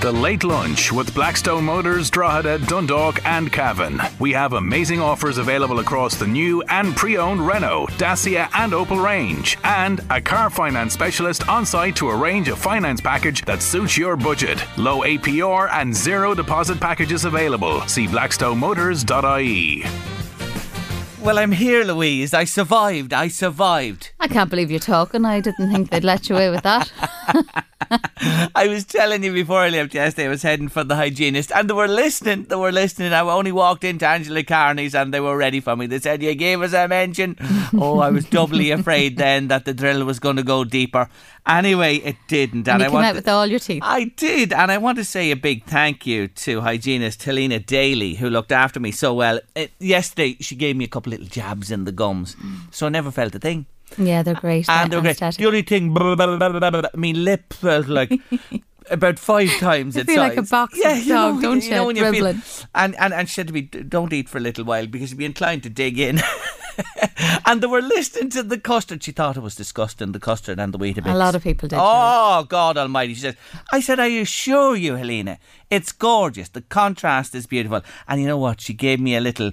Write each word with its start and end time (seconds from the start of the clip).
The 0.00 0.10
Late 0.10 0.44
Lunch 0.44 0.90
with 0.90 1.14
Blackstone 1.14 1.64
Motors, 1.64 2.08
Drogheda, 2.08 2.58
Dundalk, 2.60 3.22
and 3.26 3.52
Cavan. 3.52 4.00
We 4.18 4.32
have 4.32 4.54
amazing 4.54 4.98
offers 4.98 5.36
available 5.36 5.80
across 5.80 6.16
the 6.16 6.26
new 6.26 6.62
and 6.70 6.96
pre 6.96 7.18
owned 7.18 7.46
Renault, 7.46 7.88
Dacia, 7.98 8.48
and 8.54 8.72
Opel 8.72 9.04
range, 9.04 9.58
and 9.62 10.02
a 10.08 10.18
car 10.18 10.48
finance 10.48 10.94
specialist 10.94 11.46
on 11.50 11.66
site 11.66 11.96
to 11.96 12.08
arrange 12.08 12.48
a 12.48 12.56
finance 12.56 13.02
package 13.02 13.44
that 13.44 13.60
suits 13.60 13.98
your 13.98 14.16
budget. 14.16 14.64
Low 14.78 15.00
APR 15.00 15.68
and 15.70 15.94
zero 15.94 16.34
deposit 16.34 16.80
packages 16.80 17.26
available. 17.26 17.82
See 17.82 18.06
blackstonemotors.ie. 18.06 20.19
Well, 21.22 21.38
I'm 21.38 21.52
here, 21.52 21.84
Louise. 21.84 22.32
I 22.32 22.44
survived. 22.44 23.12
I 23.12 23.28
survived. 23.28 24.10
I 24.20 24.26
can't 24.26 24.48
believe 24.48 24.70
you're 24.70 24.80
talking. 24.80 25.26
I 25.26 25.40
didn't 25.40 25.70
think 25.70 25.90
they'd 25.90 26.02
let 26.02 26.30
you 26.30 26.34
away 26.34 26.48
with 26.48 26.62
that. 26.62 26.90
I 28.54 28.68
was 28.68 28.84
telling 28.84 29.24
you 29.24 29.32
before 29.32 29.60
I 29.60 29.68
left 29.68 29.94
yesterday, 29.94 30.26
I 30.26 30.30
was 30.30 30.42
heading 30.42 30.68
for 30.68 30.84
the 30.84 30.94
hygienist, 30.94 31.50
and 31.52 31.68
they 31.68 31.74
were 31.74 31.88
listening. 31.88 32.44
They 32.44 32.54
were 32.54 32.70
listening. 32.70 33.12
I 33.12 33.20
only 33.20 33.52
walked 33.52 33.82
into 33.84 34.06
Angela 34.06 34.44
Carney's, 34.44 34.94
and 34.94 35.12
they 35.12 35.20
were 35.20 35.36
ready 35.36 35.60
for 35.60 35.74
me. 35.74 35.86
They 35.86 35.98
said, 35.98 36.22
"You 36.22 36.34
gave 36.34 36.62
us 36.62 36.72
a 36.72 36.86
mention." 36.86 37.36
oh, 37.74 37.98
I 37.98 38.10
was 38.10 38.26
doubly 38.26 38.70
afraid 38.70 39.16
then 39.16 39.48
that 39.48 39.64
the 39.64 39.74
drill 39.74 40.04
was 40.04 40.20
going 40.20 40.36
to 40.36 40.42
go 40.42 40.64
deeper. 40.64 41.08
Anyway, 41.46 41.96
it 41.96 42.16
didn't, 42.28 42.68
and, 42.68 42.82
and 42.82 42.92
you 42.92 42.98
I 42.98 43.02
came 43.02 43.10
out 43.10 43.14
with 43.16 43.28
all 43.28 43.46
your 43.46 43.58
teeth. 43.58 43.82
I 43.84 44.04
did, 44.04 44.52
and 44.52 44.70
I 44.70 44.78
want 44.78 44.98
to 44.98 45.04
say 45.04 45.30
a 45.30 45.36
big 45.36 45.64
thank 45.64 46.06
you 46.06 46.28
to 46.28 46.60
hygienist 46.60 47.22
Helena 47.24 47.58
Daly, 47.58 48.14
who 48.14 48.30
looked 48.30 48.52
after 48.52 48.78
me 48.78 48.92
so 48.92 49.14
well. 49.14 49.40
Uh, 49.56 49.66
yesterday, 49.78 50.36
she 50.40 50.54
gave 50.54 50.76
me 50.76 50.84
a 50.84 50.88
couple 50.88 51.09
little 51.10 51.26
jabs 51.26 51.70
in 51.70 51.84
the 51.84 51.92
gums, 51.92 52.36
so 52.70 52.86
I 52.86 52.88
never 52.88 53.10
felt 53.10 53.34
a 53.34 53.38
thing. 53.38 53.66
Yeah, 53.98 54.22
they're 54.22 54.34
great. 54.34 54.68
And 54.68 54.92
they're 54.92 55.00
great. 55.00 55.18
The 55.18 55.46
only 55.46 55.62
thing, 55.62 55.92
blah, 55.92 56.14
blah, 56.14 56.36
blah, 56.36 56.70
blah, 56.70 56.82
my 56.94 57.10
lip 57.10 57.52
felt 57.52 57.88
like 57.88 58.12
about 58.90 59.18
five 59.18 59.50
times 59.58 59.94
You 59.94 60.02
its 60.02 60.10
feel 60.10 60.22
like 60.22 60.36
a 60.36 60.42
boxing 60.42 60.82
yeah, 60.82 60.96
you 60.96 61.12
dog, 61.12 61.34
know, 61.36 61.40
don't 61.40 61.62
you? 61.62 61.68
you? 61.68 61.74
know 61.74 61.86
when 61.86 61.96
you 61.96 62.12
feel, 62.12 62.26
and, 62.26 62.94
and, 62.96 63.12
and 63.12 63.28
she 63.28 63.34
said 63.34 63.48
to 63.48 63.52
me, 63.52 63.62
don't 63.62 64.12
eat 64.12 64.28
for 64.28 64.38
a 64.38 64.40
little 64.40 64.64
while 64.64 64.86
because 64.86 65.10
you'd 65.10 65.18
be 65.18 65.24
inclined 65.24 65.62
to 65.64 65.70
dig 65.70 65.98
in. 65.98 66.20
and 67.46 67.62
they 67.62 67.66
were 67.66 67.82
listening 67.82 68.30
to 68.30 68.42
the 68.42 68.58
custard. 68.58 69.02
She 69.02 69.12
thought 69.12 69.36
it 69.36 69.40
was 69.40 69.54
disgusting, 69.54 70.12
the 70.12 70.20
custard 70.20 70.58
and 70.58 70.72
the 70.72 70.78
Weetabix. 70.78 71.12
A 71.12 71.16
lot 71.16 71.34
of 71.34 71.42
people 71.42 71.68
did. 71.68 71.78
Oh, 71.80 72.44
God 72.48 72.76
Almighty. 72.76 73.14
She 73.14 73.20
says, 73.20 73.36
I 73.72 73.80
said, 73.80 74.00
I 74.00 74.06
assure 74.06 74.76
you, 74.76 74.94
Helena, 74.96 75.38
it's 75.68 75.92
gorgeous. 75.92 76.48
The 76.48 76.62
contrast 76.62 77.34
is 77.34 77.46
beautiful. 77.46 77.82
And 78.08 78.20
you 78.20 78.26
know 78.26 78.38
what? 78.38 78.60
She 78.60 78.72
gave 78.74 79.00
me 79.00 79.16
a 79.16 79.20
little. 79.20 79.52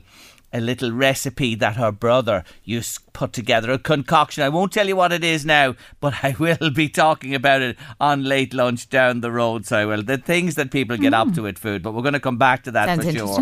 A 0.57 0.61
little 0.61 0.91
recipe 0.91 1.53
that 1.55 1.75
her 1.75 1.91
brother 1.91 2.43
used 2.63 3.01
put 3.13 3.33
together, 3.33 3.71
a 3.71 3.79
concoction. 3.79 4.43
I 4.43 4.49
won't 4.49 4.71
tell 4.71 4.87
you 4.87 4.95
what 4.95 5.11
it 5.11 5.23
is 5.23 5.45
now, 5.45 5.75
but 5.99 6.13
I 6.23 6.35
will 6.39 6.71
be 6.71 6.89
talking 6.89 7.35
about 7.35 7.61
it 7.61 7.77
on 7.99 8.23
late 8.23 8.53
lunch 8.53 8.89
down 8.89 9.21
the 9.21 9.31
road. 9.31 9.65
So 9.65 9.77
I 9.77 9.85
will. 9.85 10.03
The 10.03 10.17
things 10.17 10.55
that 10.55 10.71
people 10.71 10.97
get 10.97 11.13
up 11.13 11.33
to 11.33 11.43
with 11.43 11.57
food, 11.57 11.83
but 11.83 11.93
we're 11.93 12.01
going 12.01 12.13
to 12.13 12.19
come 12.19 12.37
back 12.37 12.63
to 12.63 12.71
that 12.71 12.87
Sounds 12.87 13.05
for 13.05 13.11
sure. 13.11 13.39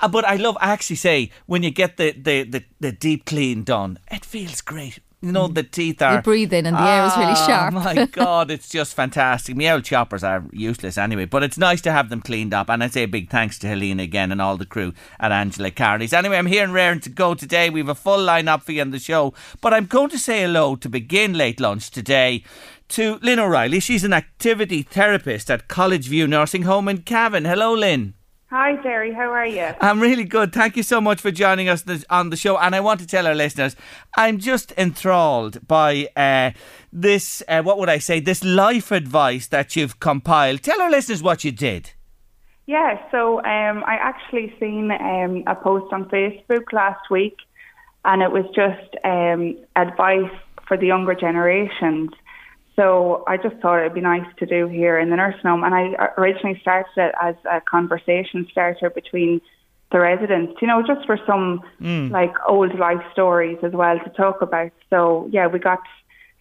Uh, 0.00 0.08
but 0.08 0.24
I 0.24 0.36
love, 0.36 0.56
I 0.60 0.72
actually 0.72 0.96
say, 0.96 1.30
when 1.46 1.62
you 1.62 1.70
get 1.70 1.96
the, 1.96 2.12
the, 2.12 2.42
the, 2.44 2.64
the 2.80 2.92
deep 2.92 3.26
clean 3.26 3.64
done, 3.64 3.98
it 4.10 4.24
feels 4.24 4.60
great. 4.60 5.00
You 5.22 5.32
know, 5.32 5.48
the 5.48 5.62
teeth 5.62 6.02
are. 6.02 6.16
You 6.16 6.20
breathe 6.22 6.52
in 6.52 6.66
and 6.66 6.76
the 6.76 6.80
air 6.80 7.04
is 7.06 7.16
really 7.16 7.32
Ah, 7.34 7.46
sharp. 7.46 7.74
my 7.74 8.06
God, 8.12 8.50
it's 8.50 8.68
just 8.68 8.94
fantastic. 8.94 9.56
My 9.56 9.70
old 9.70 9.84
choppers 9.84 10.22
are 10.22 10.44
useless 10.52 10.98
anyway, 10.98 11.24
but 11.24 11.42
it's 11.42 11.56
nice 11.58 11.80
to 11.82 11.90
have 11.92 12.10
them 12.10 12.20
cleaned 12.20 12.52
up. 12.52 12.68
And 12.68 12.84
I 12.84 12.88
say 12.88 13.04
a 13.04 13.08
big 13.08 13.30
thanks 13.30 13.58
to 13.60 13.66
Helena 13.66 14.02
again 14.02 14.30
and 14.30 14.42
all 14.42 14.56
the 14.56 14.66
crew 14.66 14.92
at 15.18 15.32
Angela 15.32 15.70
Carney's. 15.70 16.12
Anyway, 16.12 16.36
I'm 16.36 16.46
here 16.46 16.62
in 16.64 16.72
Raring 16.72 17.00
to 17.00 17.08
go 17.10 17.34
today. 17.34 17.70
We 17.70 17.80
have 17.80 17.88
a 17.88 17.94
full 17.94 18.18
lineup 18.24 18.62
for 18.62 18.72
you 18.72 18.82
on 18.82 18.90
the 18.90 18.98
show, 18.98 19.32
but 19.62 19.72
I'm 19.72 19.86
going 19.86 20.10
to 20.10 20.18
say 20.18 20.42
hello 20.42 20.76
to 20.76 20.88
begin 20.88 21.32
late 21.32 21.60
lunch 21.60 21.90
today. 21.90 22.44
To 22.90 23.18
Lynn 23.20 23.40
O'Reilly. 23.40 23.80
She's 23.80 24.04
an 24.04 24.12
activity 24.12 24.82
therapist 24.82 25.50
at 25.50 25.66
College 25.66 26.06
View 26.06 26.28
Nursing 26.28 26.62
Home 26.62 26.86
in 26.88 26.98
Cavan. 27.02 27.44
Hello, 27.44 27.74
Lynn. 27.74 28.14
Hi, 28.48 28.76
Jerry. 28.80 29.12
How 29.12 29.28
are 29.32 29.46
you? 29.46 29.74
I'm 29.80 29.98
really 29.98 30.22
good. 30.22 30.52
Thank 30.52 30.76
you 30.76 30.84
so 30.84 31.00
much 31.00 31.20
for 31.20 31.32
joining 31.32 31.68
us 31.68 31.84
on 32.08 32.30
the 32.30 32.36
show. 32.36 32.56
And 32.56 32.76
I 32.76 32.80
want 32.80 33.00
to 33.00 33.06
tell 33.06 33.26
our 33.26 33.34
listeners, 33.34 33.74
I'm 34.16 34.38
just 34.38 34.72
enthralled 34.78 35.66
by 35.66 36.08
uh, 36.14 36.52
this, 36.92 37.42
uh, 37.48 37.62
what 37.62 37.76
would 37.78 37.88
I 37.88 37.98
say, 37.98 38.20
this 38.20 38.44
life 38.44 38.92
advice 38.92 39.48
that 39.48 39.74
you've 39.74 39.98
compiled. 39.98 40.62
Tell 40.62 40.80
our 40.80 40.90
listeners 40.90 41.24
what 41.24 41.42
you 41.42 41.50
did. 41.50 41.90
Yeah, 42.66 43.00
so 43.10 43.38
um, 43.38 43.82
I 43.84 43.96
actually 44.00 44.54
seen 44.60 44.92
um, 44.92 45.42
a 45.48 45.56
post 45.56 45.92
on 45.92 46.04
Facebook 46.04 46.72
last 46.72 47.10
week, 47.10 47.36
and 48.04 48.22
it 48.22 48.30
was 48.30 48.44
just 48.54 48.96
um, 49.04 49.56
advice 49.74 50.30
for 50.68 50.76
the 50.76 50.86
younger 50.86 51.16
generations. 51.16 52.10
So 52.76 53.24
I 53.26 53.38
just 53.38 53.56
thought 53.56 53.80
it'd 53.80 53.94
be 53.94 54.02
nice 54.02 54.26
to 54.38 54.46
do 54.46 54.68
here 54.68 54.98
in 54.98 55.08
the 55.08 55.16
nursing 55.16 55.40
home, 55.42 55.64
and 55.64 55.74
I 55.74 56.10
originally 56.18 56.58
started 56.60 56.90
it 56.96 57.14
as 57.20 57.34
a 57.50 57.60
conversation 57.62 58.46
starter 58.50 58.90
between 58.90 59.40
the 59.92 60.00
residents, 60.00 60.60
you 60.60 60.68
know, 60.68 60.82
just 60.86 61.06
for 61.06 61.18
some 61.26 61.62
like 62.10 62.34
old 62.46 62.78
life 62.78 63.02
stories 63.12 63.58
as 63.62 63.72
well 63.72 63.98
to 63.98 64.10
talk 64.10 64.42
about. 64.42 64.72
So 64.90 65.28
yeah, 65.32 65.46
we 65.46 65.58
got 65.58 65.80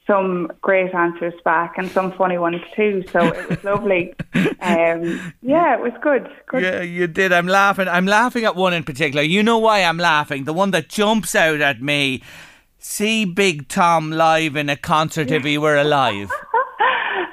some 0.07 0.51
great 0.62 0.94
answers 0.94 1.34
back 1.44 1.78
and 1.78 1.90
some 1.91 2.12
funny 2.13 2.38
ones 2.38 2.62
too. 2.75 3.03
So 3.12 3.19
it 3.28 3.50
was 3.50 3.63
lovely. 3.63 4.13
Um, 4.34 5.34
yeah, 5.41 5.75
it 5.75 5.81
was 5.81 5.94
good. 6.02 6.29
good. 6.47 6.63
Yeah, 6.63 6.81
you 6.81 7.07
did. 7.07 7.31
I'm 7.31 7.47
laughing. 7.47 7.88
I'm 7.88 8.06
laughing 8.06 8.46
at 8.46 8.56
one 8.56 8.73
in 8.73 8.84
particular. 8.84 9.23
You 9.23 9.41
know 9.41 9.57
why 9.57 9.84
I'm 9.84 9.97
laughing? 9.97 10.44
The 10.44 10.53
one 10.53 10.72
that 10.72 10.90
jumps 10.90 11.34
out 11.35 11.62
at 11.62 11.81
me. 11.81 12.22
See 12.88 13.25
Big 13.25 13.68
Tom 13.68 14.12
live 14.12 14.56
in 14.56 14.69
a 14.69 14.78
concert 14.78 15.31
if 15.31 15.44
he 15.44 15.57
were 15.57 15.75
alive. 15.75 16.31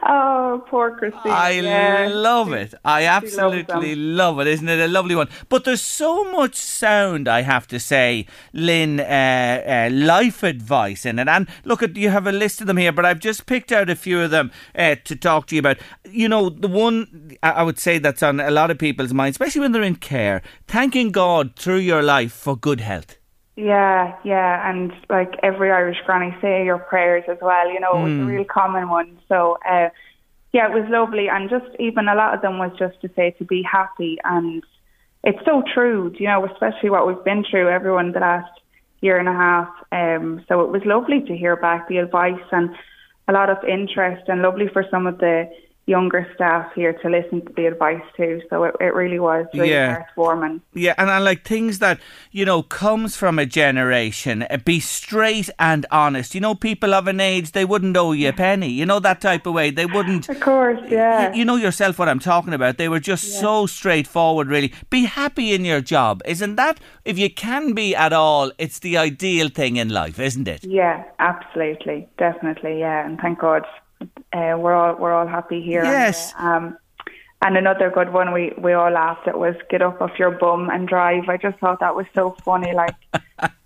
Oh, 0.04 0.62
poor 0.66 0.96
Christine. 0.98 1.32
I 1.32 1.50
yeah. 1.52 2.08
love 2.12 2.52
it. 2.52 2.74
I 2.84 3.04
absolutely 3.04 3.94
love 3.94 4.40
it. 4.40 4.46
Isn't 4.46 4.68
it 4.68 4.80
a 4.80 4.88
lovely 4.88 5.14
one? 5.14 5.28
But 5.48 5.64
there's 5.64 5.80
so 5.80 6.30
much 6.32 6.56
sound, 6.56 7.28
I 7.28 7.42
have 7.42 7.66
to 7.68 7.78
say, 7.78 8.26
Lynn, 8.52 8.98
uh, 9.00 9.04
uh, 9.04 9.94
life 9.94 10.42
advice 10.42 11.06
in 11.06 11.18
it. 11.18 11.28
And 11.28 11.48
look, 11.64 11.82
at 11.82 11.96
you 11.96 12.10
have 12.10 12.26
a 12.26 12.32
list 12.32 12.60
of 12.60 12.66
them 12.66 12.76
here, 12.76 12.92
but 12.92 13.06
I've 13.06 13.20
just 13.20 13.46
picked 13.46 13.72
out 13.72 13.88
a 13.88 13.94
few 13.96 14.20
of 14.20 14.30
them 14.30 14.50
uh, 14.74 14.96
to 15.04 15.16
talk 15.16 15.46
to 15.46 15.54
you 15.54 15.60
about. 15.60 15.78
You 16.04 16.28
know, 16.28 16.50
the 16.50 16.68
one 16.68 17.36
I 17.42 17.50
I 17.50 17.62
would 17.62 17.78
say 17.78 17.98
that's 17.98 18.22
on 18.22 18.40
a 18.40 18.50
lot 18.50 18.70
of 18.70 18.78
people's 18.78 19.14
minds, 19.14 19.36
especially 19.36 19.60
when 19.60 19.72
they're 19.72 19.82
in 19.82 19.96
care, 19.96 20.42
thanking 20.66 21.12
God 21.12 21.56
through 21.56 21.78
your 21.78 22.02
life 22.02 22.32
for 22.32 22.56
good 22.56 22.80
health. 22.80 23.16
Yeah, 23.54 24.16
yeah, 24.24 24.70
and 24.70 24.92
like 25.10 25.34
every 25.42 25.70
Irish 25.70 25.98
granny, 26.06 26.34
say 26.40 26.64
your 26.64 26.78
prayers 26.78 27.24
as 27.28 27.36
well. 27.42 27.70
You 27.70 27.80
know, 27.80 27.98
it 27.98 28.02
was 28.02 28.20
a 28.20 28.24
real 28.24 28.44
common 28.44 28.88
one. 28.88 29.18
So, 29.28 29.58
uh, 29.68 29.90
yeah, 30.52 30.68
it 30.68 30.72
was 30.72 30.88
lovely, 30.88 31.28
and 31.28 31.50
just 31.50 31.66
even 31.78 32.08
a 32.08 32.14
lot 32.14 32.34
of 32.34 32.40
them 32.40 32.58
was 32.58 32.72
just 32.78 33.00
to 33.02 33.10
say 33.14 33.32
to 33.32 33.44
be 33.44 33.62
happy, 33.62 34.18
and 34.24 34.62
it's 35.22 35.44
so 35.44 35.62
true. 35.74 36.14
You 36.18 36.28
know, 36.28 36.46
especially 36.46 36.88
what 36.88 37.06
we've 37.06 37.24
been 37.24 37.44
through, 37.44 37.68
everyone 37.68 38.12
the 38.12 38.20
last 38.20 38.50
year 39.02 39.18
and 39.18 39.28
a 39.28 39.32
half. 39.32 39.68
Um, 39.92 40.44
so 40.48 40.62
it 40.62 40.70
was 40.70 40.82
lovely 40.86 41.20
to 41.20 41.36
hear 41.36 41.56
back 41.56 41.88
the 41.88 41.98
advice 41.98 42.48
and 42.52 42.70
a 43.28 43.32
lot 43.32 43.50
of 43.50 43.58
interest, 43.64 44.28
and 44.28 44.40
lovely 44.40 44.68
for 44.68 44.84
some 44.90 45.06
of 45.06 45.18
the 45.18 45.50
younger 45.86 46.26
staff 46.34 46.72
here 46.74 46.92
to 46.92 47.08
listen 47.08 47.44
to 47.44 47.52
the 47.54 47.66
advice 47.66 48.02
too. 48.16 48.40
So 48.48 48.62
it, 48.64 48.74
it 48.80 48.94
really 48.94 49.18
was 49.18 49.46
really 49.52 49.70
Yeah. 49.70 50.04
heartwarming. 50.16 50.60
Yeah, 50.74 50.94
and 50.96 51.10
I 51.10 51.18
like 51.18 51.42
things 51.44 51.80
that, 51.80 51.98
you 52.30 52.44
know, 52.44 52.62
comes 52.62 53.16
from 53.16 53.38
a 53.38 53.46
generation. 53.46 54.46
uh, 54.48 54.58
Be 54.64 54.78
straight 54.78 55.50
and 55.58 55.84
honest. 55.90 56.34
You 56.36 56.40
know, 56.40 56.54
people 56.54 56.94
of 56.94 57.08
an 57.08 57.18
age, 57.20 57.50
they 57.50 57.64
wouldn't 57.64 57.96
owe 57.96 58.12
you 58.12 58.28
a 58.28 58.32
penny. 58.32 58.68
You 58.70 58.86
know, 58.86 59.00
that 59.00 59.20
type 59.20 59.44
of 59.44 59.54
way. 59.54 59.70
They 59.70 59.86
wouldn't. 59.86 60.28
Of 60.28 60.38
course, 60.40 60.80
yeah. 60.88 61.32
You, 61.32 61.38
you 61.38 61.44
know 61.44 61.56
yourself 61.56 61.98
what 61.98 62.08
I'm 62.08 62.20
talking 62.20 62.54
about. 62.54 62.78
They 62.78 62.88
were 62.88 63.00
just 63.00 63.40
so 63.40 63.66
straightforward, 63.66 64.46
really. 64.48 64.72
Be 64.88 65.06
happy 65.06 65.52
in 65.52 65.64
your 65.64 65.80
job. 65.80 66.22
Isn't 66.24 66.54
that, 66.56 66.78
if 67.04 67.18
you 67.18 67.28
can 67.28 67.72
be 67.72 67.94
at 67.96 68.12
all, 68.12 68.52
it's 68.56 68.78
the 68.78 68.96
ideal 68.96 69.48
thing 69.48 69.76
in 69.76 69.88
life, 69.88 70.20
isn't 70.20 70.46
it? 70.46 70.64
Yeah, 70.64 71.02
absolutely, 71.18 72.08
definitely, 72.18 72.78
yeah, 72.78 73.04
and 73.04 73.18
thank 73.18 73.40
God, 73.40 73.66
uh, 74.32 74.56
we're 74.58 74.74
all 74.74 74.96
we're 74.96 75.12
all 75.12 75.26
happy 75.26 75.62
here. 75.62 75.84
Yes. 75.84 76.32
And, 76.38 76.66
um, 76.66 76.78
and 77.42 77.56
another 77.56 77.90
good 77.90 78.12
one 78.12 78.32
we 78.32 78.52
we 78.56 78.72
all 78.72 78.90
laughed 78.90 79.26
at 79.26 79.38
was 79.38 79.56
get 79.68 79.82
up 79.82 80.00
off 80.00 80.18
your 80.18 80.30
bum 80.30 80.70
and 80.70 80.86
drive. 80.86 81.28
I 81.28 81.36
just 81.36 81.58
thought 81.58 81.80
that 81.80 81.96
was 81.96 82.06
so 82.14 82.36
funny. 82.44 82.72
Like, 82.72 82.94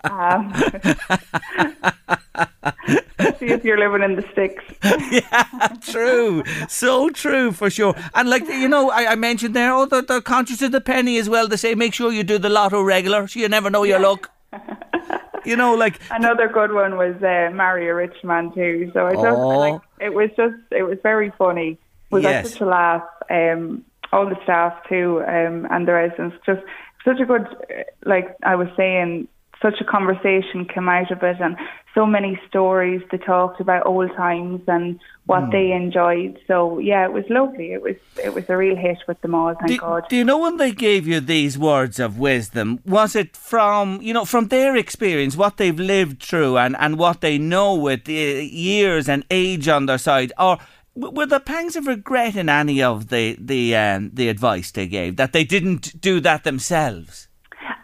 um, 0.04 0.52
see 3.38 3.46
if 3.46 3.64
you're 3.64 3.78
living 3.78 4.02
in 4.02 4.16
the 4.16 4.24
sticks. 4.32 4.64
Yeah, 5.10 5.76
true. 5.82 6.42
So 6.68 7.10
true 7.10 7.52
for 7.52 7.70
sure. 7.70 7.94
And 8.14 8.30
like 8.30 8.46
you 8.48 8.68
know, 8.68 8.90
I, 8.90 9.12
I 9.12 9.14
mentioned 9.14 9.54
there, 9.54 9.72
oh, 9.72 9.84
they're, 9.84 10.02
they're 10.02 10.20
conscious 10.20 10.62
of 10.62 10.72
the 10.72 10.80
penny 10.80 11.18
as 11.18 11.28
well. 11.28 11.46
They 11.46 11.56
say 11.56 11.74
make 11.74 11.94
sure 11.94 12.12
you 12.12 12.24
do 12.24 12.38
the 12.38 12.48
lotto 12.48 12.82
regular, 12.82 13.28
so 13.28 13.38
you 13.38 13.48
never 13.48 13.70
know 13.70 13.84
your 13.84 14.00
luck. 14.00 14.30
You 15.46 15.56
know, 15.56 15.74
like 15.74 16.00
Another 16.10 16.48
good 16.48 16.72
one 16.72 16.96
was 16.96 17.14
uh, 17.22 17.50
marry 17.54 17.88
a 17.88 17.94
rich 17.94 18.16
man 18.24 18.52
too. 18.52 18.90
So 18.94 19.06
I 19.06 19.14
just 19.14 19.26
Oh. 19.26 19.58
like 19.58 19.80
it 20.00 20.12
was 20.14 20.30
just 20.36 20.54
it 20.70 20.82
was 20.82 20.98
very 21.02 21.30
funny. 21.38 21.78
We 22.10 22.22
Yes. 22.22 22.42
got 22.42 22.50
such 22.52 22.60
a 22.60 22.66
laugh. 22.66 23.02
Um, 23.30 23.84
all 24.12 24.26
the 24.26 24.36
staff 24.44 24.74
too, 24.88 25.22
um, 25.26 25.66
and 25.70 25.86
the 25.88 25.92
residents 25.92 26.36
just 26.46 26.62
such 27.04 27.20
a 27.20 27.24
good 27.24 27.46
uh, 27.46 27.82
like 28.04 28.34
I 28.42 28.54
was 28.56 28.68
saying. 28.76 29.28
Such 29.66 29.80
a 29.80 29.84
conversation 29.96 30.58
came 30.72 30.88
out 30.88 31.10
of 31.10 31.20
it, 31.30 31.38
and 31.40 31.56
so 31.96 32.06
many 32.06 32.32
stories 32.48 33.00
they 33.10 33.18
talked 33.18 33.58
about 33.60 33.86
old 33.86 34.10
times 34.24 34.60
and 34.76 35.00
what 35.30 35.44
Hmm. 35.44 35.50
they 35.50 35.66
enjoyed. 35.72 36.32
So 36.46 36.78
yeah, 36.90 37.02
it 37.08 37.12
was 37.18 37.24
lovely. 37.28 37.68
It 37.76 37.82
was 37.82 37.96
it 38.22 38.32
was 38.36 38.44
a 38.48 38.56
real 38.56 38.76
hit 38.86 38.98
with 39.08 39.20
them 39.22 39.34
all. 39.34 39.54
Thank 39.54 39.72
do, 39.72 39.78
God. 39.78 40.02
do 40.10 40.14
you 40.20 40.24
know 40.30 40.38
when 40.38 40.56
they 40.62 40.72
gave 40.88 41.02
you 41.10 41.18
these 41.20 41.54
words 41.58 41.96
of 41.98 42.10
wisdom? 42.30 42.66
Was 42.86 43.16
it 43.22 43.30
from 43.36 43.84
you 44.06 44.12
know 44.16 44.24
from 44.24 44.44
their 44.48 44.72
experience, 44.76 45.34
what 45.36 45.56
they've 45.56 45.82
lived 45.96 46.22
through, 46.22 46.54
and 46.64 46.76
and 46.78 46.92
what 47.04 47.20
they 47.20 47.36
know 47.38 47.74
with 47.74 48.04
the 48.04 48.22
years 48.70 49.08
and 49.08 49.24
age 49.30 49.66
on 49.76 49.86
their 49.86 49.98
side, 49.98 50.32
or 50.38 50.58
were 50.94 51.26
there 51.26 51.40
pangs 51.40 51.74
of 51.76 51.86
regret 51.86 52.36
in 52.36 52.48
any 52.48 52.78
of 52.82 53.08
the 53.08 53.36
the 53.52 53.62
um, 53.84 54.10
the 54.18 54.28
advice 54.28 54.70
they 54.70 54.86
gave 54.86 55.16
that 55.16 55.32
they 55.32 55.44
didn't 55.44 56.00
do 56.00 56.20
that 56.20 56.44
themselves? 56.44 57.28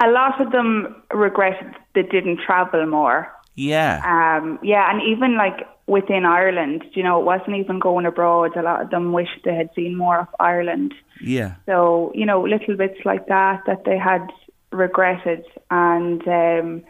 A 0.00 0.10
lot 0.10 0.40
of 0.40 0.52
them 0.52 1.02
regretted 1.12 1.74
they 1.94 2.02
didn't 2.02 2.40
travel 2.44 2.86
more. 2.86 3.30
Yeah. 3.54 4.00
Um, 4.04 4.58
yeah, 4.62 4.90
and 4.90 5.02
even 5.02 5.36
like 5.36 5.66
within 5.86 6.24
Ireland, 6.24 6.84
you 6.92 7.02
know, 7.02 7.20
it 7.20 7.24
wasn't 7.24 7.56
even 7.56 7.78
going 7.78 8.06
abroad. 8.06 8.56
A 8.56 8.62
lot 8.62 8.80
of 8.82 8.90
them 8.90 9.12
wished 9.12 9.44
they 9.44 9.54
had 9.54 9.70
seen 9.74 9.96
more 9.96 10.20
of 10.20 10.28
Ireland. 10.40 10.94
Yeah. 11.20 11.56
So, 11.66 12.12
you 12.14 12.24
know, 12.24 12.42
little 12.42 12.76
bits 12.76 12.98
like 13.04 13.26
that 13.26 13.62
that 13.66 13.84
they 13.84 13.98
had 13.98 14.26
regretted. 14.70 15.44
And 15.70 16.26
um, 16.26 16.82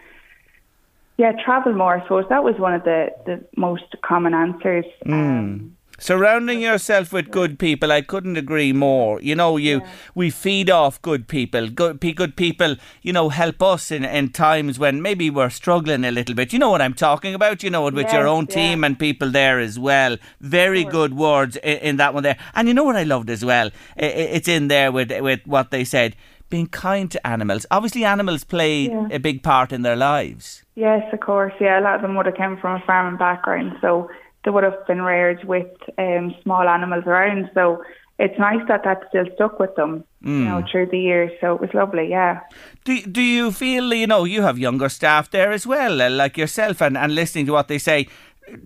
yeah, 1.17 1.33
travel 1.44 1.73
more. 1.73 1.97
I 1.97 2.03
suppose 2.03 2.27
that 2.29 2.44
was 2.44 2.55
one 2.59 2.75
of 2.75 2.85
the, 2.85 3.09
the 3.27 3.44
most 3.56 3.85
common 4.05 4.35
answers. 4.35 4.87
Um, 5.06 5.77
Surrounding 6.03 6.61
yourself 6.61 7.13
with 7.13 7.31
good 7.31 7.61
people, 7.61 7.93
I 7.93 8.01
couldn't 8.03 8.37
agree 8.37 8.73
more. 8.73 9.21
You 9.23 9.37
know, 9.37 9.57
you 9.57 9.83
we 10.17 10.31
feed 10.31 10.69
off 10.69 11.01
good 11.01 11.29
people. 11.29 11.69
Good, 11.69 12.01
good 12.17 12.35
people, 12.35 12.75
you 13.03 13.13
know, 13.13 13.29
help 13.29 13.63
us 13.63 13.93
in, 13.93 14.05
in 14.05 14.31
times 14.31 14.81
when 14.81 15.01
maybe 15.01 15.31
we're 15.31 15.49
struggling 15.49 16.05
a 16.05 16.11
little 16.11 16.35
bit. 16.35 16.53
You 16.53 16.59
know 16.59 16.71
what 16.71 16.83
I'm 16.83 16.95
talking 16.95 17.35
about. 17.37 17.63
You 17.63 17.71
know 17.71 17.87
it 17.87 17.95
with 17.95 18.13
your 18.13 18.23
Yes, 18.27 18.31
own 18.31 18.47
yeah. 18.49 18.55
team 18.57 18.83
and 18.83 18.99
people 18.99 19.31
there 19.31 19.61
as 19.61 19.79
well. 19.79 20.17
Very 20.41 20.83
good 20.83 21.15
words 21.15 21.55
in, 21.59 21.79
in 21.79 21.97
that 21.99 22.15
one 22.15 22.25
there. 22.25 22.39
And 22.57 22.67
you 22.67 22.75
know 22.75 22.83
what 22.83 22.97
I 22.97 23.05
loved 23.05 23.31
as 23.31 23.45
well. 23.45 23.71
It's 23.97 24.49
in 24.49 24.67
there 24.67 24.91
with 24.91 25.13
with 25.21 25.47
what 25.47 25.71
they 25.71 25.85
said. 25.85 26.17
Being 26.51 26.67
kind 26.67 27.11
to 27.13 27.25
animals. 27.27 27.65
Obviously, 27.71 28.05
animals 28.05 28.43
play 28.45 28.91
Yeah. 28.91 29.07
a 29.13 29.19
big 29.19 29.43
part 29.45 29.73
in 29.73 29.83
their 29.83 29.97
lives. 29.97 30.65
Yes, 30.75 31.03
of 31.13 31.21
course. 31.21 31.55
Yeah, 31.61 31.79
a 31.79 31.83
lot 31.83 31.95
of 31.95 32.03
them 32.03 32.17
would 32.17 32.27
have 32.27 32.35
come 32.37 32.59
from 32.59 32.83
a 32.83 32.85
farming 32.85 33.19
background, 33.19 33.73
so 33.81 34.11
they 34.44 34.50
would 34.50 34.65
have 34.65 34.87
been 34.87 35.03
reared 35.03 35.44
with 35.44 35.71
um, 35.99 36.35
small 36.43 36.69
animals 36.69 37.05
around. 37.06 37.50
So 37.55 37.83
it's 38.19 38.39
nice 38.39 38.61
that 38.69 38.85
that 38.85 39.05
still 39.09 39.27
stuck 39.35 39.59
with 39.59 39.75
them, 39.75 40.05
you 40.21 40.44
know, 40.44 40.62
through 40.71 40.87
the 40.87 40.99
years. 40.99 41.31
So 41.41 41.55
it 41.55 41.61
was 41.61 41.75
lovely. 41.75 42.09
Yeah. 42.09 42.41
Do, 42.85 43.00
do 43.03 43.23
you 43.23 43.50
feel, 43.50 43.93
you 43.94 44.06
know, 44.06 44.25
you 44.25 44.43
have 44.43 44.59
younger 44.59 44.89
staff 44.89 45.31
there 45.31 45.50
as 45.50 45.67
well, 45.67 46.00
uh, 46.00 46.11
like 46.11 46.37
yourself, 46.37 46.81
and, 46.83 46.97
and 46.97 47.15
listening 47.15 47.47
to 47.47 47.53
what 47.53 47.69
they 47.69 47.79
say. 47.79 48.06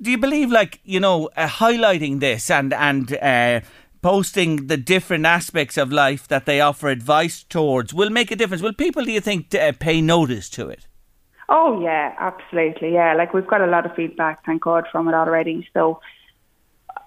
Do 0.01 0.11
you 0.11 0.19
believe, 0.19 0.51
like, 0.51 0.81
you 0.85 1.01
know, 1.01 1.31
uh, 1.37 1.47
highlighting 1.47 2.21
this 2.21 2.51
and, 2.51 2.73
and 2.73 3.17
uh, 3.19 3.61
posting 4.03 4.67
the 4.67 4.77
different 4.77 5.27
aspects 5.27 5.77
of 5.77 5.93
life 5.93 6.27
that 6.29 6.45
they 6.47 6.61
offer 6.61 6.89
advice 6.89 7.43
towards 7.43 7.95
will 7.95 8.11
make 8.11 8.31
a 8.31 8.37
difference? 8.37 8.63
Will 8.63 8.73
people, 8.73 9.05
do 9.05 9.13
you 9.13 9.21
think, 9.21 9.55
uh, 9.55 9.73
pay 9.79 10.01
notice 10.01 10.49
to 10.51 10.69
it? 10.69 10.87
Oh 11.49 11.81
yeah, 11.81 12.15
absolutely. 12.19 12.95
Yeah, 12.95 13.15
like 13.15 13.33
we've 13.33 13.47
got 13.47 13.61
a 13.61 13.67
lot 13.67 13.87
of 13.87 13.95
feedback, 13.95 14.45
thank 14.45 14.63
God, 14.63 14.85
from 14.91 15.09
it 15.09 15.15
already. 15.15 15.69
So, 15.73 16.01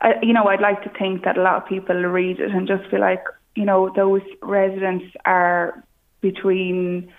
I, 0.02 0.14
you 0.22 0.34
know, 0.34 0.46
I'd 0.46 0.62
like 0.62 0.82
to 0.84 0.90
think 0.98 1.26
that 1.26 1.38
a 1.38 1.42
lot 1.42 1.62
of 1.62 1.68
people 1.68 1.96
read 1.96 2.40
it 2.40 2.52
and 2.52 2.68
just 2.68 2.90
feel 2.90 3.02
like, 3.02 3.24
you 3.56 3.66
know, 3.66 3.92
those 3.96 4.22
residents 4.42 5.06
are 5.26 5.84
between 6.22 7.12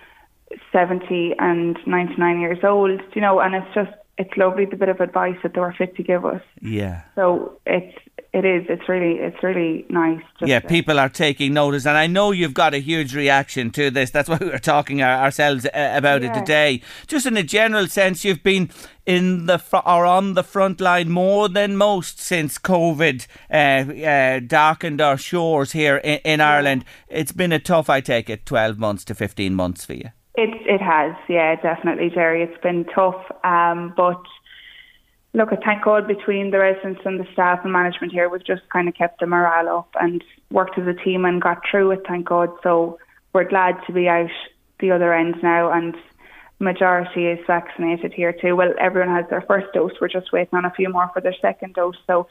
seventy 0.72 1.34
and 1.38 1.78
ninety 1.86 2.16
nine 2.16 2.40
years 2.40 2.64
old. 2.64 3.00
You 3.14 3.20
know, 3.20 3.40
and 3.40 3.54
it's 3.54 3.74
just 3.74 3.90
it's 4.16 4.36
lovely 4.36 4.64
the 4.64 4.76
bit 4.76 4.88
of 4.88 5.00
advice 5.00 5.36
that 5.42 5.54
they 5.54 5.60
were 5.60 5.74
fit 5.76 5.96
to 5.96 6.02
give 6.02 6.24
us. 6.24 6.42
Yeah. 6.60 7.02
So 7.14 7.58
it's 7.66 7.96
it 8.32 8.44
is 8.44 8.64
it's 8.68 8.88
really 8.88 9.14
it's 9.18 9.42
really 9.42 9.84
nice. 9.88 10.20
Just 10.38 10.48
Yeah, 10.48 10.60
people 10.60 10.98
are 10.98 11.08
taking 11.08 11.52
notice, 11.54 11.86
and 11.86 11.96
I 11.96 12.06
know 12.06 12.30
you've 12.30 12.54
got 12.54 12.74
a 12.74 12.78
huge 12.78 13.14
reaction 13.14 13.70
to 13.72 13.90
this. 13.90 14.10
That's 14.10 14.28
why 14.28 14.38
we 14.40 14.48
were 14.48 14.58
talking 14.58 15.02
our, 15.02 15.24
ourselves 15.24 15.66
uh, 15.66 15.92
about 15.94 16.22
it 16.22 16.32
today. 16.34 16.82
Just 17.06 17.26
in 17.26 17.36
a 17.36 17.42
general 17.42 17.86
sense, 17.88 18.24
you've 18.24 18.42
been 18.42 18.70
in 19.04 19.46
the 19.46 19.58
fr- 19.58 19.78
or 19.84 20.06
on 20.06 20.34
the 20.34 20.44
front 20.44 20.80
line 20.80 21.10
more 21.10 21.48
than 21.48 21.76
most 21.76 22.20
since 22.20 22.58
COVID 22.58 23.26
uh, 23.50 24.06
uh, 24.06 24.40
darkened 24.46 25.00
our 25.00 25.16
shores 25.16 25.72
here 25.72 25.96
in, 25.96 26.18
in 26.24 26.40
Ireland. 26.40 26.84
It's 27.08 27.32
been 27.32 27.52
a 27.52 27.58
tough, 27.58 27.90
I 27.90 28.00
take 28.00 28.30
it, 28.30 28.46
twelve 28.46 28.78
months 28.78 29.04
to 29.06 29.14
fifteen 29.14 29.54
months 29.54 29.84
for 29.84 29.94
you. 29.94 30.10
It 30.36 30.50
it 30.66 30.80
has, 30.80 31.14
yeah, 31.28 31.56
definitely, 31.56 32.08
Jerry. 32.08 32.44
It's 32.44 32.62
been 32.62 32.84
tough, 32.94 33.20
um, 33.42 33.92
but 33.96 34.22
look, 35.32 35.50
thank 35.64 35.84
God 35.84 36.08
between 36.08 36.50
the 36.50 36.58
residents 36.58 37.00
and 37.04 37.20
the 37.20 37.26
staff 37.32 37.60
and 37.62 37.72
management 37.72 38.12
here, 38.12 38.28
we've 38.28 38.44
just 38.44 38.68
kind 38.70 38.88
of 38.88 38.94
kept 38.94 39.20
the 39.20 39.26
morale 39.26 39.68
up 39.78 39.88
and 40.00 40.22
worked 40.50 40.78
as 40.78 40.86
a 40.86 40.94
team 40.94 41.24
and 41.24 41.40
got 41.40 41.62
through 41.70 41.92
it. 41.92 42.02
Thank 42.06 42.26
God. 42.26 42.50
So 42.62 42.98
we're 43.32 43.48
glad 43.48 43.76
to 43.86 43.92
be 43.92 44.08
out 44.08 44.30
the 44.80 44.90
other 44.90 45.14
end 45.14 45.36
now, 45.42 45.70
and 45.70 45.94
majority 46.58 47.26
is 47.26 47.38
vaccinated 47.46 48.12
here 48.12 48.32
too. 48.32 48.56
Well, 48.56 48.74
everyone 48.78 49.14
has 49.14 49.28
their 49.30 49.42
first 49.42 49.72
dose. 49.72 49.92
We're 50.00 50.08
just 50.08 50.32
waiting 50.32 50.56
on 50.56 50.64
a 50.64 50.72
few 50.72 50.88
more 50.88 51.10
for 51.12 51.20
their 51.20 51.34
second 51.40 51.74
dose. 51.74 51.96
So, 52.06 52.26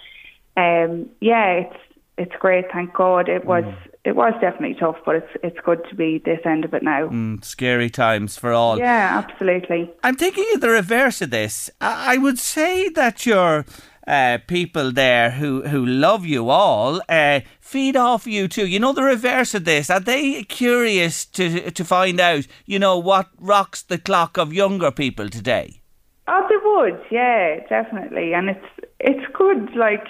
um, 0.57 1.09
yeah, 1.21 1.51
it's 1.51 1.77
it's 2.17 2.35
great. 2.39 2.65
Thank 2.71 2.93
God. 2.93 3.29
It 3.29 3.45
was 3.45 3.63
it 4.09 4.15
was 4.15 4.33
definitely 4.41 4.75
tough, 4.79 4.97
but 5.05 5.15
it's 5.15 5.33
it's 5.43 5.59
good 5.63 5.81
to 5.89 5.95
be 5.95 6.21
this 6.25 6.39
end 6.45 6.65
of 6.65 6.73
it 6.73 6.83
now. 6.83 7.07
Mm, 7.07 7.43
scary 7.43 7.89
times 7.89 8.37
for 8.37 8.51
all. 8.51 8.77
Yeah, 8.77 9.23
absolutely. 9.23 9.81
I'm 10.03 10.15
thinking 10.15 10.47
of 10.55 10.61
the 10.61 10.69
reverse 10.69 11.21
of 11.21 11.29
this. 11.29 11.69
I 11.79 12.15
I 12.15 12.17
would 12.17 12.39
say 12.39 12.89
that 12.89 13.25
your 13.25 13.65
uh, 14.07 14.39
people 14.47 14.91
there 14.91 15.29
who, 15.31 15.61
who 15.67 15.85
love 15.85 16.25
you 16.25 16.49
all 16.49 17.01
uh, 17.07 17.41
feed 17.59 17.95
off 17.95 18.25
you 18.25 18.47
too. 18.47 18.65
You 18.65 18.79
know 18.79 18.93
the 18.93 19.03
reverse 19.03 19.53
of 19.53 19.65
this. 19.65 19.91
Are 19.91 19.99
they 19.99 20.43
curious 20.43 21.25
to 21.37 21.69
to 21.69 21.85
find 21.85 22.19
out? 22.19 22.47
You 22.65 22.79
know 22.79 22.97
what 22.97 23.27
rocks 23.37 23.83
the 23.83 23.99
clock 23.99 24.37
of 24.37 24.51
younger 24.51 24.91
people 24.91 25.29
today? 25.29 25.81
Oh, 26.27 26.45
they 26.49 26.57
would, 26.63 26.99
yeah, 27.11 27.59
definitely. 27.69 28.33
And 28.33 28.49
it's 28.49 28.69
it's 28.99 29.25
good, 29.33 29.75
like, 29.75 30.07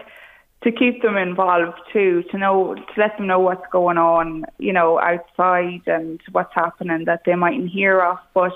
to 0.64 0.72
keep 0.72 1.02
them 1.02 1.16
involved 1.16 1.78
too, 1.94 2.24
to 2.32 2.38
know, 2.38 2.76
to 2.76 2.94
let 2.98 3.18
them 3.18 3.28
know 3.28 3.40
what's 3.40 3.66
going 3.72 3.98
on, 3.98 4.46
you 4.58 4.74
know, 4.74 5.00
outside 5.00 5.82
and 5.88 6.20
what's 6.32 6.54
happening 6.54 7.06
that 7.06 7.22
they 7.26 7.36
mightn't 7.36 7.70
hear 7.70 8.02
of. 8.02 8.18
But 8.34 8.52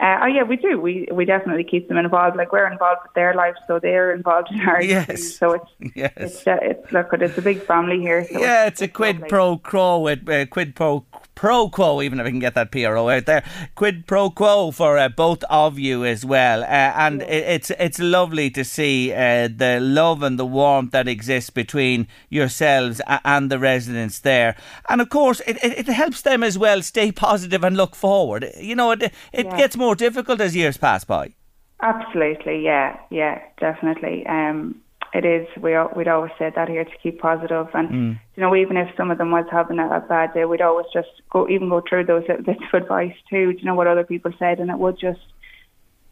uh, 0.00 0.18
oh 0.22 0.26
yeah, 0.26 0.42
we 0.42 0.56
do. 0.56 0.78
We 0.80 1.08
we 1.10 1.24
definitely 1.24 1.64
keep 1.64 1.88
them 1.88 1.96
involved. 1.96 2.36
Like 2.36 2.52
we're 2.52 2.70
involved 2.70 3.00
with 3.04 3.14
their 3.14 3.34
lives, 3.34 3.58
so 3.66 3.78
they're 3.80 4.12
involved 4.14 4.48
in 4.52 4.60
ours. 4.60 4.86
Yes. 4.86 5.06
Too. 5.06 5.16
So 5.16 5.52
it's 5.54 5.70
Yes. 5.96 6.12
it's 6.16 6.46
uh, 6.46 6.58
it's 6.62 6.92
look, 6.92 7.08
it's 7.14 7.38
a 7.38 7.42
big 7.42 7.62
family 7.64 7.98
here. 7.98 8.26
So 8.30 8.38
Yeah, 8.40 8.66
it's 8.66 8.82
a 8.82 8.88
quid 8.88 9.16
lovely. 9.16 9.28
pro 9.30 9.56
quo 9.58 10.00
with 10.00 10.28
uh, 10.28 10.46
quid 10.46 10.74
pro 10.76 11.04
pro 11.36 11.68
quo, 11.68 12.02
even 12.02 12.18
if 12.18 12.26
I 12.26 12.30
can 12.30 12.40
get 12.40 12.54
that 12.54 12.72
PRO 12.72 13.08
out 13.08 13.26
there, 13.26 13.44
quid 13.76 14.08
pro 14.08 14.30
quo 14.30 14.72
for 14.72 14.98
uh, 14.98 15.08
both 15.08 15.44
of 15.48 15.78
you 15.78 16.04
as 16.04 16.24
well. 16.24 16.62
Uh, 16.64 16.66
and 16.66 17.22
it, 17.22 17.28
it's 17.28 17.70
it's 17.78 18.00
lovely 18.00 18.50
to 18.50 18.64
see 18.64 19.12
uh, 19.12 19.48
the 19.54 19.78
love 19.80 20.24
and 20.24 20.36
the 20.36 20.44
warmth 20.46 20.90
that 20.90 21.06
exists 21.06 21.50
between 21.50 22.08
yourselves 22.30 23.00
and 23.24 23.50
the 23.50 23.60
residents 23.60 24.18
there. 24.18 24.56
And 24.88 25.00
of 25.00 25.08
course, 25.10 25.40
it, 25.46 25.62
it, 25.62 25.78
it 25.78 25.92
helps 25.92 26.22
them 26.22 26.42
as 26.42 26.58
well 26.58 26.82
stay 26.82 27.12
positive 27.12 27.62
and 27.62 27.76
look 27.76 27.94
forward. 27.94 28.50
You 28.58 28.74
know, 28.74 28.90
it, 28.90 29.02
it 29.32 29.46
Yeah. 29.46 29.56
gets 29.56 29.76
more 29.76 29.94
difficult 29.94 30.40
as 30.40 30.56
years 30.56 30.76
pass 30.76 31.04
by. 31.04 31.34
Absolutely, 31.82 32.64
yeah, 32.64 32.96
yeah, 33.10 33.38
definitely. 33.60 34.26
Um, 34.26 34.80
it 35.16 35.24
is. 35.24 35.46
We 35.62 35.74
al- 35.74 35.92
we'd 35.96 36.08
always 36.08 36.32
said 36.38 36.52
that 36.56 36.68
here 36.68 36.84
to 36.84 36.96
keep 37.02 37.20
positive, 37.20 37.68
and 37.74 37.88
Mm. 37.88 38.20
you 38.34 38.40
know, 38.42 38.54
even 38.54 38.76
if 38.76 38.88
some 38.96 39.10
of 39.10 39.18
them 39.18 39.30
was 39.30 39.46
having 39.50 39.78
a, 39.78 39.88
a 39.88 40.00
bad 40.00 40.34
day, 40.34 40.44
we'd 40.44 40.60
always 40.60 40.86
just 40.92 41.08
go 41.30 41.48
even 41.48 41.68
go 41.68 41.80
through 41.88 42.04
those 42.04 42.24
little 42.28 42.44
bits 42.44 42.62
of 42.72 42.82
advice 42.82 43.14
too. 43.30 43.52
Do 43.52 43.58
you 43.58 43.64
know 43.64 43.74
what 43.74 43.86
other 43.86 44.04
people 44.04 44.32
said, 44.38 44.60
and 44.60 44.70
it 44.70 44.78
would 44.78 44.98
just 44.98 45.20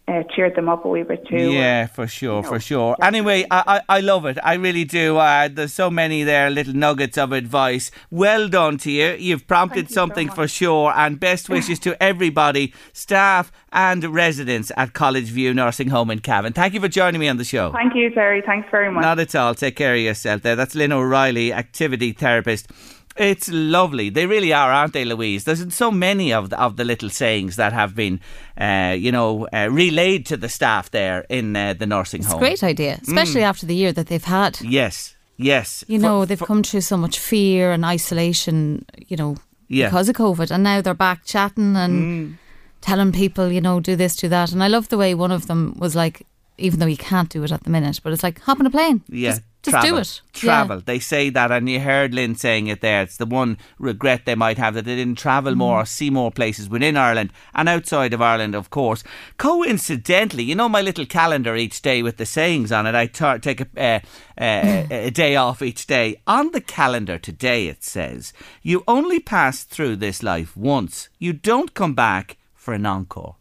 uh, 0.07 0.23
cheer 0.35 0.51
them 0.51 0.69
up 0.69 0.85
a 0.85 0.89
wee 0.89 1.03
bit 1.03 1.27
too. 1.27 1.53
Yeah, 1.53 1.87
for 1.87 2.07
sure, 2.07 2.43
know, 2.43 2.49
for 2.49 2.61
sure. 2.61 2.95
Anyway, 3.01 3.47
I, 3.51 3.81
I, 3.89 3.97
I 3.97 4.01
love 4.01 4.27
it. 4.27 4.39
I 4.43 4.55
really 4.55 4.85
do. 4.85 5.17
Uh, 5.17 5.49
there's 5.49 5.73
so 5.73 5.91
many 5.91 6.23
there, 6.25 6.51
little 6.51 6.75
nuggets 6.75 7.17
of 7.17 7.33
advice. 7.33 7.91
Well 8.11 8.49
done 8.49 8.77
to 8.79 8.91
you. 8.91 9.17
You've 9.19 9.47
prompted 9.47 9.89
you 9.89 9.95
something 9.95 10.27
much. 10.27 10.37
for 10.37 10.47
sure. 10.47 10.93
And 10.95 11.19
best 11.19 11.49
wishes 11.55 11.79
to 11.81 12.01
everybody, 12.03 12.75
staff 12.93 13.51
and 13.73 14.05
residents 14.05 14.71
at 14.77 14.93
College 14.93 15.27
View 15.27 15.55
Nursing 15.55 15.89
Home 15.89 16.11
in 16.11 16.19
Cavan. 16.19 16.53
Thank 16.53 16.75
you 16.75 16.81
for 16.81 16.89
joining 16.89 17.21
me 17.21 17.29
on 17.29 17.39
the 17.39 17.45
show. 17.45 17.73
Thank 17.73 17.95
you, 17.95 18.11
Terry. 18.11 18.43
Thanks 18.43 18.69
very 18.71 18.91
much. 18.91 19.03
Not 19.03 19.19
at 19.19 19.35
all. 19.35 19.55
Take 19.55 19.77
care 19.77 19.95
of 19.95 20.01
yourself 20.01 20.43
there. 20.43 20.55
That's 20.55 20.75
Lynn 20.75 20.93
O'Reilly, 20.93 21.53
activity 21.53 22.13
therapist. 22.13 22.69
It's 23.17 23.49
lovely. 23.49 24.11
They 24.11 24.27
really 24.27 24.53
are, 24.53 24.73
aren't 24.73 24.93
they, 24.93 25.05
Louise? 25.05 25.45
There's 25.45 25.73
so 25.75 25.91
many 25.93 26.33
of 26.33 26.51
the, 26.51 26.61
of 26.61 26.77
the 26.77 26.85
little 26.85 27.09
sayings 27.11 27.55
that 27.57 27.73
have 27.73 27.95
been, 27.95 28.19
uh, 28.61 28.97
you 28.99 29.13
know, 29.13 29.47
uh, 29.53 29.69
relayed 29.71 30.27
to 30.27 30.37
the 30.37 30.49
staff 30.49 30.91
there 30.91 31.25
in 31.29 31.55
uh, 31.55 31.75
the 31.75 31.87
nursing 31.87 32.21
It's 32.21 32.29
a 32.29 32.33
home. 32.33 32.41
great 32.41 32.65
idea, 32.65 32.99
especially 33.03 33.43
after 33.45 33.67
the 33.67 33.75
year 33.77 33.93
that 33.93 34.09
they've 34.09 34.25
had. 34.25 34.61
Yes, 34.63 35.15
yes. 35.37 35.85
You 35.87 35.99
For- 36.01 36.03
know, 36.03 36.25
they've 36.25 36.39
for- 36.39 36.47
come 36.47 36.63
through 36.65 36.81
so 36.81 36.97
much 36.97 37.19
fear 37.21 37.71
and 37.71 37.85
isolation, 37.85 38.85
you 39.09 39.17
know, 39.17 39.37
Yeah. 39.69 39.87
Mm. 39.87 39.91
because 39.91 40.09
of 40.09 40.17
COVID. 40.17 40.51
And 40.51 40.65
now 40.65 40.81
they're 40.81 40.95
back 40.95 41.25
chatting 41.25 41.77
and 41.77 42.37
telling 42.81 43.13
people, 43.13 43.51
you 43.53 43.61
know, 43.61 43.79
do 43.81 43.95
this, 43.97 44.17
do 44.17 44.29
that. 44.29 44.53
And 44.53 44.63
I 44.63 44.69
love 44.69 44.89
the 44.89 44.99
way 44.99 45.15
one 45.15 45.31
of 45.33 45.47
them 45.47 45.75
was 45.79 45.95
like, 45.95 46.27
even 46.59 46.81
though 46.81 46.87
you 46.87 46.97
can't 46.97 47.29
do 47.31 47.43
it 47.45 47.53
at 47.53 47.63
the 47.65 47.71
minute, 47.71 48.01
but 48.03 48.13
it's 48.13 48.23
like, 48.23 48.41
hop 48.41 48.61
on 48.61 48.67
a 48.67 48.71
plane. 48.71 49.03
Yeah, 49.09 49.31
Just, 49.31 49.43
just 49.65 49.71
travel, 49.71 49.91
do 49.91 49.97
it. 49.99 50.21
Yeah. 50.35 50.41
Travel. 50.41 50.81
They 50.81 50.99
say 50.99 51.31
that, 51.31 51.51
and 51.51 51.69
you 51.69 51.81
heard 51.81 52.15
Lynn 52.15 52.35
saying 52.37 52.69
it 52.69 52.81
there. 52.81 53.03
It's 53.03 53.17
the 53.17 53.27
one 53.27 53.59
regret 53.79 54.25
they 54.25 54.35
might 54.35 54.59
have 54.59 54.75
that 54.75 54.85
they 54.85 54.95
didn't 54.95 55.19
travel 55.19 55.55
more 55.55 55.81
or 55.81 55.87
see 55.87 56.11
more 56.11 56.31
places 56.31 56.69
within 56.69 56.97
Ireland 56.97 57.33
and 57.55 57.69
outside 57.69 58.13
of 58.13 58.23
Ireland, 58.23 58.55
of 58.55 58.71
course. 58.71 59.03
Coincidentally, 59.39 60.45
you 60.45 60.55
know 60.55 60.69
my 60.69 60.83
little 60.83 61.07
calendar 61.07 61.57
each 61.57 61.83
day 61.83 62.03
with 62.03 62.19
the 62.19 62.27
sayings 62.27 62.71
on 62.71 62.87
it. 62.87 62.95
I 62.95 63.07
tar- 63.07 63.39
take 63.39 63.61
a, 63.61 63.69
uh, 63.77 64.01
uh, 64.41 64.87
a 64.91 65.11
day 65.11 65.37
off 65.37 65.63
each 65.63 65.87
day. 65.87 66.21
On 66.27 66.53
the 66.53 66.61
calendar 66.61 67.19
today, 67.19 67.67
it 67.67 67.83
says, 67.83 68.33
"You 68.63 68.85
only 68.87 69.19
pass 69.19 69.65
through 69.65 69.97
this 69.97 70.23
life 70.23 70.57
once. 70.57 71.09
You 71.19 71.33
don't 71.33 71.75
come 71.75 71.95
back 71.95 72.37
for 72.55 72.75
an 72.75 72.87
encore." 72.87 73.37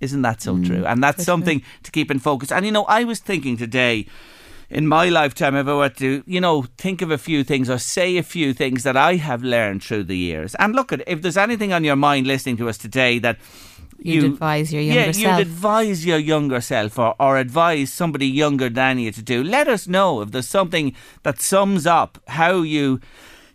Isn't 0.00 0.22
that 0.22 0.42
so 0.42 0.60
true? 0.60 0.84
And 0.84 1.00
that's 1.00 1.22
something 1.24 1.62
to 1.84 1.90
keep 1.92 2.10
in 2.10 2.18
focus. 2.18 2.50
And 2.50 2.66
you 2.66 2.72
know, 2.72 2.84
I 2.86 3.04
was 3.04 3.20
thinking 3.20 3.56
today, 3.56 4.06
in 4.72 4.86
my 4.86 5.08
lifetime, 5.10 5.54
if 5.54 5.66
I 5.68 5.74
were 5.74 5.88
to, 5.90 6.24
you 6.26 6.40
know, 6.40 6.62
think 6.78 7.02
of 7.02 7.10
a 7.10 7.18
few 7.18 7.44
things 7.44 7.68
or 7.68 7.78
say 7.78 8.16
a 8.16 8.22
few 8.22 8.54
things 8.54 8.82
that 8.84 8.96
I 8.96 9.16
have 9.16 9.42
learned 9.42 9.82
through 9.84 10.04
the 10.04 10.16
years. 10.16 10.54
And 10.56 10.74
look 10.74 10.92
at 10.92 11.02
if 11.06 11.20
there's 11.20 11.36
anything 11.36 11.72
on 11.72 11.84
your 11.84 11.96
mind 11.96 12.26
listening 12.26 12.56
to 12.56 12.68
us 12.68 12.78
today 12.78 13.18
that 13.20 13.38
You'd 14.04 14.24
advise 14.24 14.72
your 14.72 14.82
younger 14.82 15.00
yeah, 15.00 15.12
self. 15.12 15.38
you'd 15.38 15.46
advise 15.46 16.04
your 16.04 16.18
younger 16.18 16.60
self 16.60 16.98
or, 16.98 17.14
or 17.20 17.36
advise 17.38 17.92
somebody 17.92 18.26
younger 18.26 18.68
than 18.68 18.98
you 18.98 19.12
to 19.12 19.22
do. 19.22 19.44
Let 19.44 19.68
us 19.68 19.86
know 19.86 20.22
if 20.22 20.32
there's 20.32 20.48
something 20.48 20.94
that 21.22 21.40
sums 21.40 21.86
up 21.86 22.18
how 22.26 22.62
you 22.62 23.00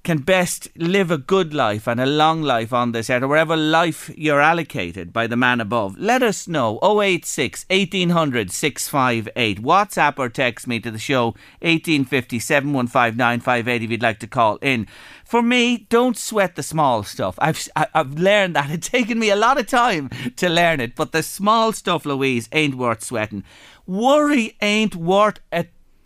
can 0.08 0.20
best 0.20 0.70
live 0.78 1.12
a 1.12 1.18
good 1.18 1.54
life 1.54 1.86
and 1.86 2.00
a 2.00 2.06
long 2.06 2.42
life 2.42 2.72
on 2.72 2.94
this 2.94 3.10
earth 3.10 3.24
or 3.24 3.28
wherever 3.28 3.58
life 3.58 4.10
you're 4.16 4.40
allocated 4.40 5.12
by 5.12 5.28
the 5.28 5.36
man 5.36 5.60
above. 5.60 5.98
Let 6.00 6.24
us 6.24 6.48
know 6.48 6.80
086 6.82 7.66
1800 7.70 8.50
658. 8.50 9.62
WhatsApp 9.62 10.18
or 10.18 10.30
text 10.30 10.66
me 10.66 10.80
to 10.80 10.92
the 10.92 10.98
show 10.98 11.36
1850 11.60 12.40
715 12.40 13.18
958 13.18 13.84
if 13.84 13.92
you'd 13.92 14.02
like 14.02 14.20
to 14.20 14.28
call 14.28 14.56
in. 14.62 14.88
For 15.26 15.42
me, 15.42 15.88
don't 15.90 16.18
sweat 16.18 16.56
the 16.56 16.64
small 16.64 17.04
stuff. 17.04 17.36
I've 17.40 17.68
I've 17.76 18.14
learned 18.14 18.56
that. 18.56 18.70
It's 18.78 18.88
taken 18.88 19.20
me 19.20 19.30
a 19.30 19.36
lot 19.36 19.60
of 19.60 19.68
time 19.68 20.10
to 20.38 20.48
learn 20.48 20.80
it, 20.80 20.96
but 20.96 21.12
the 21.12 21.22
small 21.22 21.74
stuff, 21.74 22.06
Louise, 22.06 22.48
ain't 22.54 22.76
worth 22.76 23.04
sweating. 23.04 23.44
Worry 23.86 24.56
ain't 24.62 24.96
worth 24.96 25.42
a 25.52 25.66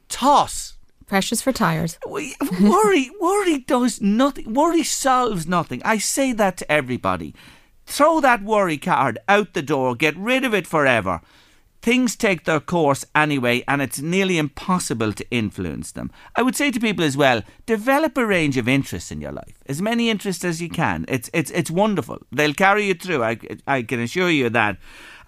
toss. 0.10 0.71
Precious 1.12 1.42
for 1.42 1.52
tires. 1.52 2.00
Worry, 2.08 3.12
worry 3.20 3.58
does 3.68 4.00
nothing. 4.00 4.54
Worry 4.54 4.84
solves 4.84 5.46
nothing. 5.46 5.82
I 5.84 5.98
say 5.98 6.32
that 6.32 6.56
to 6.56 6.72
everybody. 6.72 7.36
Throw 7.86 8.22
that 8.22 8.42
worry 8.42 8.78
card 8.78 9.20
out 9.28 9.54
the 9.54 9.62
door. 9.62 9.94
Get 9.94 10.16
rid 10.16 10.46
of 10.46 10.54
it 10.54 10.66
forever. 10.66 11.20
Things 11.82 12.16
take 12.16 12.44
their 12.46 12.60
course 12.60 13.04
anyway, 13.16 13.64
and 13.68 13.82
it's 13.82 14.00
nearly 14.00 14.38
impossible 14.38 15.14
to 15.14 15.26
influence 15.32 15.92
them. 15.92 16.12
I 16.36 16.44
would 16.44 16.56
say 16.56 16.70
to 16.72 16.80
people 16.80 17.04
as 17.04 17.18
well: 17.18 17.42
develop 17.66 18.18
a 18.18 18.26
range 18.26 18.56
of 18.58 18.68
interests 18.68 19.12
in 19.12 19.20
your 19.20 19.32
life, 19.32 19.64
as 19.66 19.82
many 19.82 20.10
interests 20.10 20.46
as 20.46 20.62
you 20.62 20.70
can. 20.70 21.06
It's 21.08 21.30
it's 21.34 21.50
it's 21.52 21.72
wonderful. 21.72 22.20
They'll 22.32 22.54
carry 22.54 22.86
you 22.88 22.94
through. 22.94 23.24
I 23.24 23.38
I 23.66 23.82
can 23.82 24.00
assure 24.00 24.30
you 24.30 24.50
that, 24.50 24.78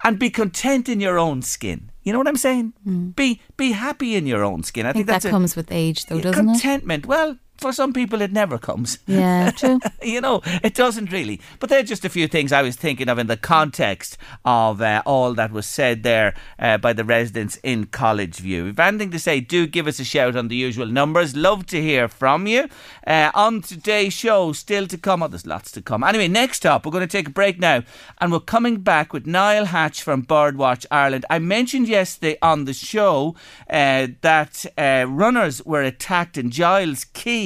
and 0.04 0.18
be 0.18 0.30
content 0.30 0.88
in 0.88 1.00
your 1.00 1.18
own 1.18 1.42
skin. 1.42 1.90
You 2.04 2.12
know 2.12 2.18
what 2.18 2.28
I'm 2.28 2.36
saying? 2.36 2.74
Hmm. 2.84 3.08
Be 3.10 3.40
be 3.56 3.72
happy 3.72 4.14
in 4.14 4.26
your 4.26 4.44
own 4.44 4.62
skin. 4.62 4.86
I, 4.86 4.90
I 4.90 4.92
think 4.92 5.06
that 5.06 5.12
that's 5.14 5.24
a- 5.24 5.30
comes 5.30 5.56
with 5.56 5.72
age, 5.72 6.06
though, 6.06 6.20
doesn't 6.20 6.48
it? 6.48 6.52
contentment. 6.52 7.06
Well, 7.06 7.38
for 7.56 7.72
some 7.72 7.92
people, 7.92 8.20
it 8.20 8.32
never 8.32 8.58
comes. 8.58 8.98
Yeah, 9.06 9.50
true. 9.56 9.80
you 10.02 10.20
know, 10.20 10.42
it 10.62 10.74
doesn't 10.74 11.12
really. 11.12 11.40
But 11.60 11.70
they're 11.70 11.82
just 11.82 12.04
a 12.04 12.08
few 12.08 12.26
things 12.28 12.52
I 12.52 12.62
was 12.62 12.76
thinking 12.76 13.08
of 13.08 13.18
in 13.18 13.26
the 13.26 13.36
context 13.36 14.18
of 14.44 14.82
uh, 14.82 15.02
all 15.06 15.34
that 15.34 15.52
was 15.52 15.66
said 15.66 16.02
there 16.02 16.34
uh, 16.58 16.78
by 16.78 16.92
the 16.92 17.04
residents 17.04 17.58
in 17.62 17.86
College 17.86 18.38
View. 18.38 18.66
If 18.66 18.78
anything 18.78 19.10
to 19.12 19.18
say, 19.18 19.40
do 19.40 19.66
give 19.66 19.86
us 19.86 20.00
a 20.00 20.04
shout 20.04 20.36
on 20.36 20.48
the 20.48 20.56
usual 20.56 20.86
numbers. 20.86 21.36
Love 21.36 21.66
to 21.66 21.80
hear 21.80 22.08
from 22.08 22.46
you. 22.46 22.68
Uh, 23.06 23.30
on 23.34 23.62
today's 23.62 24.12
show, 24.12 24.52
still 24.52 24.86
to 24.88 24.98
come. 24.98 25.22
Oh, 25.22 25.28
there's 25.28 25.46
lots 25.46 25.70
to 25.72 25.82
come. 25.82 26.02
Anyway, 26.02 26.28
next 26.28 26.66
up, 26.66 26.84
we're 26.84 26.92
going 26.92 27.06
to 27.06 27.16
take 27.16 27.28
a 27.28 27.30
break 27.30 27.58
now, 27.58 27.82
and 28.20 28.32
we're 28.32 28.40
coming 28.40 28.80
back 28.80 29.12
with 29.12 29.26
Niall 29.26 29.66
Hatch 29.66 30.02
from 30.02 30.24
Birdwatch 30.24 30.86
Ireland. 30.90 31.24
I 31.30 31.38
mentioned 31.38 31.88
yesterday 31.88 32.36
on 32.42 32.64
the 32.64 32.74
show 32.74 33.36
uh, 33.70 34.08
that 34.22 34.66
uh, 34.76 35.06
runners 35.08 35.64
were 35.64 35.82
attacked 35.82 36.36
in 36.36 36.50
Giles 36.50 37.04
Quay 37.04 37.43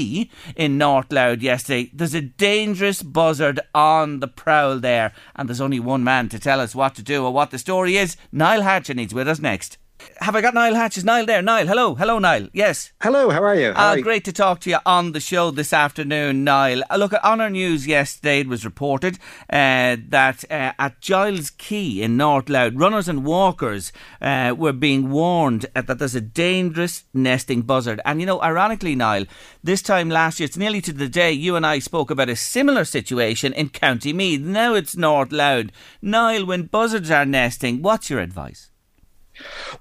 in 0.56 0.78
North 0.78 1.12
Louth 1.12 1.40
yesterday. 1.40 1.90
There's 1.92 2.14
a 2.14 2.20
dangerous 2.20 3.02
buzzard 3.02 3.60
on 3.74 4.20
the 4.20 4.28
prowl 4.28 4.78
there, 4.78 5.12
and 5.36 5.48
there's 5.48 5.60
only 5.60 5.80
one 5.80 6.04
man 6.04 6.28
to 6.30 6.38
tell 6.38 6.60
us 6.60 6.74
what 6.74 6.94
to 6.96 7.02
do 7.02 7.24
or 7.24 7.32
what 7.32 7.50
the 7.50 7.58
story 7.58 7.96
is. 7.96 8.16
Niall 8.32 8.62
Hatch, 8.62 8.90
and 8.90 9.00
he's 9.00 9.14
with 9.14 9.28
us 9.28 9.40
next. 9.40 9.78
Have 10.20 10.36
I 10.36 10.40
got 10.40 10.54
Niall 10.54 10.74
Hatch? 10.74 10.96
Is 10.96 11.04
Niall 11.04 11.26
there? 11.26 11.42
Niall, 11.42 11.66
hello. 11.66 11.94
Hello, 11.94 12.18
Niall. 12.18 12.48
Yes. 12.52 12.92
Hello, 13.02 13.30
how 13.30 13.42
are 13.42 13.54
you? 13.54 13.72
How 13.72 13.88
Uh, 13.88 13.90
are 13.92 13.96
you? 13.98 14.02
great 14.04 14.24
to 14.24 14.32
talk 14.32 14.60
to 14.60 14.70
you 14.70 14.78
on 14.86 15.12
the 15.12 15.20
show 15.20 15.50
this 15.50 15.72
afternoon, 15.72 16.44
Niall. 16.44 16.82
Uh, 16.90 16.96
look, 16.96 17.12
on 17.22 17.40
our 17.40 17.50
news 17.50 17.86
yesterday, 17.86 18.40
it 18.40 18.48
was 18.48 18.64
reported 18.64 19.18
uh, 19.50 19.96
that 20.08 20.44
uh, 20.50 20.72
at 20.78 21.00
Giles 21.00 21.50
Quay 21.50 22.00
in 22.02 22.16
North 22.16 22.48
Louth, 22.48 22.74
runners 22.76 23.08
and 23.08 23.24
walkers 23.24 23.92
uh, 24.20 24.54
were 24.56 24.72
being 24.72 25.10
warned 25.10 25.66
uh, 25.74 25.82
that 25.82 25.98
there's 25.98 26.14
a 26.14 26.20
dangerous 26.20 27.04
nesting 27.14 27.62
buzzard. 27.62 28.00
And 28.04 28.20
you 28.20 28.26
know, 28.26 28.40
ironically, 28.42 28.94
Niall, 28.94 29.24
this 29.64 29.82
time 29.82 30.08
last 30.10 30.38
year, 30.38 30.46
it's 30.46 30.56
nearly 30.56 30.80
to 30.82 30.92
the 30.92 31.08
day 31.08 31.32
you 31.32 31.56
and 31.56 31.66
I 31.66 31.78
spoke 31.80 32.10
about 32.10 32.28
a 32.28 32.36
similar 32.36 32.84
situation 32.84 33.52
in 33.52 33.70
County 33.70 34.12
Meath. 34.12 34.40
Now 34.42 34.74
it's 34.74 34.96
North 34.96 35.32
Loud. 35.32 35.72
Niall, 36.02 36.44
when 36.46 36.64
buzzards 36.64 37.10
are 37.10 37.26
nesting, 37.26 37.82
what's 37.82 38.10
your 38.10 38.20
advice? 38.20 38.67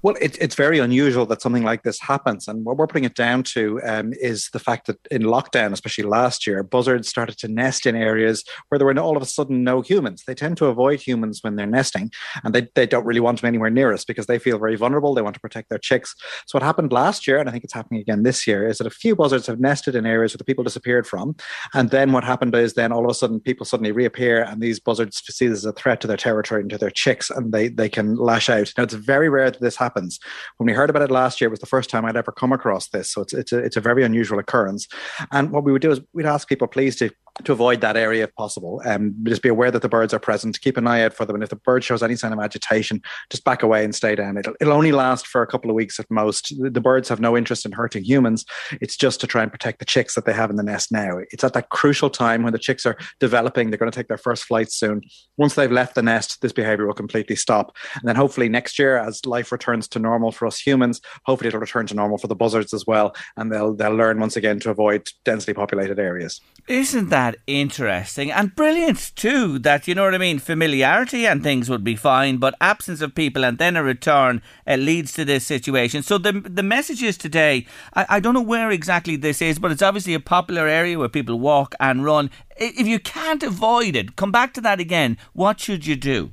Well, 0.02 0.16
it, 0.20 0.36
it's 0.40 0.54
very 0.54 0.78
unusual 0.78 1.26
that 1.26 1.42
something 1.42 1.62
like 1.62 1.82
this 1.82 2.00
happens. 2.00 2.48
And 2.48 2.64
what 2.64 2.76
we're 2.76 2.86
putting 2.86 3.04
it 3.04 3.14
down 3.14 3.42
to 3.54 3.80
um, 3.84 4.12
is 4.14 4.48
the 4.52 4.58
fact 4.58 4.86
that 4.86 4.98
in 5.10 5.22
lockdown, 5.22 5.72
especially 5.72 6.04
last 6.04 6.46
year, 6.46 6.62
buzzards 6.62 7.08
started 7.08 7.38
to 7.38 7.48
nest 7.48 7.86
in 7.86 7.96
areas 7.96 8.44
where 8.68 8.78
there 8.78 8.86
were 8.86 8.98
all 8.98 9.16
of 9.16 9.22
a 9.22 9.26
sudden 9.26 9.64
no 9.64 9.80
humans. 9.80 10.24
They 10.26 10.34
tend 10.34 10.56
to 10.58 10.66
avoid 10.66 11.00
humans 11.00 11.40
when 11.42 11.56
they're 11.56 11.66
nesting 11.66 12.10
and 12.44 12.54
they, 12.54 12.68
they 12.74 12.86
don't 12.86 13.04
really 13.04 13.20
want 13.20 13.40
them 13.40 13.48
anywhere 13.48 13.70
near 13.70 13.92
us 13.92 14.04
because 14.04 14.26
they 14.26 14.38
feel 14.38 14.58
very 14.58 14.76
vulnerable. 14.76 15.14
They 15.14 15.22
want 15.22 15.34
to 15.34 15.40
protect 15.40 15.68
their 15.68 15.78
chicks. 15.78 16.14
So, 16.46 16.56
what 16.56 16.62
happened 16.62 16.92
last 16.92 17.26
year, 17.26 17.38
and 17.38 17.48
I 17.48 17.52
think 17.52 17.64
it's 17.64 17.74
happening 17.74 18.00
again 18.00 18.22
this 18.22 18.46
year, 18.46 18.66
is 18.66 18.78
that 18.78 18.86
a 18.86 18.90
few 18.90 19.14
buzzards 19.14 19.46
have 19.46 19.60
nested 19.60 19.94
in 19.94 20.06
areas 20.06 20.32
where 20.32 20.38
the 20.38 20.44
people 20.44 20.64
disappeared 20.64 21.06
from. 21.06 21.36
And 21.74 21.90
then 21.90 22.12
what 22.12 22.24
happened 22.24 22.54
is 22.54 22.74
then 22.74 22.92
all 22.92 23.04
of 23.04 23.10
a 23.10 23.14
sudden 23.14 23.40
people 23.40 23.66
suddenly 23.66 23.92
reappear 23.92 24.42
and 24.42 24.60
these 24.60 24.80
buzzards 24.80 25.22
see 25.24 25.46
this 25.46 25.58
as 25.58 25.64
a 25.64 25.72
threat 25.72 26.00
to 26.00 26.06
their 26.06 26.16
territory 26.16 26.62
and 26.62 26.70
to 26.70 26.78
their 26.78 26.90
chicks 26.90 27.30
and 27.30 27.52
they, 27.52 27.68
they 27.68 27.88
can 27.88 28.16
lash 28.16 28.48
out. 28.48 28.72
Now, 28.76 28.84
it's 28.84 28.94
very 28.94 29.28
rare 29.28 29.47
that 29.54 29.60
this 29.60 29.76
happens. 29.76 30.18
When 30.56 30.66
we 30.66 30.72
heard 30.72 30.90
about 30.90 31.02
it 31.02 31.10
last 31.10 31.40
year, 31.40 31.48
it 31.48 31.50
was 31.50 31.60
the 31.60 31.66
first 31.66 31.90
time 31.90 32.04
I'd 32.04 32.16
ever 32.16 32.32
come 32.32 32.52
across 32.52 32.88
this. 32.88 33.10
So 33.10 33.22
it's, 33.22 33.32
it's, 33.32 33.52
a, 33.52 33.58
it's 33.58 33.76
a 33.76 33.80
very 33.80 34.04
unusual 34.04 34.38
occurrence. 34.38 34.86
And 35.32 35.50
what 35.50 35.64
we 35.64 35.72
would 35.72 35.82
do 35.82 35.90
is 35.90 36.00
we'd 36.12 36.26
ask 36.26 36.48
people, 36.48 36.66
please, 36.66 36.96
to 36.96 37.10
to 37.44 37.52
avoid 37.52 37.80
that 37.80 37.96
area 37.96 38.24
if 38.24 38.34
possible. 38.34 38.82
Um, 38.84 39.14
just 39.24 39.42
be 39.42 39.48
aware 39.48 39.70
that 39.70 39.82
the 39.82 39.88
birds 39.88 40.12
are 40.12 40.18
present. 40.18 40.60
Keep 40.60 40.76
an 40.76 40.86
eye 40.86 41.02
out 41.02 41.14
for 41.14 41.24
them, 41.24 41.36
and 41.36 41.42
if 41.42 41.50
the 41.50 41.56
bird 41.56 41.84
shows 41.84 42.02
any 42.02 42.16
sign 42.16 42.32
of 42.32 42.38
agitation, 42.38 43.02
just 43.30 43.44
back 43.44 43.62
away 43.62 43.84
and 43.84 43.94
stay 43.94 44.14
down. 44.14 44.36
It'll, 44.36 44.54
it'll 44.60 44.72
only 44.72 44.92
last 44.92 45.26
for 45.26 45.42
a 45.42 45.46
couple 45.46 45.70
of 45.70 45.76
weeks 45.76 45.98
at 45.98 46.10
most. 46.10 46.52
The, 46.58 46.78
birds 46.78 47.08
have 47.08 47.20
no 47.20 47.36
interest 47.36 47.66
in 47.66 47.72
hurting 47.72 48.04
humans. 48.04 48.44
It's 48.80 48.96
just 48.96 49.20
to 49.20 49.26
try 49.26 49.42
and 49.42 49.50
protect 49.50 49.80
the 49.80 49.84
chicks 49.84 50.14
that 50.14 50.24
they 50.24 50.32
have 50.32 50.48
in 50.48 50.56
the 50.56 50.62
nest 50.62 50.92
now. 50.92 51.18
It's 51.32 51.42
at 51.42 51.52
that 51.54 51.70
crucial 51.70 52.08
time 52.08 52.44
when 52.44 52.52
the 52.52 52.58
chicks 52.58 52.86
are 52.86 52.96
developing. 53.18 53.70
They're 53.70 53.78
going 53.78 53.90
to 53.90 53.96
take 53.96 54.08
their 54.08 54.16
first 54.16 54.44
flight 54.44 54.70
soon. 54.70 55.02
Once 55.36 55.54
they've 55.54 55.70
left 55.70 55.96
the 55.96 56.02
nest, 56.02 56.40
this 56.40 56.52
behavior 56.52 56.86
will 56.86 56.94
completely 56.94 57.36
stop. 57.36 57.76
And 57.94 58.08
then 58.08 58.16
hopefully 58.16 58.48
next 58.48 58.78
year, 58.78 58.96
as 58.96 59.26
life 59.26 59.50
returns 59.50 59.88
to 59.88 59.98
normal 59.98 60.32
for 60.32 60.46
us 60.46 60.58
humans, 60.58 61.00
hopefully 61.24 61.48
it'll 61.48 61.60
return 61.60 61.86
to 61.88 61.94
normal 61.94 62.18
for 62.18 62.28
the 62.28 62.36
buzzards 62.36 62.72
as 62.72 62.86
well, 62.86 63.14
and 63.36 63.52
they'll 63.52 63.74
they'll 63.74 63.94
learn 63.94 64.20
once 64.20 64.36
again 64.36 64.60
to 64.60 64.70
avoid 64.70 65.08
densely 65.24 65.54
populated 65.54 65.98
areas. 65.98 66.40
Isn't 66.68 67.08
that 67.10 67.27
interesting 67.46 68.30
and 68.30 68.54
brilliant 68.54 69.12
too? 69.14 69.58
That 69.58 69.86
you 69.86 69.94
know 69.94 70.04
what 70.04 70.14
I 70.14 70.18
mean. 70.18 70.38
Familiarity 70.38 71.26
and 71.26 71.42
things 71.42 71.68
would 71.68 71.84
be 71.84 71.96
fine, 71.96 72.38
but 72.38 72.54
absence 72.60 73.00
of 73.00 73.14
people 73.14 73.44
and 73.44 73.58
then 73.58 73.76
a 73.76 73.82
return 73.82 74.42
uh, 74.66 74.74
leads 74.76 75.12
to 75.14 75.24
this 75.24 75.46
situation. 75.46 76.02
So 76.02 76.18
the 76.18 76.32
the 76.32 76.62
message 76.62 77.02
is 77.02 77.16
today. 77.18 77.66
I, 77.94 78.06
I 78.08 78.20
don't 78.20 78.34
know 78.34 78.40
where 78.42 78.70
exactly 78.70 79.16
this 79.16 79.42
is, 79.42 79.58
but 79.58 79.72
it's 79.72 79.82
obviously 79.82 80.14
a 80.14 80.20
popular 80.20 80.66
area 80.66 80.98
where 80.98 81.08
people 81.08 81.38
walk 81.38 81.74
and 81.80 82.04
run. 82.04 82.30
If 82.56 82.86
you 82.86 82.98
can't 82.98 83.42
avoid 83.42 83.96
it, 83.96 84.16
come 84.16 84.32
back 84.32 84.54
to 84.54 84.60
that 84.62 84.80
again. 84.80 85.18
What 85.32 85.60
should 85.60 85.86
you 85.86 85.96
do? 85.96 86.32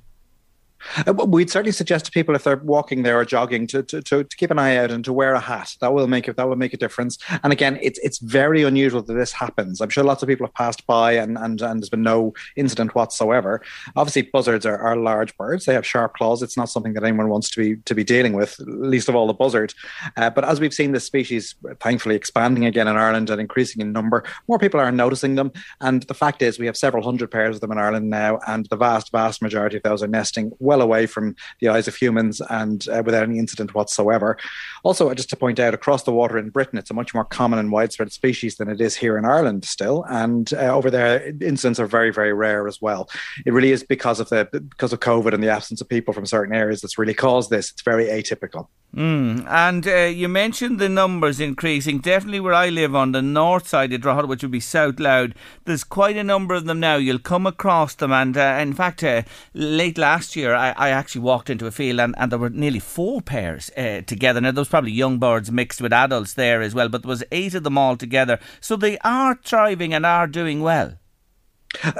Uh, 1.05 1.13
we'd 1.13 1.49
certainly 1.49 1.71
suggest 1.71 2.05
to 2.05 2.11
people 2.11 2.35
if 2.35 2.43
they're 2.43 2.57
walking 2.57 3.03
there 3.03 3.19
or 3.19 3.25
jogging 3.25 3.67
to, 3.67 3.83
to, 3.83 4.01
to, 4.01 4.23
to, 4.23 4.37
keep 4.37 4.51
an 4.51 4.59
eye 4.59 4.75
out 4.75 4.91
and 4.91 5.03
to 5.05 5.13
wear 5.13 5.33
a 5.33 5.39
hat. 5.39 5.75
That 5.81 5.93
will 5.93 6.07
make 6.07 6.27
it 6.27 6.37
that 6.37 6.47
will 6.47 6.55
make 6.55 6.73
a 6.73 6.77
difference. 6.77 7.17
And 7.43 7.51
again, 7.51 7.79
it's 7.81 7.99
it's 7.99 8.19
very 8.19 8.63
unusual 8.63 9.01
that 9.01 9.13
this 9.13 9.31
happens. 9.31 9.81
I'm 9.81 9.89
sure 9.89 10.03
lots 10.03 10.23
of 10.23 10.29
people 10.29 10.45
have 10.45 10.53
passed 10.53 10.85
by 10.85 11.13
and 11.13 11.37
and, 11.37 11.61
and 11.61 11.81
there's 11.81 11.89
been 11.89 12.03
no 12.03 12.33
incident 12.55 12.95
whatsoever. 12.95 13.61
Obviously, 13.95 14.23
buzzards 14.23 14.65
are, 14.65 14.77
are 14.77 14.95
large 14.95 15.35
birds. 15.37 15.65
They 15.65 15.73
have 15.73 15.85
sharp 15.85 16.13
claws. 16.15 16.41
It's 16.41 16.57
not 16.57 16.69
something 16.69 16.93
that 16.93 17.03
anyone 17.03 17.29
wants 17.29 17.49
to 17.51 17.61
be 17.61 17.81
to 17.81 17.95
be 17.95 18.03
dealing 18.03 18.33
with, 18.33 18.55
least 18.59 19.09
of 19.09 19.15
all 19.15 19.27
the 19.27 19.33
buzzard. 19.33 19.73
Uh, 20.17 20.29
but 20.29 20.45
as 20.45 20.59
we've 20.59 20.73
seen 20.73 20.91
this 20.91 21.05
species 21.05 21.55
thankfully 21.79 22.15
expanding 22.15 22.65
again 22.65 22.87
in 22.87 22.95
Ireland 22.95 23.29
and 23.29 23.41
increasing 23.41 23.81
in 23.81 23.91
number, 23.91 24.23
more 24.47 24.59
people 24.59 24.79
are 24.79 24.91
noticing 24.91 25.35
them. 25.35 25.51
And 25.81 26.03
the 26.03 26.13
fact 26.13 26.41
is, 26.41 26.59
we 26.59 26.65
have 26.65 26.77
several 26.77 27.03
hundred 27.03 27.31
pairs 27.31 27.55
of 27.55 27.61
them 27.61 27.71
in 27.71 27.77
Ireland 27.77 28.09
now, 28.09 28.39
and 28.47 28.65
the 28.67 28.77
vast 28.77 29.11
vast 29.11 29.41
majority 29.41 29.77
of 29.77 29.83
those 29.83 30.03
are 30.03 30.07
nesting 30.07 30.51
well 30.59 30.74
well 30.75 30.81
away 30.81 31.05
from 31.05 31.35
the 31.59 31.69
eyes 31.69 31.87
of 31.87 31.95
humans 31.95 32.41
and 32.49 32.87
uh, 32.89 33.01
without 33.05 33.23
any 33.23 33.39
incident 33.39 33.73
whatsoever. 33.73 34.37
Also, 34.83 35.13
just 35.13 35.29
to 35.29 35.35
point 35.35 35.59
out, 35.59 35.73
across 35.73 36.03
the 36.03 36.11
water 36.11 36.37
in 36.37 36.49
Britain, 36.49 36.77
it's 36.77 36.91
a 36.91 36.93
much 36.93 37.13
more 37.13 37.25
common 37.25 37.59
and 37.59 37.71
widespread 37.71 38.11
species 38.11 38.57
than 38.57 38.69
it 38.69 38.81
is 38.81 38.95
here 38.95 39.17
in 39.17 39.25
Ireland 39.25 39.65
still, 39.65 40.05
and 40.09 40.53
uh, 40.53 40.75
over 40.75 40.91
there, 40.91 41.33
incidents 41.41 41.79
are 41.79 41.87
very, 41.87 42.11
very 42.11 42.33
rare 42.33 42.67
as 42.67 42.81
well. 42.81 43.09
It 43.45 43.53
really 43.53 43.71
is 43.71 43.83
because 43.83 44.19
of 44.19 44.29
the 44.29 44.47
because 44.51 44.93
of 44.93 44.99
COVID 44.99 45.33
and 45.33 45.43
the 45.43 45.49
absence 45.49 45.81
of 45.81 45.89
people 45.89 46.13
from 46.13 46.25
certain 46.25 46.53
areas 46.53 46.81
that's 46.81 46.97
really 46.97 47.13
caused 47.13 47.49
this. 47.49 47.71
It's 47.71 47.81
very 47.81 48.05
atypical. 48.05 48.67
Mm. 48.95 49.45
And 49.49 49.85
uh, 49.87 49.95
you 50.05 50.29
mentioned 50.29 50.79
the 50.79 50.87
numbers 50.87 51.41
increasing. 51.41 51.99
Definitely 51.99 52.39
where 52.39 52.53
I 52.53 52.69
live 52.69 52.95
on 52.95 53.11
the 53.11 53.21
north 53.21 53.67
side 53.67 53.91
of 53.91 54.01
Drogheda, 54.01 54.27
which 54.27 54.41
would 54.41 54.51
be 54.51 54.61
South 54.61 54.99
Louth, 54.99 55.31
there's 55.65 55.83
quite 55.83 56.15
a 56.15 56.23
number 56.23 56.55
of 56.55 56.65
them 56.65 56.79
now. 56.79 56.95
You'll 56.95 57.19
come 57.19 57.45
across 57.45 57.95
them. 57.95 58.13
And 58.13 58.37
uh, 58.37 58.57
in 58.61 58.73
fact, 58.73 59.03
uh, 59.03 59.23
late 59.53 59.97
last 59.97 60.37
year, 60.37 60.55
I, 60.73 60.87
I, 60.87 60.89
actually 60.89 61.21
walked 61.21 61.49
into 61.49 61.67
a 61.67 61.71
field 61.71 61.99
and, 61.99 62.15
and 62.17 62.31
there 62.31 62.39
were 62.39 62.49
nearly 62.49 62.79
four 62.79 63.21
pairs 63.21 63.69
uh, 63.77 64.01
together. 64.01 64.41
Now, 64.41 64.51
there 64.51 64.61
was 64.61 64.69
probably 64.69 64.91
young 64.91 65.19
birds 65.19 65.51
mixed 65.51 65.81
with 65.81 65.93
adults 65.93 66.33
there 66.33 66.61
as 66.61 66.73
well, 66.73 66.89
but 66.89 67.03
there 67.03 67.09
was 67.09 67.23
eight 67.31 67.53
of 67.53 67.63
them 67.63 67.77
all 67.77 67.97
together. 67.97 68.39
So 68.59 68.75
they 68.75 68.97
are 68.99 69.39
thriving 69.43 69.93
and 69.93 70.05
are 70.05 70.27
doing 70.27 70.61
well. 70.61 70.93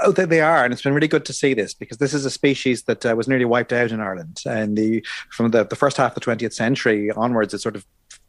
Oh, 0.04 0.12
they 0.12 0.42
are, 0.42 0.64
and 0.64 0.72
it's 0.72 0.84
been 0.84 0.94
really 0.94 1.08
good 1.08 1.26
to 1.26 1.34
see 1.34 1.54
this 1.54 1.74
because 1.74 1.98
this 1.98 2.14
is 2.14 2.26
a 2.26 2.30
species 2.30 2.84
that 2.84 3.06
uh, 3.06 3.14
was 3.16 3.28
nearly 3.28 3.46
wiped 3.46 3.74
out 3.74 3.92
in 3.92 4.00
Ireland, 4.00 4.42
and 4.46 4.78
the 4.78 5.06
from 5.32 5.52
the, 5.52 5.66
the 5.66 5.76
first 5.76 5.98
half 5.98 6.12
of 6.12 6.16
the 6.16 6.22
twentieth 6.22 6.54
century 6.54 7.12
onwards, 7.12 7.54
it 7.54 7.60
sort 7.60 7.76
of 7.76 7.86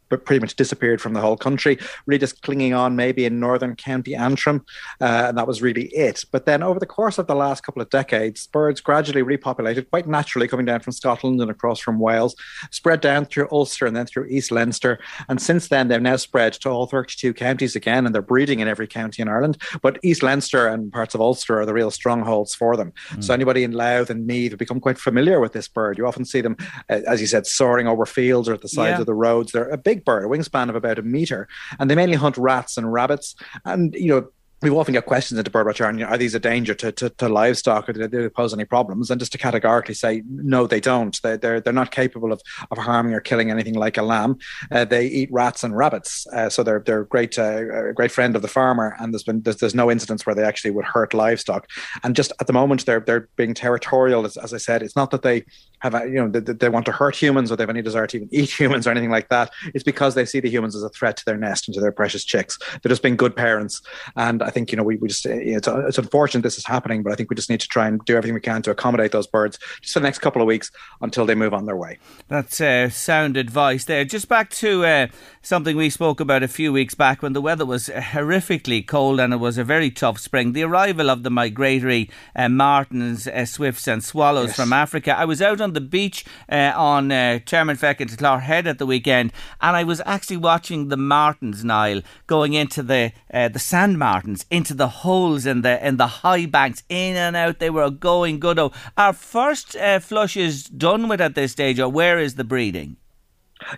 but 0.09 0.25
pretty 0.25 0.41
much 0.41 0.57
disappeared 0.57 1.01
from 1.01 1.13
the 1.13 1.21
whole 1.21 1.37
country, 1.37 1.79
really 2.07 2.19
just 2.19 2.43
clinging 2.43 2.75
on 2.75 2.97
maybe 2.97 3.25
in 3.25 3.41
northern 3.41 3.77
County 3.77 4.15
Antrim, 4.15 4.65
uh, 5.01 5.27
and 5.29 5.39
that 5.39 5.47
was 5.47 5.63
really 5.63 5.87
it. 5.87 6.25
But 6.31 6.47
then 6.47 6.63
over 6.63 6.79
the 6.79 6.87
course 6.87 7.19
of 7.19 7.27
the 7.27 7.35
last 7.35 7.65
couple 7.65 7.83
of 7.83 7.91
decades, 7.91 8.47
birds 8.47 8.81
gradually 8.81 9.23
repopulated 9.23 9.89
quite 9.91 10.07
naturally, 10.07 10.49
coming 10.49 10.67
down 10.67 10.81
from 10.81 10.93
Scotland 10.93 11.41
and 11.41 11.51
across 11.51 11.81
from 11.81 11.99
Wales, 11.99 12.35
spread 12.71 13.01
down 13.01 13.25
through 13.27 13.49
Ulster 13.51 13.87
and 13.87 13.97
then 13.97 14.07
through 14.07 14.27
East 14.27 14.51
Leinster, 14.51 14.99
and 15.29 15.41
since 15.41 15.69
then 15.69 15.89
they've 15.89 16.03
now 16.03 16.17
spread 16.17 16.53
to 16.55 16.69
all 16.71 16.87
32 16.87 17.35
counties 17.35 17.77
again, 17.77 18.07
and 18.07 18.15
they're 18.15 18.23
breeding 18.23 18.61
in 18.61 18.69
every 18.69 18.87
county 18.87 19.23
in 19.23 19.29
Ireland. 19.29 19.59
But 19.83 19.99
East 20.03 20.23
Leinster 20.23 20.67
and 20.67 20.93
parts 20.93 21.15
of 21.15 21.21
Ulster 21.21 21.61
are 21.61 21.67
the 21.67 21.75
real 21.75 21.91
strongholds 21.91 22.55
for 22.55 22.77
them. 22.77 22.93
Mm. 23.11 23.25
So 23.25 23.35
anybody 23.35 23.65
in 23.65 23.73
Louth 23.73 24.11
and 24.11 24.27
Meath 24.27 24.53
have 24.53 24.59
become 24.59 24.81
quite 24.81 24.99
familiar 24.99 25.41
with 25.41 25.53
this 25.53 25.69
bird. 25.69 25.99
You 25.99 26.07
often 26.07 26.25
see 26.25 26.41
them, 26.41 26.57
uh, 26.91 27.01
as 27.07 27.21
you 27.21 27.27
said, 27.27 27.47
soaring 27.47 27.87
over 27.87 28.07
fields 28.07 28.49
or 28.49 28.55
at 28.55 28.63
the 28.63 28.69
sides 28.69 28.97
yeah. 28.97 29.01
of 29.01 29.07
the 29.07 29.15
roads. 29.15 29.53
They're 29.53 29.69
a 29.69 29.79
big 29.79 29.96
big 29.97 30.05
bird, 30.05 30.25
a 30.25 30.29
wingspan 30.29 30.69
of 30.69 30.77
about 30.77 30.99
a 30.99 31.03
meter, 31.03 31.49
and 31.79 31.91
they 31.91 31.95
mainly 31.95 32.17
hunt 32.17 32.37
rats 32.37 32.77
and 32.77 32.93
rabbits. 32.93 33.35
And 33.65 33.95
you 33.95 34.09
know, 34.09 34.29
we 34.63 34.71
often 34.71 34.95
get 34.95 35.05
questions 35.05 35.39
into 35.39 35.51
birdwatch 35.51 35.81
are, 35.81 36.07
are 36.07 36.17
these 36.17 36.35
a 36.35 36.41
danger 36.41 36.75
to, 36.75 36.91
to, 36.91 37.11
to 37.11 37.29
livestock 37.29 37.89
or 37.89 37.93
do 37.93 38.09
they 38.09 38.29
pose 38.31 38.55
any 38.55 38.65
problems? 38.65 39.11
And 39.11 39.21
just 39.21 39.33
to 39.33 39.39
categorically 39.39 39.95
say 39.95 40.23
no 40.27 40.67
they 40.67 40.81
don't. 40.81 41.21
They, 41.23 41.37
they're 41.37 41.61
they're 41.61 41.75
not 41.75 41.91
capable 41.91 42.33
of, 42.33 42.41
of 42.71 42.79
harming 42.79 43.13
or 43.13 43.21
killing 43.21 43.51
anything 43.51 43.75
like 43.75 43.99
a 43.99 44.03
lamb. 44.03 44.39
Uh, 44.71 44.87
they 44.87 45.07
eat 45.07 45.29
rats 45.31 45.63
and 45.63 45.77
rabbits. 45.77 46.27
Uh, 46.33 46.49
so 46.49 46.63
they're 46.63 46.81
they're 46.81 47.05
great 47.05 47.39
uh, 47.39 47.89
a 47.89 47.93
great 47.93 48.11
friend 48.11 48.35
of 48.35 48.41
the 48.41 48.49
farmer 48.49 48.97
and 48.99 49.13
there's 49.13 49.25
been 49.25 49.43
there's, 49.43 49.57
there's 49.57 49.75
no 49.75 49.91
incidents 49.91 50.25
where 50.25 50.35
they 50.35 50.45
actually 50.45 50.71
would 50.71 50.87
hurt 50.87 51.13
livestock. 51.13 51.69
And 52.03 52.17
just 52.17 52.33
at 52.41 52.47
the 52.47 52.55
moment 52.55 52.87
they're 52.87 53.01
they're 53.01 53.29
being 53.37 53.53
territorial. 53.53 54.25
As, 54.25 54.39
as 54.39 54.55
I 54.55 54.59
said 54.59 54.83
it's 54.83 54.97
not 54.97 55.11
that 55.11 55.21
they 55.21 55.45
have 55.81 55.93
you 56.09 56.15
know 56.15 56.29
they, 56.29 56.41
they 56.41 56.69
want 56.71 56.87
to 56.87 56.93
hurt 56.93 57.15
humans 57.15 57.53
or 57.53 57.57
they 57.57 57.63
have 57.63 57.71
any 57.71 57.83
desire 57.83 58.07
to 58.07 58.17
even 58.17 58.29
eat 58.33 58.51
humans 58.59 58.87
or 58.87 58.91
anything 58.91 59.11
like 59.11 59.29
that. 59.29 59.53
It's 59.75 59.85
because 59.85 60.15
they 60.15 60.25
see 60.25 60.41
the 60.41 60.49
humans 60.49 60.75
as 60.75 60.83
a 60.83 60.89
threat 60.89 61.19
to 61.19 61.25
their 61.27 61.37
nest 61.37 61.69
and 61.69 61.75
to 61.75 61.81
their 61.81 61.93
precious 61.93 62.25
chicks. 62.25 62.59
They're 62.83 62.89
just 62.89 63.03
being 63.03 63.17
good 63.17 63.37
parents. 63.37 63.83
And 64.17 64.43
I 64.47 64.51
think 64.51 64.71
you 64.71 64.77
know 64.77 64.85
we, 64.85 64.97
we 64.97 65.09
just 65.09 65.27
it's, 65.27 65.69
it's 65.69 65.99
unfortunate 65.99 66.43
this 66.43 66.57
is 66.57 66.65
happening, 66.65 67.03
but 67.03 67.13
I 67.13 67.17
think 67.17 67.31
we 67.31 67.37
just 67.37 67.51
need 67.51 67.61
to 67.61 67.69
try 67.69 67.89
and 67.89 68.03
do 68.05 68.17
everything 68.17 68.35
we 68.35 68.41
can 68.41 68.63
to 68.63 68.71
accommodate 68.71 69.13
those 69.13 69.27
birds 69.27 69.59
just 69.81 69.93
for 69.93 70.01
the 70.01 70.05
next 70.05 70.21
couple 70.21 70.41
of 70.41 70.47
weeks 70.47 70.71
until 71.01 71.27
they 71.27 71.35
move 71.35 71.53
on 71.53 71.67
their 71.67 71.77
way. 71.77 71.99
That's 72.29 72.61
uh, 72.61 72.89
sound 72.89 73.37
advice 73.37 73.85
there. 73.85 74.05
Just 74.05 74.29
back 74.29 74.51
to 74.51 74.85
uh, 74.85 75.07
something 75.47 75.77
we 75.77 75.89
spoke 75.89 76.19
about 76.19 76.43
a 76.43 76.49
few 76.49 76.73
weeks 76.73 76.97
back 76.97 77.23
when 77.23 77.33
the 77.33 77.41
weather 77.41 77.65
was 77.65 77.89
horrifically 77.89 78.85
cold 78.85 79.21
and 79.21 79.33
it 79.33 79.37
was 79.37 79.57
a 79.57 79.63
very 79.63 79.93
tough 79.93 80.19
spring. 80.19 80.53
The 80.53 80.65
arrival 80.65 81.09
of 81.09 81.23
the 81.23 81.31
migratory 81.31 82.11
uh, 82.35 82.49
martins, 82.49 83.29
uh, 83.29 83.47
swifts, 83.47 83.87
and 83.87 84.03
swallows 84.03 84.49
yes. 84.49 84.57
from 84.57 84.73
Africa. 84.73 85.17
I 85.17 85.25
was 85.25 85.41
out 85.41 85.61
on 85.61 85.73
the 85.73 85.81
beach 85.81 86.25
uh, 86.51 86.73
on 86.75 87.13
uh, 87.13 87.39
Termonfeckin 87.47 88.41
Head 88.41 88.67
at 88.67 88.79
the 88.79 88.87
weekend, 88.87 89.33
and 89.61 89.77
I 89.77 89.85
was 89.85 90.03
actually 90.05 90.39
watching 90.39 90.89
the 90.89 90.97
martins, 90.97 91.65
Niall, 91.65 92.03
going 92.27 92.55
into 92.55 92.83
the 92.83 93.13
uh, 93.33 93.49
the 93.49 93.61
sand 93.61 94.01
martins 94.01 94.47
into 94.51 94.75
the 94.75 94.89
holes 94.89 95.47
in 95.47 95.63
the 95.63 95.87
in 95.87 95.97
the 95.97 96.09
high 96.09 96.47
banks, 96.47 96.83
in 96.89 97.15
and 97.15 97.37
out. 97.37 97.61
They 97.61 97.71
were 97.71 97.91
going 97.91 98.41
good. 98.41 98.59
Oh, 98.59 98.73
our 98.97 99.13
first 99.13 99.77
uh, 99.77 100.01
flush 100.01 100.37
is 100.37 100.65
done 100.65 101.07
with 101.07 101.21
at 101.21 101.37
this 101.37 101.53
stage. 101.53 101.79
Or 101.79 101.89
where 101.89 102.19
is 102.19 102.35
the 102.35 102.43
breeding? 102.43 102.97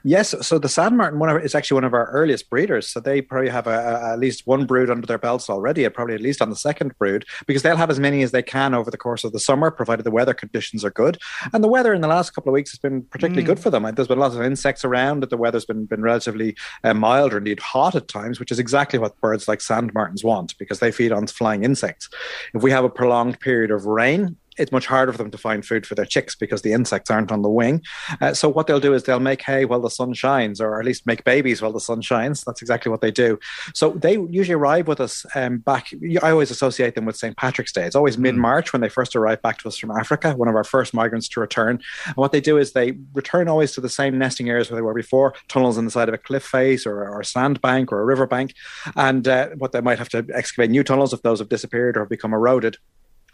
Yes, 0.02 0.34
so 0.46 0.58
the 0.58 0.68
Sand 0.68 0.96
Martin 0.96 1.18
one 1.18 1.40
is 1.40 1.54
actually 1.54 1.76
one 1.76 1.84
of 1.84 1.94
our 1.94 2.10
earliest 2.10 2.50
breeders. 2.50 2.88
So 2.88 3.00
they 3.00 3.22
probably 3.22 3.48
have 3.48 3.66
a, 3.66 3.70
a, 3.70 4.12
at 4.12 4.18
least 4.18 4.46
one 4.46 4.66
brood 4.66 4.90
under 4.90 5.06
their 5.06 5.18
belts 5.18 5.48
already, 5.48 5.88
probably 5.88 6.14
at 6.14 6.20
least 6.20 6.42
on 6.42 6.50
the 6.50 6.56
second 6.56 6.96
brood, 6.98 7.24
because 7.46 7.62
they'll 7.62 7.76
have 7.76 7.90
as 7.90 8.00
many 8.00 8.22
as 8.22 8.32
they 8.32 8.42
can 8.42 8.74
over 8.74 8.90
the 8.90 8.96
course 8.96 9.24
of 9.24 9.32
the 9.32 9.40
summer, 9.40 9.70
provided 9.70 10.04
the 10.04 10.10
weather 10.10 10.34
conditions 10.34 10.84
are 10.84 10.90
good. 10.90 11.18
And 11.52 11.62
the 11.62 11.68
weather 11.68 11.94
in 11.94 12.00
the 12.00 12.08
last 12.08 12.30
couple 12.30 12.50
of 12.50 12.54
weeks 12.54 12.72
has 12.72 12.78
been 12.78 13.02
particularly 13.02 13.44
mm. 13.44 13.46
good 13.46 13.60
for 13.60 13.70
them. 13.70 13.84
There's 13.94 14.08
been 14.08 14.18
lots 14.18 14.34
of 14.34 14.42
insects 14.42 14.84
around, 14.84 15.22
the 15.22 15.36
weather's 15.36 15.64
been 15.64 15.86
been 15.86 16.02
relatively 16.02 16.56
uh, 16.84 16.94
mild 16.94 17.32
or 17.32 17.38
indeed 17.38 17.60
hot 17.60 17.94
at 17.94 18.08
times, 18.08 18.40
which 18.40 18.50
is 18.50 18.58
exactly 18.58 18.98
what 18.98 19.18
birds 19.20 19.48
like 19.48 19.60
sand 19.60 19.94
martins 19.94 20.24
want, 20.24 20.58
because 20.58 20.80
they 20.80 20.90
feed 20.90 21.12
on 21.12 21.26
flying 21.26 21.64
insects. 21.64 22.08
If 22.54 22.62
we 22.62 22.70
have 22.70 22.84
a 22.84 22.90
prolonged 22.90 23.40
period 23.40 23.70
of 23.70 23.86
rain, 23.86 24.36
it's 24.58 24.72
much 24.72 24.86
harder 24.86 25.12
for 25.12 25.18
them 25.18 25.30
to 25.30 25.38
find 25.38 25.64
food 25.64 25.86
for 25.86 25.94
their 25.94 26.04
chicks 26.04 26.34
because 26.34 26.62
the 26.62 26.72
insects 26.72 27.10
aren't 27.10 27.32
on 27.32 27.42
the 27.42 27.48
wing. 27.48 27.82
Uh, 28.20 28.34
so 28.34 28.48
what 28.48 28.66
they'll 28.66 28.80
do 28.80 28.94
is 28.94 29.04
they'll 29.04 29.20
make 29.20 29.42
hay 29.42 29.64
while 29.64 29.80
the 29.80 29.90
sun 29.90 30.12
shines, 30.12 30.60
or 30.60 30.78
at 30.78 30.84
least 30.84 31.06
make 31.06 31.24
babies 31.24 31.62
while 31.62 31.72
the 31.72 31.80
sun 31.80 32.00
shines. 32.00 32.42
That's 32.44 32.62
exactly 32.62 32.90
what 32.90 33.00
they 33.00 33.10
do. 33.10 33.38
So 33.74 33.90
they 33.90 34.14
usually 34.14 34.54
arrive 34.54 34.88
with 34.88 35.00
us 35.00 35.24
um, 35.34 35.58
back. 35.58 35.90
I 36.22 36.30
always 36.30 36.50
associate 36.50 36.94
them 36.94 37.04
with 37.04 37.16
St. 37.16 37.36
Patrick's 37.36 37.72
Day. 37.72 37.84
It's 37.84 37.96
always 37.96 38.16
mm. 38.16 38.20
mid 38.20 38.36
March 38.36 38.72
when 38.72 38.82
they 38.82 38.88
first 38.88 39.14
arrive 39.16 39.42
back 39.42 39.58
to 39.58 39.68
us 39.68 39.76
from 39.76 39.90
Africa, 39.90 40.34
one 40.34 40.48
of 40.48 40.54
our 40.54 40.64
first 40.64 40.94
migrants 40.94 41.28
to 41.28 41.40
return. 41.40 41.80
And 42.06 42.16
what 42.16 42.32
they 42.32 42.40
do 42.40 42.58
is 42.58 42.72
they 42.72 42.98
return 43.14 43.48
always 43.48 43.72
to 43.72 43.80
the 43.80 43.88
same 43.88 44.18
nesting 44.18 44.48
areas 44.48 44.70
where 44.70 44.76
they 44.76 44.82
were 44.82 44.94
before, 44.94 45.34
tunnels 45.48 45.78
in 45.78 45.84
the 45.84 45.90
side 45.90 46.08
of 46.08 46.14
a 46.14 46.18
cliff 46.18 46.44
face 46.44 46.86
or, 46.86 47.04
or 47.04 47.20
a 47.20 47.24
sand 47.24 47.60
bank 47.60 47.92
or 47.92 48.00
a 48.00 48.04
river 48.04 48.26
bank. 48.26 48.54
And 48.96 49.26
uh, 49.26 49.50
what 49.58 49.72
they 49.72 49.80
might 49.80 49.98
have 49.98 50.08
to 50.10 50.26
excavate 50.34 50.70
new 50.70 50.84
tunnels 50.84 51.12
if 51.12 51.22
those 51.22 51.38
have 51.38 51.48
disappeared 51.48 51.96
or 51.96 52.00
have 52.00 52.08
become 52.08 52.32
eroded 52.32 52.76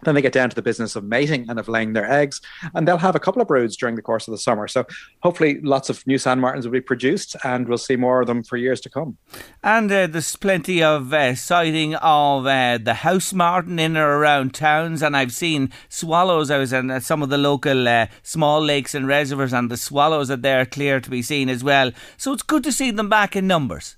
Then 0.03 0.15
they 0.15 0.23
get 0.23 0.33
down 0.33 0.51
to 0.51 0.57
the 0.57 0.63
business 0.63 0.97
of 0.97 1.05
mating 1.05 1.49
and 1.49 1.59
of 1.59 1.69
laying 1.69 1.93
their 1.93 2.11
eggs, 2.11 2.41
and 2.75 2.87
they'll 2.87 2.99
have 2.99 3.15
a 3.15 3.21
couple 3.21 3.41
of 3.41 3.49
broods 3.49 3.77
during 3.77 3.97
the 3.97 4.03
course 4.03 4.27
of 4.27 4.33
the 4.33 4.39
summer. 4.39 4.69
So 4.69 4.85
hopefully, 5.23 5.61
lots 5.63 5.89
of 5.89 6.07
new 6.07 6.19
sand 6.19 6.41
martins 6.41 6.67
will 6.67 6.73
be 6.73 6.81
produced, 6.81 7.37
and 7.45 7.69
we'll 7.69 7.79
see 7.79 7.97
more 7.97 8.21
of 8.21 8.27
them 8.27 8.43
for 8.43 8.57
years 8.57 8.81
to 8.83 8.91
come. 8.91 9.17
And 9.63 9.91
uh, 9.91 10.07
there's 10.07 10.37
plenty 10.37 10.83
of 10.83 11.13
uh, 11.13 11.35
sighting 11.35 11.95
of 11.97 12.47
uh, 12.47 12.79
the 12.79 12.95
house 12.95 13.33
martin 13.33 13.79
in 13.79 13.97
or 13.97 14.19
around 14.19 14.55
towns, 14.55 15.03
and 15.03 15.17
I've 15.17 15.33
seen 15.33 15.71
swallows. 15.89 16.51
I 16.51 16.59
was 16.59 16.73
in 16.73 16.91
uh, 16.91 17.01
some 17.01 17.23
of 17.23 17.31
the 17.31 17.39
local 17.39 17.89
uh, 17.89 18.07
small 18.23 18.63
lakes 18.63 18.95
and 18.95 19.07
reservoirs, 19.07 19.53
and 19.53 19.71
the 19.71 19.77
swallows 19.77 20.31
are 20.31 20.37
there 20.37 20.67
clear 20.67 21.01
to 21.01 21.11
be 21.11 21.23
seen 21.23 21.49
as 21.49 21.65
well. 21.65 21.93
So 22.17 22.33
it's 22.33 22.43
good 22.43 22.65
to 22.65 22.73
see 22.73 22.91
them 22.91 23.09
back 23.09 23.37
in 23.37 23.47
numbers. 23.47 23.97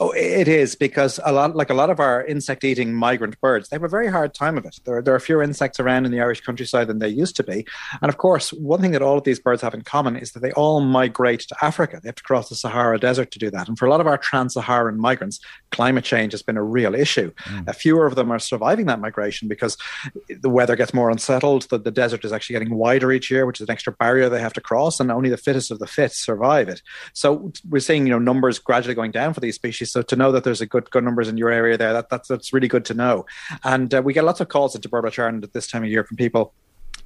Oh, 0.00 0.10
it 0.12 0.48
is 0.48 0.74
because 0.74 1.20
a 1.24 1.32
lot, 1.32 1.56
like 1.56 1.70
a 1.70 1.74
lot 1.74 1.90
of 1.90 2.00
our 2.00 2.24
insect-eating 2.24 2.94
migrant 2.94 3.40
birds, 3.40 3.68
they 3.68 3.76
have 3.76 3.84
a 3.84 3.88
very 3.88 4.08
hard 4.08 4.34
time 4.34 4.58
of 4.58 4.64
it. 4.64 4.80
There, 4.84 5.00
there 5.00 5.14
are 5.14 5.20
fewer 5.20 5.42
insects 5.42 5.78
around 5.80 6.04
in 6.04 6.12
the 6.12 6.20
Irish 6.20 6.40
countryside 6.40 6.88
than 6.88 6.98
they 6.98 7.08
used 7.08 7.36
to 7.36 7.44
be, 7.44 7.66
and 8.02 8.08
of 8.08 8.18
course, 8.18 8.52
one 8.52 8.80
thing 8.80 8.92
that 8.92 9.02
all 9.02 9.18
of 9.18 9.24
these 9.24 9.38
birds 9.38 9.62
have 9.62 9.74
in 9.74 9.82
common 9.82 10.16
is 10.16 10.32
that 10.32 10.40
they 10.40 10.52
all 10.52 10.80
migrate 10.80 11.40
to 11.40 11.56
Africa. 11.62 12.00
They 12.02 12.08
have 12.08 12.16
to 12.16 12.22
cross 12.22 12.48
the 12.48 12.54
Sahara 12.54 12.98
Desert 12.98 13.30
to 13.30 13.38
do 13.38 13.50
that, 13.50 13.68
and 13.68 13.78
for 13.78 13.86
a 13.86 13.90
lot 13.90 14.00
of 14.00 14.06
our 14.06 14.18
trans-Saharan 14.18 14.98
migrants, 14.98 15.40
climate 15.70 16.04
change 16.04 16.32
has 16.32 16.42
been 16.42 16.56
a 16.56 16.62
real 16.62 16.94
issue. 16.94 17.32
Mm. 17.44 17.74
fewer 17.74 18.06
of 18.06 18.16
them 18.16 18.32
are 18.32 18.38
surviving 18.38 18.86
that 18.86 19.00
migration 19.00 19.46
because 19.46 19.76
the 20.28 20.50
weather 20.50 20.76
gets 20.76 20.92
more 20.92 21.10
unsettled. 21.10 21.62
The, 21.70 21.78
the 21.78 21.90
desert 21.90 22.24
is 22.24 22.32
actually 22.32 22.54
getting 22.54 22.74
wider 22.74 23.12
each 23.12 23.30
year, 23.30 23.46
which 23.46 23.60
is 23.60 23.68
an 23.68 23.72
extra 23.72 23.92
barrier 23.92 24.28
they 24.28 24.40
have 24.40 24.52
to 24.54 24.60
cross, 24.60 24.98
and 24.98 25.10
only 25.10 25.30
the 25.30 25.36
fittest 25.36 25.70
of 25.70 25.78
the 25.78 25.86
fit 25.86 26.12
survive 26.12 26.68
it. 26.68 26.82
So 27.12 27.52
we're 27.68 27.80
seeing, 27.80 28.06
you 28.06 28.12
know, 28.12 28.18
numbers 28.18 28.58
gradually 28.58 28.94
going 28.94 29.12
down 29.12 29.34
for 29.34 29.40
these 29.40 29.54
species 29.54 29.67
species. 29.68 29.92
So 29.92 30.02
to 30.02 30.16
know 30.16 30.32
that 30.32 30.44
there's 30.44 30.60
a 30.60 30.66
good 30.66 30.90
good 30.90 31.04
numbers 31.04 31.28
in 31.28 31.36
your 31.36 31.50
area 31.50 31.76
there, 31.76 31.92
that, 31.92 32.08
that's 32.08 32.28
that's 32.28 32.52
really 32.52 32.68
good 32.68 32.84
to 32.86 32.94
know. 32.94 33.26
And 33.64 33.92
uh, 33.92 34.02
we 34.02 34.12
get 34.12 34.24
lots 34.24 34.40
of 34.40 34.48
calls 34.48 34.74
into 34.74 34.88
Birdwatch 34.88 35.18
Ireland 35.18 35.44
at 35.44 35.52
this 35.52 35.66
time 35.66 35.82
of 35.84 35.90
year 35.90 36.04
from 36.04 36.16
people 36.16 36.54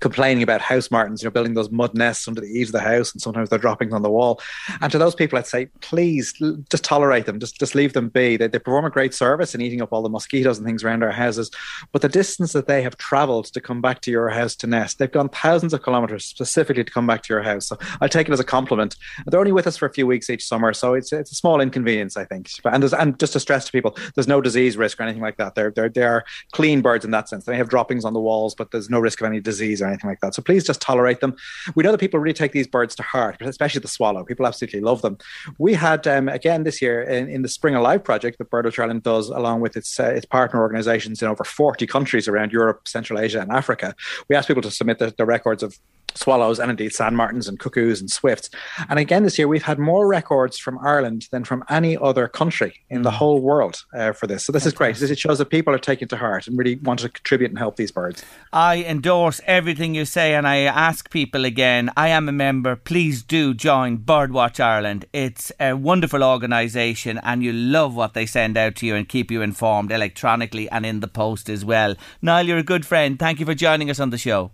complaining 0.02 0.42
about 0.42 0.60
house 0.60 0.90
martins, 0.90 1.22
you 1.22 1.26
know, 1.26 1.30
building 1.30 1.54
those 1.54 1.70
mud 1.70 1.94
nests 1.94 2.26
under 2.26 2.40
the 2.40 2.48
eaves 2.48 2.70
of 2.70 2.72
the 2.72 2.80
house, 2.80 3.12
and 3.12 3.22
sometimes 3.22 3.48
they're 3.48 3.58
dropping 3.58 3.94
on 3.94 4.02
the 4.02 4.10
wall. 4.10 4.40
And 4.80 4.90
to 4.92 4.98
those 4.98 5.14
people, 5.14 5.38
I'd 5.38 5.46
say, 5.46 5.66
please 5.80 6.34
just 6.70 6.84
tolerate 6.84 7.24
them, 7.24 7.38
just 7.38 7.58
just 7.58 7.74
leave 7.74 7.92
them 7.92 8.08
be. 8.08 8.36
They, 8.36 8.48
they 8.48 8.58
perform 8.58 8.84
a 8.84 8.90
great 8.90 9.14
service 9.14 9.54
in 9.54 9.60
eating 9.60 9.80
up 9.80 9.92
all 9.92 10.02
the 10.02 10.10
mosquitoes 10.10 10.58
and 10.58 10.66
things 10.66 10.84
around 10.84 11.02
our 11.04 11.12
houses, 11.12 11.50
but 11.92 12.02
the 12.02 12.08
distance 12.08 12.52
that 12.52 12.66
they 12.66 12.82
have 12.82 12.96
travelled 12.96 13.46
to 13.46 13.60
come 13.60 13.80
back 13.80 14.00
to 14.02 14.10
your 14.10 14.28
house 14.28 14.56
to 14.56 14.66
nest, 14.66 14.98
they've 14.98 15.10
gone 15.10 15.28
thousands 15.28 15.72
of 15.72 15.82
kilometres 15.84 16.24
specifically 16.24 16.84
to 16.84 16.92
come 16.92 17.06
back 17.06 17.22
to 17.22 17.32
your 17.32 17.42
house. 17.42 17.68
So 17.68 17.78
I 18.00 18.08
take 18.08 18.28
it 18.28 18.32
as 18.32 18.40
a 18.40 18.44
compliment. 18.44 18.96
They're 19.26 19.40
only 19.40 19.52
with 19.52 19.68
us 19.68 19.76
for 19.76 19.86
a 19.86 19.92
few 19.92 20.06
weeks 20.06 20.28
each 20.28 20.44
summer, 20.44 20.72
so 20.74 20.94
it's 20.94 21.12
it's 21.12 21.30
a 21.30 21.36
small 21.36 21.60
inconvenience, 21.60 22.16
I 22.16 22.24
think. 22.24 22.50
And 22.64 22.82
there's, 22.82 22.92
and 22.92 23.18
just 23.20 23.34
to 23.34 23.40
stress 23.40 23.66
to 23.66 23.72
people, 23.72 23.96
there's 24.14 24.28
no 24.28 24.40
disease 24.40 24.76
risk 24.76 24.98
or 24.98 25.04
anything 25.04 25.22
like 25.22 25.36
that. 25.36 25.54
They're 25.54 25.70
they're 25.70 25.88
they 25.88 26.02
are 26.02 26.24
clean 26.50 26.80
birds 26.80 27.04
in 27.04 27.12
that 27.12 27.28
sense. 27.28 27.44
They 27.44 27.56
have 27.56 27.68
droppings 27.68 28.04
on 28.04 28.14
the 28.14 28.20
walls, 28.20 28.56
but 28.56 28.72
there's 28.72 28.90
no 28.90 28.98
risk 28.98 29.20
of 29.20 29.26
any 29.28 29.40
disease 29.40 29.80
or 29.80 29.91
anything 29.92 30.10
like 30.10 30.20
that. 30.20 30.34
So 30.34 30.42
please 30.42 30.64
just 30.64 30.80
tolerate 30.80 31.20
them. 31.20 31.36
We 31.74 31.82
know 31.82 31.92
that 31.92 31.98
people 31.98 32.20
really 32.20 32.34
take 32.34 32.52
these 32.52 32.66
birds 32.66 32.94
to 32.96 33.02
heart, 33.02 33.36
especially 33.40 33.80
the 33.80 33.88
swallow. 33.88 34.24
People 34.24 34.46
absolutely 34.46 34.80
love 34.80 35.02
them. 35.02 35.18
We 35.58 35.74
had 35.74 36.06
um, 36.06 36.28
again 36.28 36.64
this 36.64 36.82
year 36.82 37.02
in, 37.02 37.28
in, 37.28 37.42
the 37.42 37.48
Spring 37.48 37.74
Alive 37.74 38.02
project 38.02 38.38
that 38.38 38.50
Birdwatch 38.50 38.78
Ireland 38.78 39.02
does 39.02 39.28
along 39.28 39.60
with 39.60 39.76
its 39.76 39.98
uh, 39.98 40.04
its 40.04 40.26
partner 40.26 40.60
organisations 40.60 41.22
in 41.22 41.28
over 41.28 41.44
40 41.44 41.86
countries 41.86 42.28
around 42.28 42.52
Europe, 42.52 42.88
Central 42.88 43.18
Asia, 43.18 43.40
and 43.40 43.50
Africa. 43.50 43.94
We 44.28 44.36
asked 44.36 44.48
people 44.48 44.62
to 44.62 44.70
submit 44.70 44.98
the, 44.98 45.12
the 45.16 45.26
records 45.26 45.62
of 45.62 45.78
swallows 46.14 46.58
and 46.58 46.70
indeed 46.70 46.92
sand 46.92 47.16
martins 47.16 47.48
and 47.48 47.58
cuckoos 47.58 48.00
and 48.00 48.10
swifts. 48.10 48.50
And 48.88 48.98
again, 48.98 49.22
this 49.22 49.38
year 49.38 49.48
we've 49.48 49.62
had 49.62 49.78
more 49.78 50.06
records 50.08 50.58
from 50.58 50.78
Ireland 50.78 51.28
than 51.30 51.44
from 51.44 51.64
any 51.68 51.96
other 51.96 52.28
country 52.28 52.80
in 52.88 53.02
the 53.02 53.10
mm. 53.10 53.14
whole 53.14 53.40
world 53.40 53.84
uh, 53.94 54.12
for 54.12 54.26
this. 54.26 54.44
So 54.44 54.52
this 54.52 54.66
is 54.66 54.72
great. 54.72 54.96
This, 54.96 55.10
it 55.10 55.18
shows 55.18 55.38
that 55.38 55.46
people 55.46 55.74
are 55.74 55.78
taking 55.78 56.08
to 56.08 56.16
heart 56.16 56.46
and 56.46 56.58
really 56.58 56.76
want 56.76 57.00
to 57.00 57.08
contribute 57.08 57.50
and 57.50 57.58
help 57.58 57.76
these 57.76 57.90
birds. 57.90 58.24
I 58.52 58.84
endorse 58.84 59.40
everything 59.46 59.94
you 59.94 60.04
say, 60.04 60.34
and 60.34 60.46
I 60.46 60.58
ask 60.58 61.10
people 61.10 61.44
again. 61.44 61.90
I 61.96 62.08
am 62.08 62.28
a 62.28 62.32
member. 62.32 62.76
Please 62.76 63.22
do 63.22 63.54
join 63.54 63.98
Birdwatch 63.98 64.60
Ireland. 64.60 65.06
It's 65.12 65.52
a 65.60 65.74
wonderful 65.74 66.22
organisation, 66.22 67.18
and 67.22 67.42
you 67.42 67.52
love 67.52 67.94
what 67.94 68.14
they 68.14 68.26
send 68.26 68.56
out 68.56 68.76
to 68.76 68.86
you 68.86 68.94
and 68.94 69.08
keep 69.08 69.30
you 69.30 69.42
informed 69.42 69.90
electronically 69.92 70.68
and 70.70 70.84
in 70.84 71.00
the 71.00 71.08
post 71.08 71.48
as 71.48 71.64
well. 71.64 71.94
Niall, 72.20 72.46
you're 72.46 72.58
a 72.58 72.62
good 72.62 72.86
friend. 72.86 73.18
Thank 73.18 73.40
you 73.40 73.46
for 73.46 73.54
joining 73.54 73.90
us 73.90 74.00
on 74.00 74.10
the 74.10 74.18
show. 74.18 74.50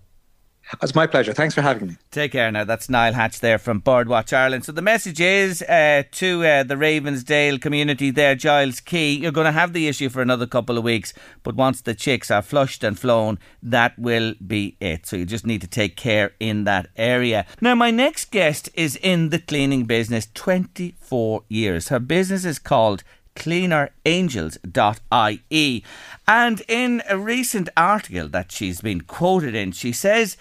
It's 0.83 0.94
my 0.94 1.07
pleasure. 1.07 1.33
Thanks 1.33 1.54
for 1.54 1.62
having 1.62 1.88
me. 1.88 1.96
Take 2.11 2.33
care 2.33 2.52
now. 2.52 2.64
That's 2.64 2.88
Niall 2.88 3.14
Hatch 3.14 3.40
there 3.40 3.59
from 3.59 3.81
Birdwatch 3.81 4.37
Ireland. 4.37 4.64
So 4.64 4.72
the 4.72 4.83
message 4.83 5.20
is 5.20 5.62
uh, 5.62 6.02
to 6.12 6.44
uh, 6.44 6.62
the 6.62 6.74
Ravensdale 6.74 7.61
community 7.61 8.11
there, 8.11 8.35
Giles 8.35 8.81
Quay, 8.81 9.12
you're 9.12 9.33
going 9.33 9.46
to 9.46 9.52
have 9.52 9.72
the 9.72 9.88
issue 9.88 10.11
for 10.11 10.20
another 10.20 10.46
couple 10.46 10.76
of 10.76 10.85
weeks, 10.85 11.14
but 11.42 11.54
once 11.54 11.81
the 11.81 11.94
chicks 11.94 12.31
are 12.31 12.42
flushed 12.42 12.85
and 12.85 12.98
flown, 12.98 13.38
that 13.62 13.98
will 13.98 14.35
be 14.46 14.76
it. 14.81 15.07
So 15.07 15.16
you 15.16 15.24
just 15.24 15.46
need 15.46 15.62
to 15.62 15.66
take 15.66 15.96
care 15.96 16.33
in 16.38 16.64
that 16.64 16.88
area. 16.96 17.46
Now, 17.61 17.74
my 17.74 17.90
next 17.90 18.31
guest 18.31 18.68
is 18.74 18.96
in 18.96 19.31
the 19.31 19.38
cleaning 19.38 19.85
business 19.85 20.28
24 20.35 21.44
years. 21.48 21.88
Her 21.88 21.98
business 21.98 22.44
is 22.44 22.59
called 22.59 23.02
cleanerangels.ie. 23.38 25.85
And 26.28 26.60
in 26.68 27.02
a 27.08 27.18
recent 27.18 27.70
article 27.74 28.28
that 28.28 28.52
she's 28.52 28.82
been 28.82 29.00
quoted 29.00 29.54
in, 29.54 29.72
she 29.72 29.92
says 29.92 30.36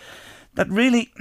that 0.56 0.70
really 0.70 1.14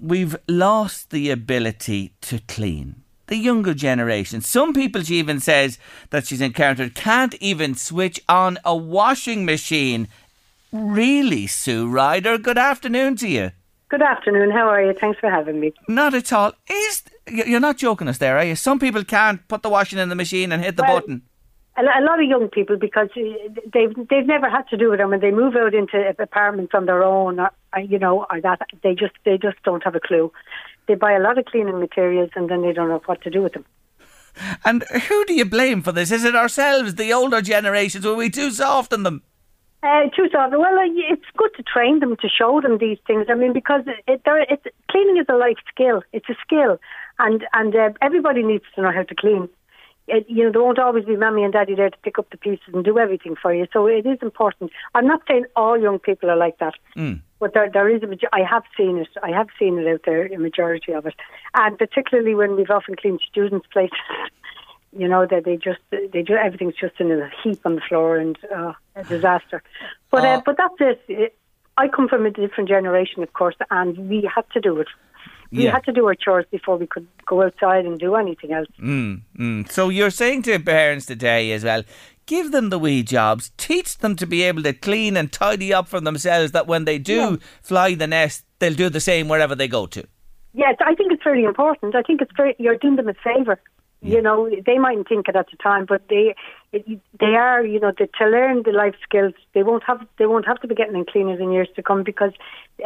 we've 0.00 0.34
lost 0.48 1.10
the 1.10 1.30
ability 1.30 2.14
to 2.22 2.40
clean. 2.48 3.02
The 3.26 3.36
younger 3.36 3.74
generation. 3.74 4.40
Some 4.40 4.72
people, 4.72 5.02
she 5.02 5.16
even 5.16 5.40
says 5.40 5.78
that 6.08 6.26
she's 6.26 6.40
encountered, 6.40 6.94
can't 6.94 7.34
even 7.34 7.74
switch 7.74 8.18
on 8.30 8.56
a 8.64 8.74
washing 8.74 9.44
machine. 9.44 10.08
Really, 10.72 11.46
Sue 11.46 11.86
Ryder? 11.86 12.38
Good 12.38 12.56
afternoon 12.56 13.16
to 13.16 13.28
you. 13.28 13.50
Good 13.90 14.00
afternoon. 14.00 14.50
How 14.50 14.68
are 14.68 14.82
you? 14.82 14.94
Thanks 14.94 15.20
for 15.20 15.28
having 15.28 15.60
me. 15.60 15.74
Not 15.86 16.14
at 16.14 16.32
all. 16.32 16.52
Is 16.70 17.02
you're 17.26 17.60
not 17.60 17.76
joking 17.76 18.08
us 18.08 18.16
there, 18.16 18.38
are 18.38 18.44
you? 18.44 18.56
Some 18.56 18.78
people 18.78 19.04
can't 19.04 19.46
put 19.48 19.62
the 19.62 19.68
washing 19.68 19.98
in 19.98 20.08
the 20.08 20.14
machine 20.14 20.50
and 20.50 20.64
hit 20.64 20.76
the 20.76 20.82
well, 20.82 21.00
button 21.00 21.22
a 21.80 22.02
lot 22.02 22.20
of 22.20 22.28
young 22.28 22.48
people 22.48 22.76
because 22.76 23.08
they've 23.14 23.94
they've 24.10 24.26
never 24.26 24.48
had 24.50 24.68
to 24.68 24.76
do 24.76 24.92
it, 24.92 25.00
and 25.00 25.10
when 25.10 25.20
they 25.20 25.30
move 25.30 25.54
out 25.56 25.74
into 25.74 26.14
apartments 26.18 26.72
on 26.74 26.86
their 26.86 27.02
own, 27.02 27.38
or, 27.40 27.50
you 27.80 27.98
know, 27.98 28.26
or 28.30 28.40
that 28.40 28.60
they 28.82 28.94
just 28.94 29.14
they 29.24 29.38
just 29.38 29.62
don't 29.64 29.84
have 29.84 29.94
a 29.94 30.00
clue. 30.00 30.32
They 30.86 30.94
buy 30.94 31.12
a 31.12 31.20
lot 31.20 31.38
of 31.38 31.44
cleaning 31.44 31.78
materials, 31.78 32.30
and 32.34 32.48
then 32.48 32.62
they 32.62 32.72
don't 32.72 32.88
know 32.88 33.02
what 33.06 33.20
to 33.22 33.30
do 33.30 33.42
with 33.42 33.52
them. 33.52 33.64
And 34.64 34.84
who 34.84 35.24
do 35.24 35.34
you 35.34 35.44
blame 35.44 35.82
for 35.82 35.92
this? 35.92 36.10
Is 36.10 36.24
it 36.24 36.36
ourselves, 36.36 36.94
the 36.94 37.12
older 37.12 37.42
generations? 37.42 38.04
Were 38.04 38.14
we 38.14 38.30
too 38.30 38.50
soft 38.50 38.92
on 38.92 39.02
them? 39.02 39.22
Uh, 39.82 40.08
too 40.16 40.28
soft. 40.32 40.52
Well, 40.52 40.78
uh, 40.78 41.12
it's 41.12 41.24
good 41.36 41.50
to 41.56 41.62
train 41.62 42.00
them 42.00 42.16
to 42.16 42.28
show 42.28 42.60
them 42.60 42.78
these 42.78 42.98
things. 43.06 43.26
I 43.28 43.34
mean, 43.34 43.52
because 43.52 43.82
it, 43.86 44.20
it's 44.26 44.66
cleaning 44.90 45.18
is 45.18 45.26
a 45.28 45.36
life 45.36 45.58
skill. 45.72 46.02
It's 46.12 46.28
a 46.28 46.34
skill, 46.44 46.80
and 47.20 47.44
and 47.52 47.74
uh, 47.74 47.90
everybody 48.02 48.42
needs 48.42 48.64
to 48.74 48.82
know 48.82 48.92
how 48.92 49.04
to 49.04 49.14
clean 49.14 49.44
it, 49.44 49.54
you 50.28 50.44
know, 50.44 50.52
there 50.52 50.62
won't 50.62 50.78
always 50.78 51.04
be 51.04 51.16
mommy 51.16 51.44
and 51.44 51.52
daddy 51.52 51.74
there 51.74 51.90
to 51.90 51.98
pick 51.98 52.18
up 52.18 52.30
the 52.30 52.36
pieces 52.36 52.66
and 52.72 52.84
do 52.84 52.98
everything 52.98 53.36
for 53.40 53.52
you. 53.52 53.66
So 53.72 53.86
it 53.86 54.06
is 54.06 54.18
important. 54.22 54.70
I'm 54.94 55.06
not 55.06 55.22
saying 55.28 55.44
all 55.56 55.80
young 55.80 55.98
people 55.98 56.30
are 56.30 56.36
like 56.36 56.58
that, 56.58 56.74
mm. 56.96 57.20
but 57.38 57.54
there, 57.54 57.70
there 57.70 57.88
is 57.88 58.02
a. 58.02 58.08
I 58.32 58.42
have 58.48 58.64
seen 58.76 58.98
it. 58.98 59.08
I 59.22 59.30
have 59.30 59.48
seen 59.58 59.78
it 59.78 59.86
out 59.86 60.02
there. 60.04 60.26
A 60.26 60.38
majority 60.38 60.92
of 60.92 61.06
it, 61.06 61.14
and 61.54 61.78
particularly 61.78 62.34
when 62.34 62.56
we've 62.56 62.70
often 62.70 62.96
cleaned 62.96 63.20
students' 63.28 63.66
places. 63.72 63.98
You 64.90 65.06
know 65.06 65.26
that 65.26 65.44
they 65.44 65.58
just 65.58 65.80
they 65.90 66.22
do 66.22 66.32
everything's 66.32 66.74
just 66.74 66.98
in 66.98 67.12
a 67.12 67.30
heap 67.44 67.60
on 67.66 67.74
the 67.74 67.82
floor 67.82 68.16
and 68.16 68.38
uh, 68.50 68.72
a 68.96 69.04
disaster. 69.04 69.62
But 70.10 70.24
uh, 70.24 70.40
but 70.46 70.56
that's 70.56 70.98
it. 71.08 71.36
I 71.76 71.88
come 71.88 72.08
from 72.08 72.24
a 72.24 72.30
different 72.30 72.70
generation, 72.70 73.22
of 73.22 73.30
course, 73.34 73.54
and 73.70 74.08
we 74.08 74.28
had 74.34 74.48
to 74.54 74.60
do 74.62 74.80
it 74.80 74.88
we 75.50 75.64
yeah. 75.64 75.72
had 75.72 75.84
to 75.84 75.92
do 75.92 76.06
our 76.06 76.14
chores 76.14 76.44
before 76.50 76.76
we 76.76 76.86
could 76.86 77.06
go 77.26 77.42
outside 77.42 77.86
and 77.86 77.98
do 77.98 78.14
anything 78.16 78.52
else. 78.52 78.68
Mm, 78.80 79.22
mm. 79.38 79.70
So 79.70 79.88
you're 79.88 80.10
saying 80.10 80.42
to 80.42 80.58
parents 80.58 81.06
today 81.06 81.52
as 81.52 81.64
well, 81.64 81.84
give 82.26 82.52
them 82.52 82.70
the 82.70 82.78
wee 82.78 83.02
jobs, 83.02 83.50
teach 83.56 83.98
them 83.98 84.14
to 84.16 84.26
be 84.26 84.42
able 84.42 84.62
to 84.62 84.72
clean 84.72 85.16
and 85.16 85.32
tidy 85.32 85.72
up 85.72 85.88
for 85.88 86.00
themselves. 86.00 86.52
That 86.52 86.66
when 86.66 86.84
they 86.84 86.98
do 86.98 87.14
yeah. 87.14 87.36
fly 87.62 87.94
the 87.94 88.06
nest, 88.06 88.44
they'll 88.58 88.74
do 88.74 88.90
the 88.90 89.00
same 89.00 89.28
wherever 89.28 89.54
they 89.54 89.68
go 89.68 89.86
to. 89.86 90.06
Yes, 90.52 90.76
I 90.80 90.94
think 90.94 91.12
it's 91.12 91.22
very 91.22 91.44
important. 91.44 91.94
I 91.94 92.02
think 92.02 92.20
it's 92.20 92.32
very 92.36 92.54
you're 92.58 92.76
doing 92.76 92.96
them 92.96 93.08
a 93.08 93.14
favour. 93.14 93.60
Yeah. 94.00 94.16
You 94.16 94.22
know, 94.22 94.48
they 94.64 94.78
mightn't 94.78 95.08
think 95.08 95.28
it 95.28 95.34
at 95.34 95.50
the 95.50 95.56
time, 95.56 95.84
but 95.84 96.02
they 96.08 96.36
they 96.72 97.34
are, 97.34 97.64
you 97.64 97.80
know, 97.80 97.90
to 97.90 98.26
learn 98.26 98.62
the 98.62 98.70
life 98.70 98.94
skills. 99.02 99.34
They 99.54 99.64
won't 99.64 99.82
have 99.84 100.06
they 100.18 100.26
won't 100.26 100.46
have 100.46 100.60
to 100.60 100.68
be 100.68 100.76
getting 100.76 100.94
in 100.94 101.04
cleaners 101.04 101.40
in 101.40 101.50
years 101.50 101.68
to 101.74 101.82
come 101.82 102.04
because 102.04 102.32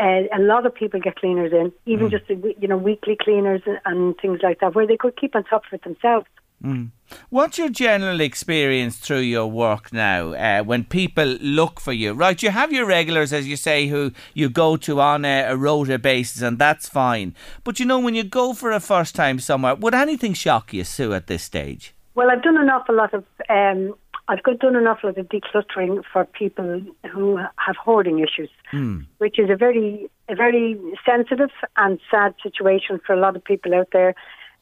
uh, 0.01 0.23
a 0.35 0.39
lot 0.39 0.65
of 0.65 0.75
people 0.75 1.01
get 1.01 1.17
cleaners 1.17 1.53
in, 1.53 1.71
even 1.85 2.09
mm. 2.09 2.11
just 2.11 2.31
you 2.31 2.69
know 2.69 2.79
weekly 2.79 3.17
cleaners 3.21 3.61
and, 3.67 3.79
and 3.85 4.17
things 4.23 4.41
like 4.43 4.61
that, 4.61 4.75
where 4.75 4.87
they 4.87 4.97
could 4.97 5.17
keep 5.17 5.37
on 5.37 5.45
top 5.45 5.65
of 5.67 5.73
it 5.75 5.85
themselves. 5.85 6.27
Mm. 6.63 6.91
What's 7.29 7.59
your 7.59 7.69
general 7.69 8.21
experience 8.21 8.97
through 8.97 9.21
your 9.21 9.47
work 9.47 9.93
now 9.93 10.33
uh, 10.33 10.63
when 10.63 10.85
people 10.85 11.37
look 11.41 11.81
for 11.81 11.93
you? 11.93 12.13
Right, 12.13 12.43
you 12.43 12.51
have 12.51 12.73
your 12.73 12.87
regulars, 12.87 13.33
as 13.33 13.47
you 13.49 13.57
say, 13.57 13.89
who 13.89 14.13
you 14.33 14.49
go 14.49 14.77
to 14.79 15.01
on 15.01 15.25
a, 15.25 15.43
a 15.43 15.57
rota 15.57 15.99
basis, 15.99 16.41
and 16.41 16.59
that's 16.59 16.89
fine. 16.89 17.35
But 17.65 17.81
you 17.81 17.87
know, 17.87 17.99
when 17.99 18.15
you 18.15 18.25
go 18.25 18.55
for 18.55 18.71
a 18.71 18.81
first 18.81 19.15
time 19.15 19.41
somewhere, 19.41 19.75
would 19.75 19.95
anything 19.95 20.35
shock 20.35 20.73
you, 20.73 20.85
Sue, 20.85 21.13
at 21.13 21.27
this 21.27 21.43
stage? 21.43 21.95
Well, 22.15 22.31
I've 22.31 22.43
done 22.43 22.57
an 22.57 22.69
awful 22.71 22.95
lot 22.95 23.13
of. 23.13 23.25
Um, 23.51 23.95
I've 24.29 24.43
got 24.45 24.61
done 24.61 24.77
an 24.77 24.87
awful 24.87 25.11
lot 25.11 25.19
of 25.19 25.29
decluttering 25.29 26.03
for 26.13 26.25
people 26.25 26.81
who 27.11 27.37
have 27.37 27.77
hoarding 27.77 28.21
issues, 28.21 28.51
Mm. 28.73 29.07
which 29.19 29.39
is 29.39 29.51
a 29.51 29.57
very, 29.57 30.09
a 30.29 30.35
very 30.35 30.79
sensitive 31.05 31.51
and 31.77 31.99
sad 32.11 32.35
situation 32.43 33.01
for 33.05 33.13
a 33.15 33.21
lot 33.21 33.37
of 33.37 33.45
people 33.45 33.75
out 33.75 33.89
there. 33.93 34.15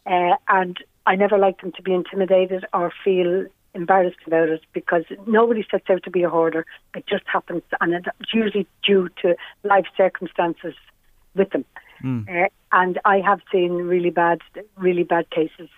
Uh, 0.07 0.35
and 0.49 0.79
I 1.07 1.17
never 1.17 1.39
like 1.39 1.61
them 1.61 1.73
to 1.73 1.83
be 1.83 1.95
intimidated 1.95 2.67
or 2.73 2.93
feel 3.05 3.47
embarrassed 3.75 4.19
about 4.27 4.49
it 4.49 4.63
because 4.73 5.05
nobody 5.27 5.65
sets 5.71 5.89
out 5.89 6.03
to 6.03 6.11
be 6.11 6.23
a 6.23 6.31
hoarder. 6.31 6.67
It 6.95 7.07
just 7.07 7.25
happens, 7.27 7.63
and 7.81 7.95
it's 7.95 8.35
usually 8.35 8.67
due 8.85 9.09
to 9.23 9.37
life 9.65 9.87
circumstances 9.97 10.75
with 11.35 11.51
them. 11.51 11.65
Uh, 12.29 12.49
and 12.73 12.99
I 13.05 13.21
have 13.21 13.41
seen 13.53 13.73
really 13.73 14.11
bad, 14.11 14.41
really 14.77 15.03
bad 15.03 15.31
cases, 15.31 15.69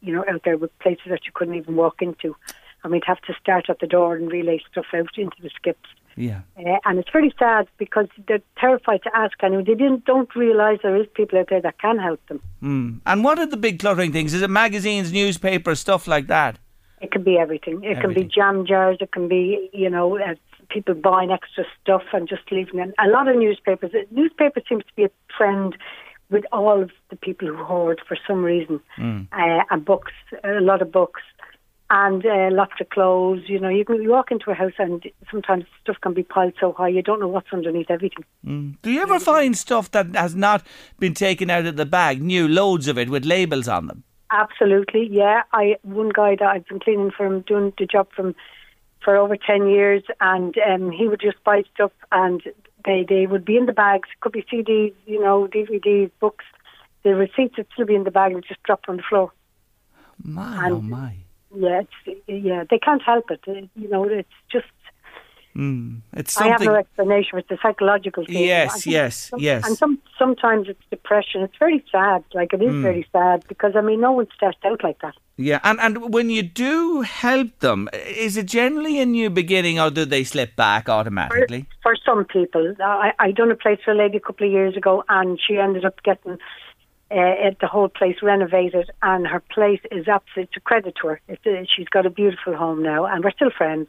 you 0.00 0.14
know, 0.14 0.24
out 0.28 0.42
there 0.44 0.56
with 0.56 0.76
places 0.78 1.06
that 1.08 1.24
you 1.24 1.32
couldn't 1.34 1.54
even 1.54 1.76
walk 1.76 2.02
into, 2.02 2.36
and 2.82 2.92
we'd 2.92 3.04
have 3.06 3.20
to 3.22 3.34
start 3.40 3.66
at 3.68 3.80
the 3.80 3.86
door 3.86 4.16
and 4.16 4.30
relay 4.30 4.60
stuff 4.70 4.86
out 4.94 5.16
into 5.16 5.36
the 5.42 5.50
skips. 5.50 5.88
Yeah. 6.20 6.42
Uh, 6.58 6.78
and 6.84 6.98
it's 6.98 7.10
very 7.10 7.32
sad 7.38 7.66
because 7.78 8.08
they're 8.28 8.42
terrified 8.58 9.02
to 9.04 9.10
ask 9.16 9.32
anyone. 9.42 9.64
They 9.64 9.74
didn't, 9.74 10.04
don't 10.04 10.34
realise 10.36 10.80
there 10.82 10.96
is 10.96 11.06
people 11.14 11.38
out 11.38 11.48
there 11.48 11.62
that 11.62 11.78
can 11.78 11.98
help 11.98 12.20
them. 12.28 12.40
Mm. 12.62 13.00
And 13.06 13.24
what 13.24 13.38
are 13.38 13.46
the 13.46 13.56
big 13.56 13.78
cluttering 13.78 14.12
things? 14.12 14.34
Is 14.34 14.42
it 14.42 14.50
magazines, 14.50 15.12
newspapers, 15.12 15.80
stuff 15.80 16.06
like 16.06 16.26
that? 16.26 16.58
It 17.00 17.10
can 17.10 17.22
be 17.22 17.38
everything. 17.38 17.82
It 17.82 17.98
can 18.00 18.12
be 18.12 18.24
jam 18.24 18.66
jars. 18.66 18.98
It 19.00 19.12
can 19.12 19.26
be, 19.26 19.70
you 19.72 19.88
know, 19.88 20.18
uh, 20.18 20.34
people 20.68 20.94
buying 20.94 21.30
extra 21.30 21.64
stuff 21.80 22.02
and 22.12 22.28
just 22.28 22.42
leaving 22.52 22.78
it. 22.78 22.94
A 22.98 23.08
lot 23.08 23.26
of 23.26 23.36
newspapers. 23.36 23.90
uh, 23.94 24.00
Newspaper 24.10 24.60
seems 24.68 24.84
to 24.84 24.94
be 24.94 25.04
a 25.04 25.10
trend 25.34 25.76
with 26.30 26.44
all 26.52 26.82
of 26.82 26.90
the 27.08 27.16
people 27.16 27.48
who 27.48 27.56
hoard 27.56 28.00
for 28.06 28.16
some 28.26 28.42
reason. 28.44 28.80
Mm. 28.98 29.28
Uh, 29.32 29.64
and 29.70 29.84
books, 29.84 30.12
a 30.44 30.60
lot 30.60 30.82
of 30.82 30.92
books. 30.92 31.22
And 31.92 32.24
uh, 32.24 32.50
lots 32.52 32.74
of 32.80 32.88
clothes. 32.90 33.42
You 33.48 33.58
know, 33.58 33.68
you 33.68 33.84
can 33.84 34.00
you 34.00 34.10
walk 34.10 34.30
into 34.30 34.50
a 34.50 34.54
house 34.54 34.74
and 34.78 35.02
sometimes 35.28 35.64
stuff 35.82 35.96
can 36.00 36.14
be 36.14 36.22
piled 36.22 36.54
so 36.60 36.72
high 36.72 36.86
you 36.86 37.02
don't 37.02 37.18
know 37.18 37.26
what's 37.26 37.52
underneath 37.52 37.90
everything. 37.90 38.24
Do 38.80 38.90
you 38.92 39.02
ever 39.02 39.18
find 39.18 39.58
stuff 39.58 39.90
that 39.90 40.14
has 40.14 40.36
not 40.36 40.64
been 41.00 41.14
taken 41.14 41.50
out 41.50 41.66
of 41.66 41.76
the 41.76 41.84
bag, 41.86 42.22
new 42.22 42.46
loads 42.46 42.86
of 42.86 42.96
it 42.96 43.10
with 43.10 43.24
labels 43.24 43.66
on 43.66 43.88
them? 43.88 44.04
Absolutely, 44.30 45.08
yeah. 45.10 45.42
I 45.52 45.78
one 45.82 46.10
guy 46.10 46.36
that 46.36 46.46
I've 46.46 46.66
been 46.68 46.78
cleaning 46.78 47.10
for 47.10 47.26
him, 47.26 47.40
doing 47.40 47.72
the 47.76 47.86
job 47.86 48.06
from 48.14 48.36
for 49.02 49.16
over 49.16 49.36
ten 49.36 49.66
years, 49.66 50.04
and 50.20 50.54
um, 50.58 50.92
he 50.92 51.08
would 51.08 51.20
just 51.20 51.42
buy 51.42 51.64
stuff, 51.74 51.90
and 52.12 52.40
they 52.84 53.04
they 53.08 53.26
would 53.26 53.44
be 53.44 53.56
in 53.56 53.66
the 53.66 53.72
bags. 53.72 54.08
Could 54.20 54.30
be 54.30 54.42
CDs, 54.44 54.94
you 55.06 55.20
know, 55.20 55.48
DVDs, 55.48 56.12
books. 56.20 56.44
The 57.02 57.16
receipts 57.16 57.56
would 57.56 57.66
still 57.72 57.86
be 57.86 57.96
in 57.96 58.04
the 58.04 58.12
bag 58.12 58.30
and 58.30 58.44
just 58.46 58.62
drop 58.62 58.82
on 58.86 58.98
the 58.98 59.02
floor. 59.02 59.32
My, 60.22 60.66
And- 60.66 60.74
oh 60.74 60.80
my. 60.82 61.16
Yeah, 61.54 61.82
yeah, 62.26 62.64
they 62.70 62.78
can't 62.78 63.02
help 63.02 63.30
it. 63.30 63.40
Uh, 63.46 63.66
You 63.76 63.88
know, 63.88 64.04
it's 64.04 64.28
just 64.52 64.66
Mm. 65.56 66.02
It's 66.12 66.40
I 66.40 66.44
have 66.46 66.60
something. 66.60 66.68
no 66.72 66.78
explanation. 66.78 67.38
It's 67.40 67.50
a 67.50 67.58
psychological 67.60 68.24
thing. 68.24 68.44
Yes, 68.44 68.86
yes, 68.86 69.16
some- 69.30 69.40
yes. 69.40 69.66
And 69.66 69.76
some 69.76 69.98
sometimes 70.16 70.68
it's 70.68 70.84
depression. 70.90 71.42
It's 71.42 71.56
very 71.58 71.84
sad. 71.90 72.22
Like 72.32 72.52
it 72.52 72.62
is 72.62 72.72
Mm. 72.72 72.82
very 72.82 73.04
sad 73.10 73.42
because 73.48 73.74
I 73.74 73.80
mean, 73.80 74.00
no 74.00 74.12
one 74.12 74.28
starts 74.32 74.58
out 74.64 74.84
like 74.84 75.00
that. 75.00 75.14
Yeah, 75.36 75.58
and, 75.64 75.80
and 75.80 76.14
when 76.14 76.30
you 76.30 76.42
do 76.42 77.00
help 77.00 77.58
them, 77.58 77.88
is 78.06 78.36
it 78.36 78.46
generally 78.46 79.00
a 79.00 79.06
new 79.06 79.28
beginning 79.28 79.80
or 79.80 79.90
do 79.90 80.04
they 80.04 80.22
slip 80.22 80.54
back 80.54 80.88
automatically? 80.88 81.66
for 81.82 81.96
some 81.96 82.24
people. 82.26 82.74
I, 82.80 83.12
I 83.18 83.32
done 83.32 83.50
a 83.50 83.56
place 83.56 83.80
for 83.84 83.90
a 83.90 83.96
lady 83.96 84.18
a 84.18 84.20
couple 84.20 84.46
of 84.46 84.52
years 84.52 84.76
ago, 84.76 85.02
and 85.08 85.40
she 85.44 85.56
ended 85.58 85.84
up 85.84 86.00
getting 86.04 86.38
uh, 87.10 87.50
the 87.60 87.66
whole 87.66 87.88
place 87.88 88.16
renovated, 88.22 88.90
and 89.02 89.26
her 89.26 89.40
place 89.40 89.80
is 89.90 90.06
absolutely 90.06 90.52
a 90.56 90.60
credit 90.60 90.94
to 91.02 91.08
her. 91.08 91.20
It's 91.28 91.70
she's 91.74 91.88
got 91.88 92.06
a 92.06 92.10
beautiful 92.10 92.56
home 92.56 92.82
now, 92.82 93.06
and 93.06 93.24
we're 93.24 93.32
still 93.32 93.50
friends. 93.50 93.88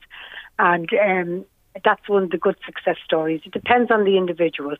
And 0.58 0.90
um, 0.94 1.46
that's 1.84 2.08
one 2.10 2.24
of 2.24 2.30
the 2.32 2.38
good 2.38 2.58
success 2.66 2.98
stories. 3.06 3.42
It 3.46 3.52
depends 3.52 3.92
on 3.92 4.04
the 4.06 4.18
individual. 4.18 4.76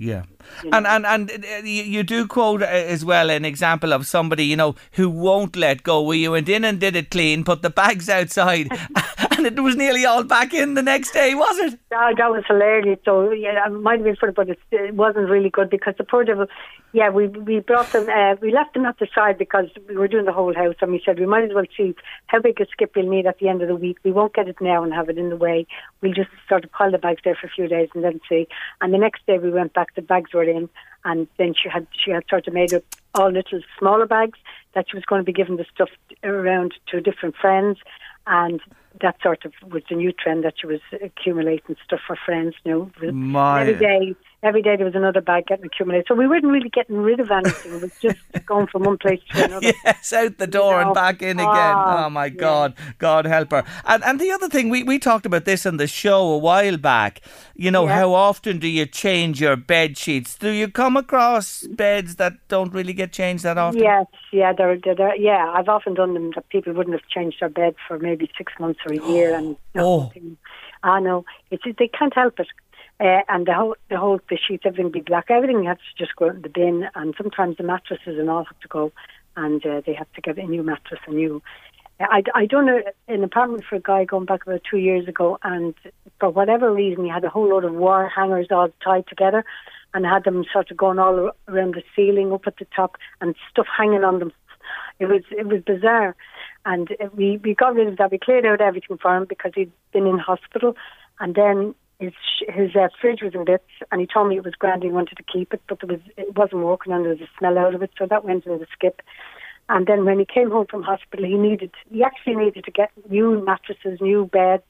Yeah, 0.00 0.24
and 0.72 0.86
and 0.86 1.04
and 1.04 1.28
uh, 1.30 1.64
you, 1.64 2.04
do 2.04 2.28
quote 2.28 2.62
uh, 2.62 2.66
as 2.66 3.04
well 3.04 3.30
an 3.30 3.44
example 3.44 3.92
of 3.92 4.06
somebody 4.06 4.44
you 4.44 4.54
know 4.54 4.76
who 4.92 5.10
won't 5.10 5.56
let 5.56 5.82
go. 5.82 6.02
Where 6.02 6.16
you 6.16 6.30
went 6.30 6.48
in 6.48 6.64
and 6.64 6.78
did 6.78 6.94
it 6.94 7.10
clean, 7.10 7.42
put 7.42 7.62
the 7.62 7.70
bags 7.70 8.08
outside, 8.08 8.68
and 9.32 9.44
it 9.44 9.58
was 9.58 9.74
nearly 9.74 10.06
all 10.06 10.22
back 10.22 10.54
in 10.54 10.74
the 10.74 10.82
next 10.82 11.10
day, 11.10 11.34
was 11.34 11.58
it? 11.58 11.80
That, 11.90 12.14
that 12.16 12.30
was 12.30 12.44
hilarious. 12.46 13.00
So 13.04 13.32
yeah, 13.32 13.66
it 13.66 13.70
might 13.70 13.98
have 13.98 14.04
been 14.04 14.14
funny, 14.14 14.32
but 14.36 14.48
it, 14.48 14.58
it 14.70 14.94
wasn't 14.94 15.28
really 15.28 15.50
good 15.50 15.68
because 15.68 15.94
the 15.98 16.04
poor 16.04 16.22
devil. 16.22 16.46
Yeah, 16.92 17.10
we 17.10 17.28
we 17.28 17.60
brought 17.60 17.92
them. 17.92 18.08
Uh, 18.08 18.36
we 18.40 18.50
left 18.50 18.72
them 18.72 18.86
at 18.86 18.98
the 18.98 19.08
side 19.14 19.36
because 19.36 19.66
we 19.88 19.96
were 19.96 20.08
doing 20.08 20.24
the 20.24 20.32
whole 20.32 20.54
house, 20.54 20.76
and 20.80 20.90
we 20.90 21.02
said 21.04 21.18
we 21.18 21.26
might 21.26 21.44
as 21.44 21.50
well 21.54 21.66
see 21.76 21.94
how 22.28 22.40
big 22.40 22.60
a 22.60 22.66
skip 22.66 22.92
we'll 22.96 23.08
need 23.08 23.26
at 23.26 23.38
the 23.38 23.48
end 23.48 23.60
of 23.60 23.68
the 23.68 23.76
week. 23.76 23.98
We 24.04 24.10
won't 24.10 24.34
get 24.34 24.48
it 24.48 24.56
now 24.60 24.82
and 24.82 24.94
have 24.94 25.10
it 25.10 25.18
in 25.18 25.28
the 25.28 25.36
way. 25.36 25.66
We'll 26.00 26.14
just 26.14 26.30
sort 26.48 26.64
of 26.64 26.72
pile 26.72 26.90
the 26.90 26.96
bags 26.96 27.20
there 27.24 27.36
for 27.38 27.46
a 27.46 27.50
few 27.50 27.68
days 27.68 27.90
and 27.94 28.02
then 28.02 28.20
see. 28.26 28.48
And 28.80 28.94
the 28.94 28.98
next 28.98 29.26
day 29.26 29.38
we 29.38 29.50
went 29.50 29.74
back. 29.74 29.94
The 29.96 30.02
bags 30.02 30.32
were 30.32 30.44
in, 30.44 30.70
and 31.04 31.28
then 31.36 31.52
she 31.54 31.68
had 31.68 31.86
she 31.92 32.10
had 32.10 32.24
sort 32.30 32.48
of 32.48 32.54
made 32.54 32.72
up 32.72 32.84
all 33.14 33.30
little 33.30 33.60
smaller 33.78 34.06
bags 34.06 34.38
that 34.74 34.86
she 34.88 34.96
was 34.96 35.04
going 35.04 35.20
to 35.20 35.26
be 35.26 35.32
giving 35.32 35.56
the 35.56 35.66
stuff 35.74 35.90
around 36.24 36.72
to 36.90 37.02
different 37.02 37.36
friends, 37.36 37.78
and 38.26 38.62
that 39.02 39.16
sort 39.22 39.44
of 39.44 39.52
was 39.70 39.82
the 39.88 39.96
new 39.96 40.12
trend 40.12 40.44
that 40.44 40.54
she 40.58 40.66
was 40.66 40.80
accumulating 41.02 41.76
stuff 41.84 42.00
for 42.06 42.16
friends. 42.16 42.54
You 42.64 42.90
know, 43.02 43.12
My- 43.12 43.60
every 43.60 43.74
day, 43.74 44.16
every 44.42 44.62
day 44.62 44.76
there 44.76 44.86
was 44.86 44.94
another 44.94 45.20
bag 45.20 45.46
getting 45.46 45.64
accumulated. 45.66 46.06
So 46.08 46.14
we 46.14 46.26
weren't 46.28 46.44
really 46.44 46.68
getting 46.68 46.96
rid 46.98 47.18
of 47.20 47.30
anything. 47.30 47.74
It 47.74 47.82
was 47.82 47.92
just 48.00 48.18
going 48.46 48.66
from 48.68 48.84
one 48.84 48.98
place 48.98 49.20
to 49.32 49.44
another. 49.44 49.72
Yes, 49.84 50.12
out 50.12 50.38
the 50.38 50.46
door 50.46 50.80
and 50.80 50.88
know. 50.90 50.94
back 50.94 51.22
in 51.22 51.38
again. 51.40 51.46
Ah, 51.48 52.06
Oh 52.06 52.10
my 52.10 52.26
yeah. 52.26 52.30
God, 52.30 52.74
God 52.98 53.26
help 53.26 53.50
her. 53.50 53.64
And 53.84 54.04
and 54.04 54.20
the 54.20 54.30
other 54.30 54.48
thing 54.48 54.68
we 54.70 54.82
we 54.84 54.98
talked 54.98 55.26
about 55.26 55.44
this 55.44 55.66
on 55.66 55.76
the 55.76 55.86
show 55.86 56.22
a 56.28 56.38
while 56.38 56.76
back. 56.76 57.20
You 57.54 57.70
know, 57.70 57.86
Yeah. 57.86 57.94
how 58.00 58.14
often 58.14 58.58
do 58.58 58.68
you 58.68 58.86
change 58.86 59.40
your 59.40 59.56
bed 59.56 59.98
sheets? 59.98 60.36
Do 60.38 60.50
you 60.50 60.68
come 60.68 60.96
across 60.96 61.66
beds 61.66 62.16
that 62.16 62.34
don't 62.48 62.72
really 62.72 62.92
get 62.92 63.12
changed 63.12 63.42
that 63.44 63.58
often? 63.58 63.82
Yes, 63.82 64.06
yeah, 64.32 64.52
they're, 64.52 64.78
they're, 64.78 64.94
they're, 64.94 65.16
yeah. 65.16 65.52
I've 65.56 65.68
often 65.68 65.94
done 65.94 66.14
them 66.14 66.30
that 66.36 66.48
people 66.50 66.72
wouldn't 66.72 66.94
have 66.94 67.08
changed 67.08 67.38
their 67.40 67.48
bed 67.48 67.74
for 67.88 67.98
maybe 67.98 68.30
six 68.38 68.52
months 68.60 68.78
or 68.86 68.92
a 68.94 69.08
year, 69.12 69.34
and 69.34 69.56
Oh. 69.76 70.12
I 70.84 71.00
know 71.00 71.24
it's 71.50 71.64
they 71.78 71.88
can't 71.88 72.14
help 72.14 72.38
it. 72.38 72.46
Uh, 73.00 73.22
and 73.28 73.46
the 73.46 73.54
whole, 73.54 73.76
the 73.90 73.96
whole, 73.96 74.20
the 74.28 74.36
sheets, 74.36 74.64
everything 74.66 74.90
be 74.90 75.00
black. 75.00 75.30
Everything 75.30 75.64
has 75.64 75.76
to 75.76 76.04
just 76.04 76.16
go 76.16 76.30
in 76.30 76.42
the 76.42 76.48
bin, 76.48 76.88
and 76.96 77.14
sometimes 77.16 77.56
the 77.56 77.62
mattresses 77.62 78.18
and 78.18 78.28
all 78.28 78.44
have 78.44 78.58
to 78.58 78.68
go, 78.68 78.92
and 79.36 79.64
uh, 79.64 79.80
they 79.86 79.94
have 79.94 80.12
to 80.14 80.20
get 80.20 80.36
a 80.36 80.42
new 80.42 80.64
mattress, 80.64 81.00
a 81.06 81.10
new. 81.12 81.40
I, 82.00 82.22
I 82.34 82.46
done 82.46 82.68
a, 82.68 82.82
an 83.06 83.22
apartment 83.22 83.64
for 83.68 83.76
a 83.76 83.80
guy 83.80 84.04
going 84.04 84.24
back 84.24 84.44
about 84.46 84.62
two 84.68 84.78
years 84.78 85.06
ago, 85.06 85.38
and 85.44 85.74
for 86.18 86.30
whatever 86.30 86.72
reason, 86.72 87.04
he 87.04 87.10
had 87.10 87.24
a 87.24 87.28
whole 87.28 87.48
load 87.48 87.64
of 87.64 87.74
wire 87.74 88.08
hangers 88.08 88.48
all 88.50 88.70
tied 88.82 89.06
together, 89.06 89.44
and 89.94 90.04
had 90.04 90.24
them 90.24 90.44
sort 90.52 90.70
of 90.72 90.76
going 90.76 90.98
all 90.98 91.30
around 91.46 91.74
the 91.74 91.82
ceiling, 91.94 92.32
up 92.32 92.48
at 92.48 92.56
the 92.56 92.66
top, 92.74 92.96
and 93.20 93.36
stuff 93.48 93.66
hanging 93.76 94.02
on 94.02 94.18
them. 94.18 94.32
It 94.98 95.06
was 95.06 95.22
it 95.30 95.46
was 95.46 95.62
bizarre, 95.62 96.16
and 96.66 96.90
uh, 97.00 97.08
we 97.14 97.36
we 97.36 97.54
got 97.54 97.76
rid 97.76 97.86
of 97.86 97.96
that. 97.98 98.10
We 98.10 98.18
cleared 98.18 98.44
out 98.44 98.60
everything 98.60 98.98
for 98.98 99.16
him 99.16 99.24
because 99.24 99.52
he'd 99.54 99.70
been 99.92 100.08
in 100.08 100.18
hospital, 100.18 100.76
and 101.20 101.36
then 101.36 101.76
his 101.98 102.12
his 102.48 102.76
uh, 102.76 102.88
fridge 103.00 103.22
was 103.22 103.34
in 103.34 103.44
bits, 103.44 103.68
and 103.90 104.00
he 104.00 104.06
told 104.06 104.28
me 104.28 104.36
it 104.36 104.44
was 104.44 104.54
grand. 104.54 104.82
He 104.82 104.90
wanted 104.90 105.16
to 105.16 105.22
keep 105.22 105.52
it, 105.52 105.62
but 105.68 105.80
there 105.80 105.96
was 105.96 106.00
it 106.16 106.36
wasn't 106.36 106.62
working, 106.62 106.92
and 106.92 107.04
there 107.04 107.12
was 107.12 107.20
a 107.20 107.28
smell 107.38 107.58
out 107.58 107.74
of 107.74 107.82
it, 107.82 107.90
so 107.98 108.06
that 108.06 108.24
went 108.24 108.46
in 108.46 108.58
the 108.58 108.66
skip. 108.72 109.02
And 109.68 109.86
then 109.86 110.04
when 110.04 110.18
he 110.18 110.24
came 110.24 110.50
home 110.50 110.66
from 110.66 110.82
hospital, 110.82 111.26
he 111.26 111.36
needed 111.36 111.72
he 111.90 112.02
actually 112.02 112.36
needed 112.36 112.64
to 112.64 112.70
get 112.70 112.90
new 113.10 113.44
mattresses, 113.44 114.00
new 114.00 114.26
beds, 114.26 114.62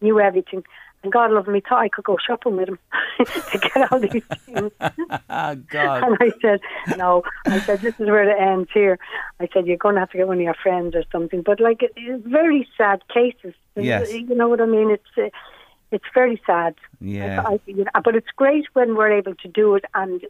new 0.00 0.18
everything. 0.20 0.64
And 1.04 1.12
God 1.12 1.32
love 1.32 1.46
him, 1.46 1.54
he 1.54 1.60
thought 1.60 1.80
I 1.80 1.90
could 1.90 2.06
go 2.06 2.16
shopping 2.26 2.56
with 2.56 2.70
him 2.70 2.78
to 3.18 3.58
get 3.58 3.92
all 3.92 4.00
these 4.00 4.22
things. 4.46 4.72
Ah, 5.28 5.54
God. 5.68 6.02
And 6.02 6.16
I 6.18 6.32
said, 6.40 6.60
no. 6.96 7.22
I 7.44 7.60
said, 7.60 7.82
this 7.82 8.00
is 8.00 8.06
where 8.06 8.26
it 8.26 8.40
ends 8.40 8.70
here. 8.72 8.98
I 9.38 9.46
said, 9.52 9.66
you're 9.66 9.76
going 9.76 9.96
to 9.96 10.00
have 10.00 10.10
to 10.12 10.16
get 10.16 10.28
one 10.28 10.38
of 10.38 10.42
your 10.42 10.54
friends 10.54 10.94
or 10.94 11.04
something. 11.12 11.42
But 11.42 11.60
like, 11.60 11.82
it, 11.82 11.92
it's 11.96 12.26
very 12.26 12.66
sad 12.78 13.02
cases. 13.12 13.52
Yes. 13.76 14.10
You 14.14 14.34
know 14.34 14.48
what 14.48 14.62
I 14.62 14.66
mean? 14.66 14.90
It's 14.90 15.02
uh, 15.18 15.28
it's 15.94 16.04
very 16.12 16.40
sad. 16.46 16.74
Yeah. 17.00 17.42
I, 17.46 17.60
you 17.66 17.84
know, 17.84 17.90
but 18.04 18.14
it's 18.16 18.30
great 18.36 18.64
when 18.72 18.96
we're 18.96 19.12
able 19.12 19.34
to 19.34 19.48
do 19.48 19.74
it 19.74 19.84
and 19.94 20.22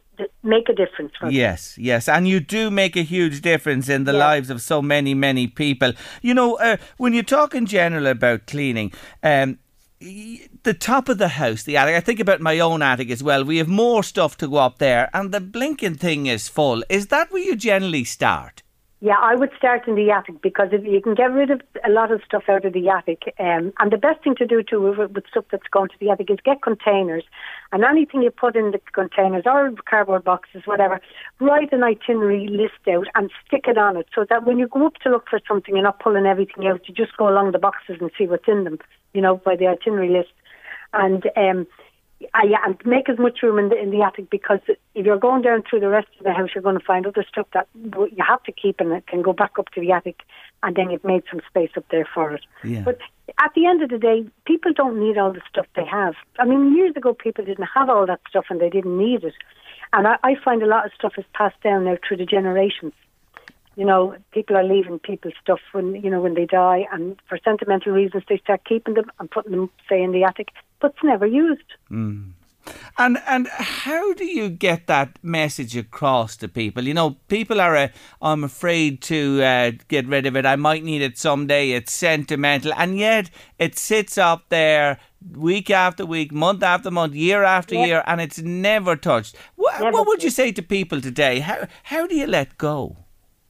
make 0.43 0.69
a 0.69 0.73
difference. 0.73 1.13
Yes, 1.29 1.77
yes, 1.77 2.07
and 2.07 2.27
you 2.27 2.39
do 2.39 2.69
make 2.69 2.95
a 2.95 3.01
huge 3.01 3.41
difference 3.41 3.89
in 3.89 4.03
the 4.03 4.13
lives 4.13 4.49
of 4.49 4.61
so 4.61 4.81
many, 4.81 5.13
many 5.13 5.47
people. 5.47 5.93
You 6.21 6.33
know, 6.33 6.55
uh, 6.55 6.77
when 6.97 7.13
you 7.13 7.23
talk 7.23 7.55
in 7.55 7.65
general 7.65 8.07
about 8.07 8.47
cleaning, 8.47 8.93
um, 9.23 9.59
the 9.99 10.75
top 10.77 11.09
of 11.09 11.17
the 11.17 11.29
house, 11.29 11.63
the 11.63 11.77
attic. 11.77 11.95
I 11.95 11.99
think 11.99 12.19
about 12.19 12.41
my 12.41 12.59
own 12.59 12.81
attic 12.81 13.09
as 13.09 13.23
well. 13.23 13.43
We 13.43 13.57
have 13.57 13.67
more 13.67 14.03
stuff 14.03 14.37
to 14.37 14.47
go 14.47 14.57
up 14.57 14.77
there, 14.77 15.09
and 15.13 15.31
the 15.31 15.41
blinking 15.41 15.95
thing 15.95 16.27
is 16.27 16.47
full. 16.47 16.83
Is 16.89 17.07
that 17.07 17.31
where 17.31 17.43
you 17.43 17.55
generally 17.55 18.03
start? 18.03 18.61
Yeah, 19.05 19.19
I 19.21 19.35
would 19.35 19.51
start 19.55 19.87
in 19.87 19.93
the 19.93 20.09
attic 20.09 20.41
because 20.41 20.69
if 20.71 20.83
you 20.83 20.99
can 20.99 21.13
get 21.13 21.31
rid 21.31 21.51
of 21.51 21.61
a 21.87 21.91
lot 21.91 22.11
of 22.11 22.23
stuff 22.25 22.45
out 22.49 22.65
of 22.65 22.73
the 22.73 22.89
attic, 22.89 23.35
um, 23.37 23.71
and 23.77 23.91
the 23.91 23.99
best 23.99 24.23
thing 24.23 24.33
to 24.37 24.47
do 24.47 24.63
too 24.63 24.81
with, 24.81 25.11
with 25.11 25.27
stuff 25.29 25.45
that's 25.51 25.67
going 25.71 25.89
to 25.89 25.95
the 25.99 26.09
attic 26.09 26.31
is 26.31 26.39
get 26.43 26.63
containers, 26.63 27.23
and 27.71 27.83
anything 27.83 28.23
you 28.23 28.31
put 28.31 28.55
in 28.55 28.71
the 28.71 28.79
containers 28.93 29.43
or 29.45 29.71
cardboard 29.87 30.23
boxes, 30.23 30.63
whatever, 30.65 30.99
write 31.39 31.71
an 31.71 31.83
itinerary 31.83 32.47
list 32.47 32.81
out 32.91 33.05
and 33.13 33.29
stick 33.45 33.65
it 33.67 33.77
on 33.77 33.95
it 33.95 34.07
so 34.15 34.25
that 34.27 34.43
when 34.43 34.57
you 34.57 34.67
go 34.67 34.87
up 34.87 34.95
to 35.03 35.11
look 35.11 35.29
for 35.29 35.39
something, 35.47 35.75
you're 35.75 35.83
not 35.83 35.99
pulling 35.99 36.25
everything 36.25 36.65
out. 36.65 36.81
You 36.89 36.95
just 36.95 37.15
go 37.15 37.29
along 37.29 37.51
the 37.51 37.59
boxes 37.59 37.97
and 38.01 38.09
see 38.17 38.25
what's 38.25 38.47
in 38.47 38.63
them, 38.63 38.79
you 39.13 39.21
know, 39.21 39.35
by 39.37 39.55
the 39.55 39.67
itinerary 39.67 40.09
list, 40.09 40.33
and. 40.93 41.29
um 41.37 41.67
uh, 42.33 42.45
yeah, 42.47 42.57
and 42.65 42.77
make 42.85 43.09
as 43.09 43.17
much 43.17 43.41
room 43.43 43.59
in 43.59 43.69
the 43.69 43.77
in 43.77 43.91
the 43.91 44.01
attic 44.01 44.29
because 44.29 44.59
if 44.67 45.05
you're 45.05 45.17
going 45.17 45.41
down 45.41 45.63
through 45.69 45.79
the 45.79 45.89
rest 45.89 46.07
of 46.17 46.23
the 46.23 46.33
house, 46.33 46.49
you're 46.53 46.61
going 46.61 46.77
to 46.77 46.85
find 46.85 47.05
other 47.05 47.25
stuff 47.27 47.47
that 47.53 47.67
you 47.73 48.23
have 48.25 48.43
to 48.43 48.51
keep 48.51 48.79
and 48.79 48.91
it 48.91 49.07
can 49.07 49.21
go 49.21 49.33
back 49.33 49.57
up 49.59 49.69
to 49.69 49.81
the 49.81 49.91
attic, 49.91 50.21
and 50.63 50.75
then 50.75 50.89
you've 50.89 51.03
made 51.03 51.23
some 51.29 51.41
space 51.47 51.71
up 51.75 51.85
there 51.91 52.07
for 52.13 52.33
it. 52.33 52.41
Yeah. 52.63 52.81
But 52.81 52.99
at 53.39 53.51
the 53.55 53.65
end 53.65 53.81
of 53.81 53.89
the 53.89 53.97
day, 53.97 54.25
people 54.45 54.73
don't 54.73 54.99
need 54.99 55.17
all 55.17 55.33
the 55.33 55.41
stuff 55.49 55.65
they 55.75 55.85
have. 55.85 56.15
I 56.39 56.45
mean, 56.45 56.75
years 56.75 56.95
ago, 56.95 57.13
people 57.13 57.43
didn't 57.45 57.67
have 57.73 57.89
all 57.89 58.05
that 58.05 58.21
stuff 58.29 58.45
and 58.49 58.59
they 58.59 58.69
didn't 58.69 58.97
need 58.97 59.23
it, 59.23 59.33
and 59.93 60.07
I, 60.07 60.17
I 60.23 60.35
find 60.43 60.63
a 60.63 60.67
lot 60.67 60.85
of 60.85 60.91
stuff 60.93 61.13
is 61.17 61.25
passed 61.33 61.61
down 61.61 61.85
now 61.85 61.97
through 62.07 62.17
the 62.17 62.25
generations. 62.25 62.93
You 63.75 63.85
know, 63.85 64.15
people 64.31 64.55
are 64.55 64.63
leaving 64.63 64.99
people's 64.99 65.33
stuff 65.41 65.59
when 65.73 65.95
you 65.95 66.09
know 66.09 66.21
when 66.21 66.33
they 66.33 66.45
die, 66.45 66.87
and 66.93 67.19
for 67.27 67.37
sentimental 67.43 67.91
reasons, 67.91 68.23
they 68.29 68.37
start 68.37 68.61
keeping 68.63 68.93
them 68.93 69.11
and 69.19 69.29
putting 69.29 69.51
them, 69.51 69.69
say, 69.89 70.01
in 70.01 70.11
the 70.11 70.23
attic, 70.23 70.49
but 70.79 70.91
it's 70.91 71.03
never 71.03 71.25
used. 71.25 71.69
And 72.97 73.17
and 73.27 73.47
how 73.49 74.13
do 74.13 74.25
you 74.25 74.49
get 74.49 74.87
that 74.87 75.19
message 75.21 75.75
across 75.77 76.35
to 76.37 76.47
people? 76.47 76.83
You 76.87 76.93
know, 76.93 77.17
people 77.27 77.61
are, 77.61 77.75
uh, 77.75 77.87
I'm 78.21 78.43
afraid 78.43 79.01
to 79.03 79.43
uh, 79.43 79.71
get 79.87 80.07
rid 80.07 80.25
of 80.25 80.35
it. 80.35 80.45
I 80.45 80.55
might 80.55 80.83
need 80.83 81.01
it 81.03 81.17
someday. 81.17 81.71
It's 81.71 81.93
sentimental, 81.93 82.73
and 82.75 82.97
yet 82.97 83.29
it 83.59 83.77
sits 83.77 84.17
up 84.17 84.45
there 84.49 84.97
week 85.33 85.69
after 85.69 86.05
week, 86.05 86.31
month 86.31 86.63
after 86.63 86.89
month, 86.89 87.13
year 87.13 87.43
after 87.43 87.75
Yeah. 87.75 87.85
year, 87.85 88.03
and 88.07 88.21
it's 88.21 88.39
never 88.41 88.95
touched. 88.95 89.35
What, 89.55 89.79
Never 89.79 89.91
what 89.91 90.07
would 90.07 90.23
you 90.23 90.29
say 90.31 90.51
to 90.53 90.61
people 90.63 91.01
today? 91.01 91.39
How 91.39 91.67
how 91.83 92.07
do 92.07 92.15
you 92.15 92.25
let 92.27 92.57
go? 92.57 92.97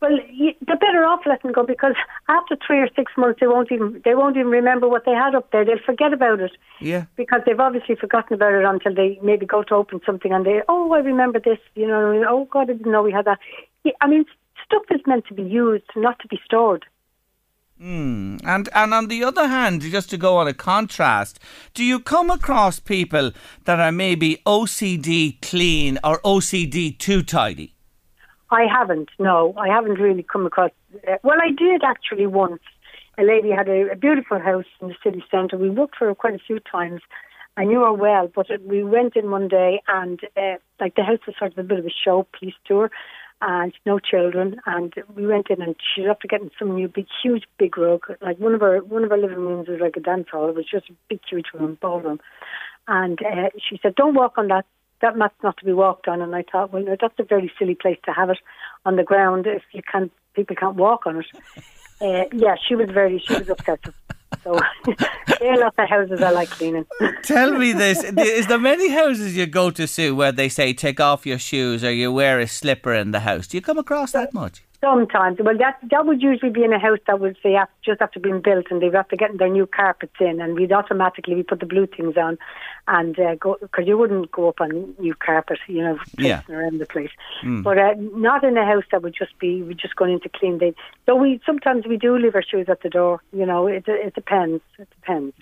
Well, 0.07 0.19
they're 0.67 0.77
better 0.77 1.03
off 1.05 1.21
letting 1.25 1.51
go 1.51 1.63
because 1.65 1.95
after 2.27 2.55
three 2.65 2.79
or 2.79 2.89
six 2.95 3.11
months, 3.17 3.39
they 3.39 3.47
won't 3.47 3.71
even 3.71 4.01
they 4.05 4.13
won't 4.15 4.37
even 4.37 4.51
remember 4.51 4.87
what 4.87 5.05
they 5.05 5.11
had 5.13 5.33
up 5.35 5.51
there. 5.51 5.65
They'll 5.65 5.79
forget 5.85 6.13
about 6.13 6.39
it 6.39 6.51
Yeah. 6.79 7.05
because 7.15 7.41
they've 7.45 7.59
obviously 7.59 7.95
forgotten 7.95 8.35
about 8.35 8.53
it 8.53 8.65
until 8.65 8.93
they 8.93 9.19
maybe 9.23 9.45
go 9.45 9.63
to 9.63 9.75
open 9.75 10.01
something 10.05 10.31
and 10.31 10.45
they 10.45 10.61
oh 10.69 10.91
I 10.93 10.99
remember 10.99 11.39
this 11.39 11.59
you 11.75 11.87
know 11.87 12.23
oh 12.29 12.45
God 12.51 12.69
I 12.69 12.73
didn't 12.73 12.91
know 12.91 13.03
we 13.03 13.11
had 13.11 13.25
that. 13.25 13.39
Yeah, 13.83 13.93
I 14.01 14.07
mean 14.07 14.25
stuff 14.65 14.83
is 14.91 15.01
meant 15.05 15.25
to 15.27 15.33
be 15.33 15.43
used, 15.43 15.85
not 15.95 16.19
to 16.19 16.27
be 16.27 16.39
stored. 16.45 16.85
Mm. 17.81 18.39
And 18.45 18.69
and 18.73 18.93
on 18.93 19.07
the 19.09 19.23
other 19.23 19.47
hand, 19.47 19.81
just 19.81 20.09
to 20.11 20.17
go 20.17 20.37
on 20.37 20.47
a 20.47 20.53
contrast, 20.53 21.39
do 21.73 21.83
you 21.83 21.99
come 21.99 22.29
across 22.29 22.79
people 22.79 23.31
that 23.65 23.79
are 23.79 23.91
maybe 23.91 24.41
OCD 24.45 25.41
clean 25.41 25.99
or 26.03 26.19
OCD 26.21 26.97
too 26.97 27.21
tidy? 27.21 27.74
I 28.51 28.65
haven't. 28.71 29.09
No, 29.19 29.53
I 29.57 29.67
haven't 29.67 29.99
really 29.99 30.23
come 30.23 30.45
across. 30.45 30.71
Uh, 31.07 31.15
well, 31.23 31.37
I 31.41 31.49
did 31.51 31.83
actually 31.83 32.27
once. 32.27 32.61
A 33.17 33.23
lady 33.23 33.49
had 33.51 33.69
a, 33.69 33.91
a 33.91 33.95
beautiful 33.95 34.39
house 34.39 34.65
in 34.81 34.89
the 34.89 34.95
city 35.03 35.23
centre. 35.31 35.57
We 35.57 35.69
worked 35.69 35.95
for 35.97 36.07
her 36.07 36.15
quite 36.15 36.35
a 36.35 36.39
few 36.39 36.59
times. 36.59 37.01
I 37.57 37.63
knew 37.63 37.79
her 37.81 37.93
well, 37.93 38.29
but 38.33 38.47
we 38.65 38.83
went 38.83 39.15
in 39.15 39.31
one 39.31 39.47
day 39.47 39.81
and 39.87 40.19
uh, 40.35 40.55
like 40.79 40.95
the 40.95 41.03
house 41.03 41.19
was 41.25 41.35
sort 41.39 41.53
of 41.53 41.57
a 41.57 41.63
bit 41.63 41.79
of 41.79 41.85
a 41.85 42.09
showpiece 42.09 42.53
to 42.67 42.79
her, 42.79 42.91
and 43.41 43.73
no 43.85 43.97
children. 43.99 44.59
And 44.65 44.93
we 45.15 45.25
went 45.25 45.49
in 45.49 45.61
and 45.61 45.75
she 45.95 46.01
was 46.01 46.09
after 46.11 46.27
getting 46.27 46.51
some 46.59 46.75
new 46.75 46.89
big, 46.89 47.07
huge, 47.23 47.43
big 47.57 47.77
rug. 47.77 48.01
Like 48.21 48.37
one 48.39 48.53
of 48.53 48.59
her 48.61 48.79
one 48.79 49.05
of 49.05 49.11
her 49.11 49.17
living 49.17 49.37
rooms 49.37 49.69
was 49.69 49.79
like 49.79 49.95
a 49.95 50.01
dance 50.01 50.27
hall. 50.29 50.49
It 50.49 50.55
was 50.55 50.65
just 50.69 50.89
a 50.89 50.93
big, 51.07 51.21
huge 51.29 51.47
room, 51.53 51.77
ballroom. 51.81 52.19
And 52.87 53.19
uh, 53.25 53.49
she 53.57 53.79
said, 53.81 53.95
"Don't 53.95 54.15
walk 54.15 54.37
on 54.37 54.49
that. 54.49 54.65
That 55.01 55.17
mat's 55.17 55.35
not 55.43 55.57
to 55.57 55.65
be 55.65 55.73
walked 55.73 56.07
on." 56.07 56.21
And 56.21 56.35
I 56.35 56.43
thought, 56.49 56.71
well, 56.71 56.83
no, 56.83 56.95
that's 56.99 57.19
a 57.19 57.23
very 57.23 57.51
silly 57.57 57.75
place 57.75 57.99
to 58.05 58.11
have 58.11 58.29
it 58.29 58.39
on 58.85 58.95
the 58.95 59.03
ground 59.03 59.47
if 59.47 59.63
you 59.71 59.81
can't, 59.91 60.11
people 60.35 60.55
can't 60.55 60.75
walk 60.75 61.05
on 61.05 61.17
it. 61.17 61.25
Uh, 62.01 62.25
yeah, 62.33 62.55
she 62.67 62.75
was 62.75 62.89
very, 62.89 63.23
she 63.25 63.33
was 63.35 63.49
upset. 63.49 63.79
So 64.43 64.59
there 65.39 65.53
are 65.53 65.57
lots 65.57 65.77
of 65.77 65.87
houses 65.87 66.21
I 66.21 66.31
like 66.31 66.49
cleaning. 66.49 66.85
Tell 67.23 67.51
me 67.53 67.71
this: 67.85 68.03
Is 68.03 68.47
there 68.47 68.59
many 68.59 68.89
houses 68.89 69.35
you 69.35 69.45
go 69.45 69.71
to, 69.71 69.87
Sue, 69.87 70.15
where 70.15 70.31
they 70.31 70.49
say 70.49 70.73
take 70.73 70.99
off 70.99 71.25
your 71.25 71.39
shoes 71.39 71.83
or 71.83 71.91
you 71.91 72.11
wear 72.11 72.39
a 72.39 72.47
slipper 72.47 72.93
in 72.93 73.11
the 73.11 73.21
house? 73.21 73.47
Do 73.47 73.57
you 73.57 73.61
come 73.61 73.77
across 73.77 74.11
that 74.11 74.33
much? 74.33 74.63
Sometimes, 74.81 75.37
well, 75.39 75.57
that 75.57 75.79
that 75.89 76.05
would 76.05 76.21
usually 76.21 76.51
be 76.51 76.63
in 76.63 76.73
a 76.73 76.79
house 76.79 76.99
that 77.07 77.19
would 77.19 77.37
say 77.41 77.57
just 77.83 78.01
after 78.01 78.19
being 78.19 78.41
built, 78.41 78.65
and 78.69 78.81
they'd 78.81 78.93
have 78.93 79.07
to 79.09 79.15
get 79.15 79.37
their 79.37 79.49
new 79.49 79.65
carpets 79.65 80.13
in, 80.19 80.41
and 80.41 80.55
we'd 80.55 80.71
automatically 80.71 81.33
we 81.33 81.43
put 81.43 81.59
the 81.59 81.65
blue 81.65 81.87
things 81.87 82.17
on, 82.17 82.37
and 82.87 83.19
uh, 83.19 83.35
go 83.35 83.57
because 83.61 83.87
you 83.87 83.97
wouldn't 83.97 84.31
go 84.31 84.49
up 84.49 84.61
on 84.61 84.93
new 84.99 85.15
carpet, 85.15 85.59
you 85.67 85.81
know, 85.81 85.97
Yeah. 86.17 86.41
around 86.49 86.79
the 86.79 86.85
place. 86.85 87.09
But 87.43 87.77
uh, 87.77 87.93
not 87.97 88.43
in 88.43 88.57
a 88.57 88.65
house 88.65 88.83
that 88.91 89.01
would 89.01 89.15
just 89.17 89.37
be 89.39 89.63
we 89.63 89.73
just 89.73 89.95
going 89.95 90.13
into 90.13 90.29
clean 90.29 90.57
day. 90.59 90.73
So 91.05 91.15
we 91.15 91.39
sometimes 91.45 91.85
we 91.87 91.97
do 91.97 92.17
leave 92.17 92.35
our 92.35 92.43
shoes 92.43 92.67
at 92.69 92.81
the 92.81 92.89
door. 92.89 93.21
You 93.33 93.45
know, 93.45 93.67
it 93.67 93.85
it 93.87 94.13
depends. 94.13 94.61
It 94.77 94.89
depends. 94.91 95.33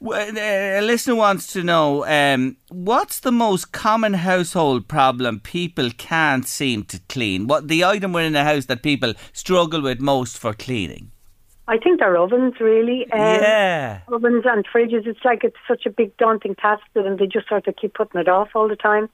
Well, 0.00 0.28
uh, 0.36 0.80
A 0.80 0.82
listener 0.82 1.14
wants 1.14 1.46
to 1.54 1.62
know 1.62 2.04
um, 2.06 2.56
what's 2.68 3.20
the 3.20 3.32
most 3.32 3.72
common 3.72 4.14
household 4.14 4.86
problem 4.88 5.40
people 5.40 5.90
can't 5.96 6.46
seem 6.46 6.84
to 6.84 7.00
clean? 7.08 7.46
What 7.46 7.68
the 7.68 7.84
item 7.84 8.12
within 8.12 8.32
the 8.34 8.44
house 8.44 8.66
that 8.66 8.82
people 8.82 9.14
struggle 9.32 9.82
with 9.82 10.00
most 10.00 10.38
for 10.38 10.52
cleaning? 10.54 11.12
I 11.74 11.78
think 11.78 12.00
they're 12.00 12.16
ovens, 12.24 12.54
really. 12.60 13.00
Um, 13.12 13.20
yeah. 13.20 14.00
ovens 14.08 14.44
and 14.52 14.62
fridges. 14.72 15.06
It's 15.06 15.24
like 15.24 15.44
it's 15.44 15.62
such 15.68 15.86
a 15.86 15.90
big 15.90 16.10
daunting 16.16 16.54
task 16.56 16.82
to 16.94 17.02
them. 17.02 17.16
They 17.16 17.26
just 17.26 17.48
sort 17.48 17.66
of 17.68 17.76
keep 17.76 17.94
putting 17.94 18.20
it 18.20 18.28
off 18.28 18.48
all 18.54 18.68
the 18.68 18.76
time. 18.76 19.08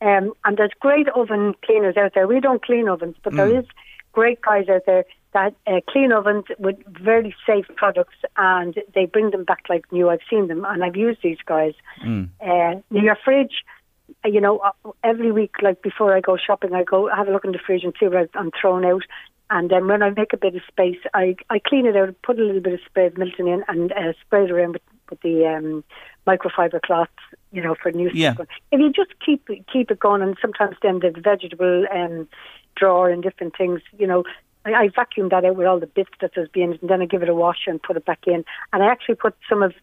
Um, 0.00 0.24
and 0.44 0.56
there's 0.58 0.76
great 0.80 1.08
oven 1.20 1.54
cleaners 1.64 1.96
out 1.96 2.12
there. 2.14 2.26
We 2.26 2.40
don't 2.40 2.62
clean 2.62 2.88
ovens, 2.88 3.16
but 3.24 3.32
there 3.38 3.58
is 3.60 3.64
great 4.12 4.40
guys 4.42 4.68
out 4.68 4.82
there 4.86 5.04
that 5.32 5.54
uh, 5.66 5.80
clean 5.88 6.12
ovens 6.12 6.44
with 6.58 6.76
very 7.10 7.34
safe 7.46 7.66
products, 7.74 8.18
and 8.36 8.72
they 8.94 9.06
bring 9.06 9.30
them 9.30 9.44
back 9.44 9.64
like 9.68 9.84
new. 9.90 10.08
I've 10.10 10.20
seen 10.30 10.46
them, 10.48 10.64
and 10.68 10.84
I've 10.84 10.96
used 10.96 11.20
these 11.22 11.42
guys. 11.46 11.74
Uh, 12.40 12.74
your 12.90 13.16
fridge. 13.24 13.64
uh, 14.24 14.28
You 14.28 14.40
know, 14.40 14.58
uh, 14.58 14.90
every 15.02 15.32
week, 15.32 15.54
like 15.62 15.80
before 15.82 16.14
I 16.16 16.20
go 16.20 16.36
shopping, 16.36 16.74
I 16.74 16.84
go 16.84 17.08
have 17.08 17.28
a 17.28 17.32
look 17.32 17.44
in 17.46 17.52
the 17.52 17.58
fridge 17.66 17.82
and 17.84 17.94
see 17.98 18.06
what 18.06 18.28
I'm 18.34 18.50
throwing 18.60 18.84
out. 18.84 19.04
And 19.50 19.70
then 19.70 19.86
when 19.86 20.02
I 20.02 20.10
make 20.10 20.32
a 20.32 20.38
bit 20.38 20.54
of 20.54 20.62
space, 20.66 20.98
I, 21.12 21.36
I 21.50 21.58
clean 21.58 21.86
it 21.86 21.96
out, 21.96 22.14
put 22.22 22.38
a 22.38 22.42
little 22.44 22.60
bit 22.62 22.74
of 22.74 22.80
spray 22.86 23.06
of 23.06 23.18
Milton 23.18 23.46
in, 23.46 23.64
and 23.68 23.92
uh, 23.92 24.12
spray 24.24 24.44
it 24.44 24.50
around 24.50 24.72
with, 24.72 24.82
with 25.10 25.20
the 25.20 25.46
um, 25.46 25.84
microfiber 26.26 26.80
cloths, 26.80 27.12
you 27.52 27.62
know, 27.62 27.74
for 27.80 27.92
new 27.92 28.10
Yeah. 28.14 28.34
stuff. 28.34 28.46
If 28.72 28.80
you 28.80 28.90
just 28.90 29.12
keep 29.24 29.46
keep 29.70 29.90
it 29.90 29.98
going, 30.00 30.22
and 30.22 30.36
sometimes 30.40 30.76
then 30.82 31.00
the 31.00 31.10
vegetable 31.10 31.84
um, 31.92 32.26
drawer 32.74 33.10
and 33.10 33.22
different 33.22 33.56
things, 33.56 33.80
you 33.98 34.06
know, 34.06 34.24
I, 34.64 34.72
I 34.74 34.88
vacuum 34.88 35.28
that 35.28 35.44
out 35.44 35.56
with 35.56 35.66
all 35.66 35.78
the 35.78 35.86
bits 35.86 36.10
that 36.20 36.32
there's 36.34 36.48
been, 36.48 36.78
and 36.80 36.90
then 36.90 37.02
I 37.02 37.06
give 37.06 37.22
it 37.22 37.28
a 37.28 37.34
wash 37.34 37.66
and 37.66 37.82
put 37.82 37.96
it 37.98 38.06
back 38.06 38.26
in. 38.26 38.44
And 38.72 38.82
I 38.82 38.86
actually 38.86 39.16
put 39.16 39.34
some 39.48 39.62
of 39.62 39.74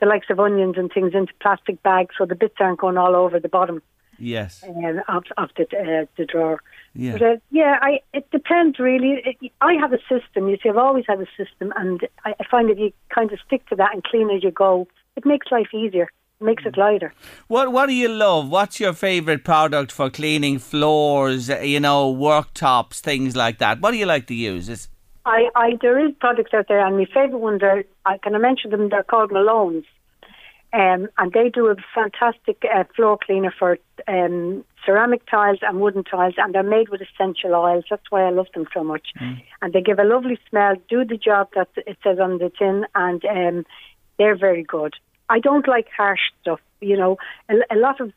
the 0.00 0.06
likes 0.06 0.30
of 0.30 0.40
onions 0.40 0.76
and 0.78 0.90
things 0.90 1.12
into 1.14 1.32
plastic 1.40 1.82
bags 1.82 2.14
so 2.18 2.24
the 2.24 2.34
bits 2.34 2.56
aren't 2.58 2.80
going 2.80 2.96
all 2.96 3.14
over 3.14 3.38
the 3.38 3.48
bottom 3.48 3.82
Yes. 4.18 4.62
uh, 4.62 5.00
of, 5.08 5.24
of 5.36 5.50
the 5.56 5.64
uh, 5.64 6.06
the 6.16 6.24
drawer. 6.24 6.60
Yeah. 6.94 7.12
But, 7.12 7.22
uh, 7.22 7.36
yeah, 7.50 7.78
I 7.80 8.00
it 8.12 8.30
depends 8.30 8.78
really. 8.78 9.22
It, 9.24 9.52
I 9.60 9.74
have 9.74 9.92
a 9.92 9.98
system. 10.08 10.48
You 10.48 10.58
see, 10.62 10.68
I've 10.68 10.76
always 10.76 11.04
had 11.08 11.20
a 11.20 11.26
system, 11.36 11.72
and 11.76 12.00
I, 12.24 12.34
I 12.38 12.44
find 12.50 12.70
if 12.70 12.78
you 12.78 12.92
kind 13.14 13.32
of 13.32 13.38
stick 13.46 13.66
to 13.68 13.76
that 13.76 13.94
and 13.94 14.04
clean 14.04 14.30
as 14.30 14.42
you 14.44 14.50
go, 14.50 14.86
it 15.16 15.24
makes 15.26 15.50
life 15.50 15.68
easier. 15.74 16.08
It 16.40 16.44
makes 16.44 16.64
it 16.66 16.76
lighter. 16.76 17.14
What 17.48 17.72
What 17.72 17.86
do 17.86 17.94
you 17.94 18.08
love? 18.08 18.50
What's 18.50 18.78
your 18.80 18.92
favourite 18.92 19.44
product 19.44 19.90
for 19.92 20.10
cleaning 20.10 20.58
floors? 20.58 21.48
uh, 21.50 21.58
You 21.60 21.80
know, 21.80 22.14
worktops, 22.14 23.00
things 23.00 23.34
like 23.36 23.58
that. 23.58 23.80
What 23.80 23.92
do 23.92 23.96
you 23.96 24.06
like 24.06 24.26
to 24.26 24.34
use? 24.34 24.68
Is 24.68 24.88
I, 25.24 25.48
I 25.54 25.78
there 25.80 26.04
is 26.04 26.12
products 26.20 26.52
out 26.52 26.66
there, 26.68 26.84
and 26.84 26.96
my 26.98 27.06
favourite 27.06 27.40
ones 27.40 27.62
are. 27.62 27.84
I 28.04 28.18
can 28.18 28.34
I 28.34 28.38
mention 28.38 28.70
them? 28.70 28.88
They're 28.88 29.04
called 29.04 29.30
Malone's, 29.30 29.84
um, 30.72 31.08
and 31.18 31.32
they 31.32 31.50
do 31.50 31.66
a 31.66 31.76
fantastic 31.94 32.64
uh, 32.74 32.84
floor 32.96 33.18
cleaner 33.24 33.52
for 33.56 33.78
um, 34.08 34.64
ceramic 34.84 35.22
tiles 35.26 35.58
and 35.62 35.80
wooden 35.80 36.02
tiles, 36.02 36.34
and 36.38 36.54
they're 36.54 36.62
made 36.62 36.88
with 36.88 37.02
essential 37.02 37.54
oils. 37.54 37.84
That's 37.90 38.10
why 38.10 38.22
I 38.22 38.30
love 38.30 38.46
them 38.54 38.66
so 38.72 38.82
much, 38.82 39.08
and 39.60 39.72
they 39.72 39.82
give 39.82 39.98
a 39.98 40.04
lovely 40.04 40.38
smell. 40.48 40.74
Do 40.88 41.04
the 41.04 41.18
job 41.18 41.48
that 41.54 41.68
it 41.76 41.98
says 42.02 42.18
on 42.18 42.38
the 42.38 42.50
tin, 42.58 42.86
and 42.94 43.24
um, 43.24 43.66
they're 44.18 44.36
very 44.36 44.62
good. 44.62 44.94
I 45.28 45.40
don't 45.40 45.68
like 45.68 45.88
harsh 45.96 46.20
stuff. 46.40 46.60
You 46.80 46.96
know, 46.96 47.18
a, 47.48 47.54
a 47.70 47.76
lot 47.76 48.00
of 48.00 48.12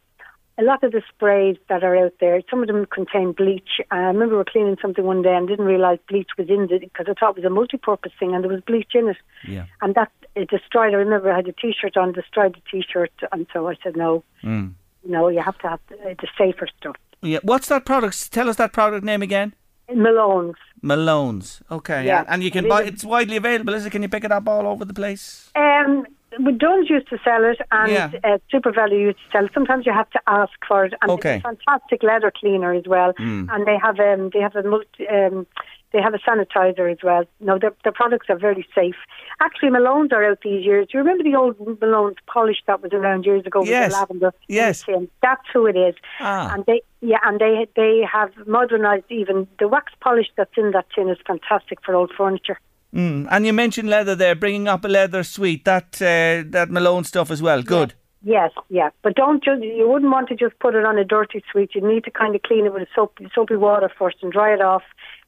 a 0.58 0.64
lot 0.64 0.84
of 0.84 0.92
the 0.94 1.02
sprays 1.14 1.58
that 1.68 1.84
are 1.84 1.98
out 1.98 2.14
there, 2.22 2.42
some 2.50 2.62
of 2.62 2.68
them 2.68 2.86
contain 2.86 3.34
bleach. 3.34 3.82
I 3.92 3.98
remember 3.98 4.36
we 4.36 4.38
were 4.38 4.46
cleaning 4.46 4.78
something 4.82 5.04
one 5.04 5.22
day 5.22 5.36
and 5.36 5.48
didn't 5.48 5.66
realise 5.66 6.00
bleach 6.08 6.30
was 6.38 6.50
in 6.50 6.68
it 6.72 6.80
because 6.82 7.08
I 7.10 7.14
thought 7.20 7.32
it 7.32 7.44
was 7.44 7.46
a 7.46 7.50
multi-purpose 7.50 8.14
thing 8.20 8.34
and 8.34 8.44
there 8.44 8.52
was 8.52 8.62
bleach 8.62 8.92
in 8.96 9.10
it. 9.10 9.18
Yeah. 9.48 9.66
And 9.82 9.96
that 9.96 10.12
it 10.36 10.50
destroyed. 10.50 10.94
I 10.94 10.98
remember 10.98 11.32
I 11.32 11.36
had 11.38 11.48
a 11.48 11.54
T-shirt 11.54 11.98
on, 11.98 12.14
destroyed 12.14 12.56
the 12.56 12.62
T-shirt, 12.72 13.12
and 13.32 13.46
so 13.52 13.68
I 13.68 13.76
said 13.84 13.96
no, 13.98 14.24
no, 14.44 15.28
you 15.28 15.42
have 15.42 15.58
to 15.60 15.68
have 15.70 15.80
the, 15.90 15.96
the 16.22 16.28
safer 16.38 16.68
stuff. 16.80 16.96
yeah. 17.22 17.40
What's 17.44 17.68
that 17.68 17.86
product? 17.86 18.32
Tell 18.32 18.50
us 18.50 18.56
that 18.56 18.72
product 18.74 19.04
name 19.06 19.22
again. 19.22 19.54
Malone's. 19.94 20.56
Malone's. 20.82 21.62
Okay. 21.70 22.06
Yeah. 22.06 22.24
And 22.28 22.42
you 22.44 22.50
can 22.50 22.66
It 22.66 22.70
buy 22.70 22.84
it's 22.84 23.04
widely 23.04 23.36
available, 23.38 23.74
is 23.74 23.86
it? 23.86 23.92
Can 23.92 24.02
you 24.02 24.10
pick 24.10 24.24
it 24.24 24.32
up 24.32 24.48
all 24.48 24.66
over 24.68 24.84
the 24.86 24.94
place? 24.94 25.52
Um, 25.56 26.06
we 26.44 26.52
Dunnes 26.54 26.90
used 26.90 27.10
to 27.10 27.18
sell 27.24 27.44
it, 27.46 27.60
and 27.72 27.92
Yeah. 27.92 28.10
uh, 28.24 28.38
SuperValu 28.52 29.00
used 29.00 29.18
to 29.18 29.32
sell 29.32 29.46
it. 29.46 29.52
Sometimes 29.54 29.86
you 29.86 29.94
have 29.94 30.10
to 30.12 30.20
ask 30.28 30.54
for 30.68 30.86
it, 30.86 30.94
and 31.02 31.12
Okay. 31.12 31.36
it's 31.38 31.46
a 31.46 31.50
fantastic 31.50 32.04
leather 32.04 32.32
cleaner 32.32 32.74
as 32.74 32.86
well. 32.88 33.14
Mm. 33.14 33.48
And 33.54 33.66
they 33.66 33.78
have 33.78 34.00
um, 34.00 34.30
they 34.34 34.40
have 34.42 34.56
a 34.56 34.64
multi, 34.64 35.08
um, 35.08 35.46
they 35.92 36.02
have 36.02 36.14
a 36.14 36.18
sanitizer 36.20 36.92
as 36.92 36.98
well. 37.04 37.24
No, 37.40 37.58
their 37.58 37.74
their 37.84 37.94
products 37.94 38.28
are 38.30 38.38
very 38.38 38.68
safe. 38.76 38.96
Actually, 39.40 39.70
Malone's 39.70 40.12
are 40.12 40.24
out 40.30 40.40
these 40.44 40.66
years. 40.66 40.88
Do 40.88 40.98
you 40.98 41.04
remember 41.04 41.24
the 41.24 41.36
old 41.36 41.58
Malone's 41.80 42.18
polish 42.28 42.58
that 42.68 42.82
was 42.82 42.92
around 42.92 43.26
years 43.26 43.46
ago 43.46 43.64
Yes. 43.64 43.72
with 43.72 43.92
the 43.92 43.98
lavender? 44.00 44.32
Yes. 44.48 44.86
That's 45.22 45.48
who 45.54 45.66
it 45.68 45.78
is. 45.78 45.96
Ah. 46.20 46.54
And 46.54 46.66
they 46.66 46.82
yeah, 47.02 47.20
and 47.24 47.40
they 47.40 47.68
they 47.76 48.02
have 48.12 48.32
modernised 48.46 49.06
even 49.10 49.48
the 49.60 49.68
wax 49.68 49.94
polish 50.02 50.28
that's 50.36 50.58
in 50.58 50.72
that 50.72 50.86
tin 50.94 51.08
is 51.10 51.18
fantastic 51.26 51.80
for 51.86 51.96
old 51.96 52.12
furniture. 52.18 52.60
Mm. 52.96 53.28
And 53.30 53.46
you 53.46 53.54
mentioned 53.54 53.90
leather 53.90 54.16
there, 54.16 54.36
bringing 54.36 54.68
up 54.68 54.86
a 54.86 54.88
leather 54.88 55.24
suite. 55.24 55.66
That 55.66 56.02
uh, 56.02 56.50
that 56.52 56.70
Malone 56.70 57.04
stuff 57.04 57.30
as 57.30 57.42
well. 57.42 57.62
Good. 57.62 57.94
Yes, 58.24 58.52
yeah, 58.70 58.90
but 59.04 59.14
don't 59.14 59.44
just 59.44 59.62
you 59.62 59.88
wouldn't 59.88 60.12
want 60.12 60.30
to 60.30 60.36
just 60.36 60.58
put 60.58 60.74
it 60.74 60.84
on 60.84 60.98
a 60.98 61.04
dirty 61.04 61.44
suite. 61.52 61.76
You 61.76 61.88
need 61.88 62.06
to 62.06 62.12
kind 62.12 62.34
of 62.34 62.42
clean 62.42 62.66
it 62.66 62.74
with 62.74 62.82
a 62.82 62.88
soap, 62.96 63.20
soapy 63.36 63.56
water 63.56 63.88
first 64.00 64.18
and 64.24 64.32
dry 64.32 64.52
it 64.52 64.62
off, 64.62 64.82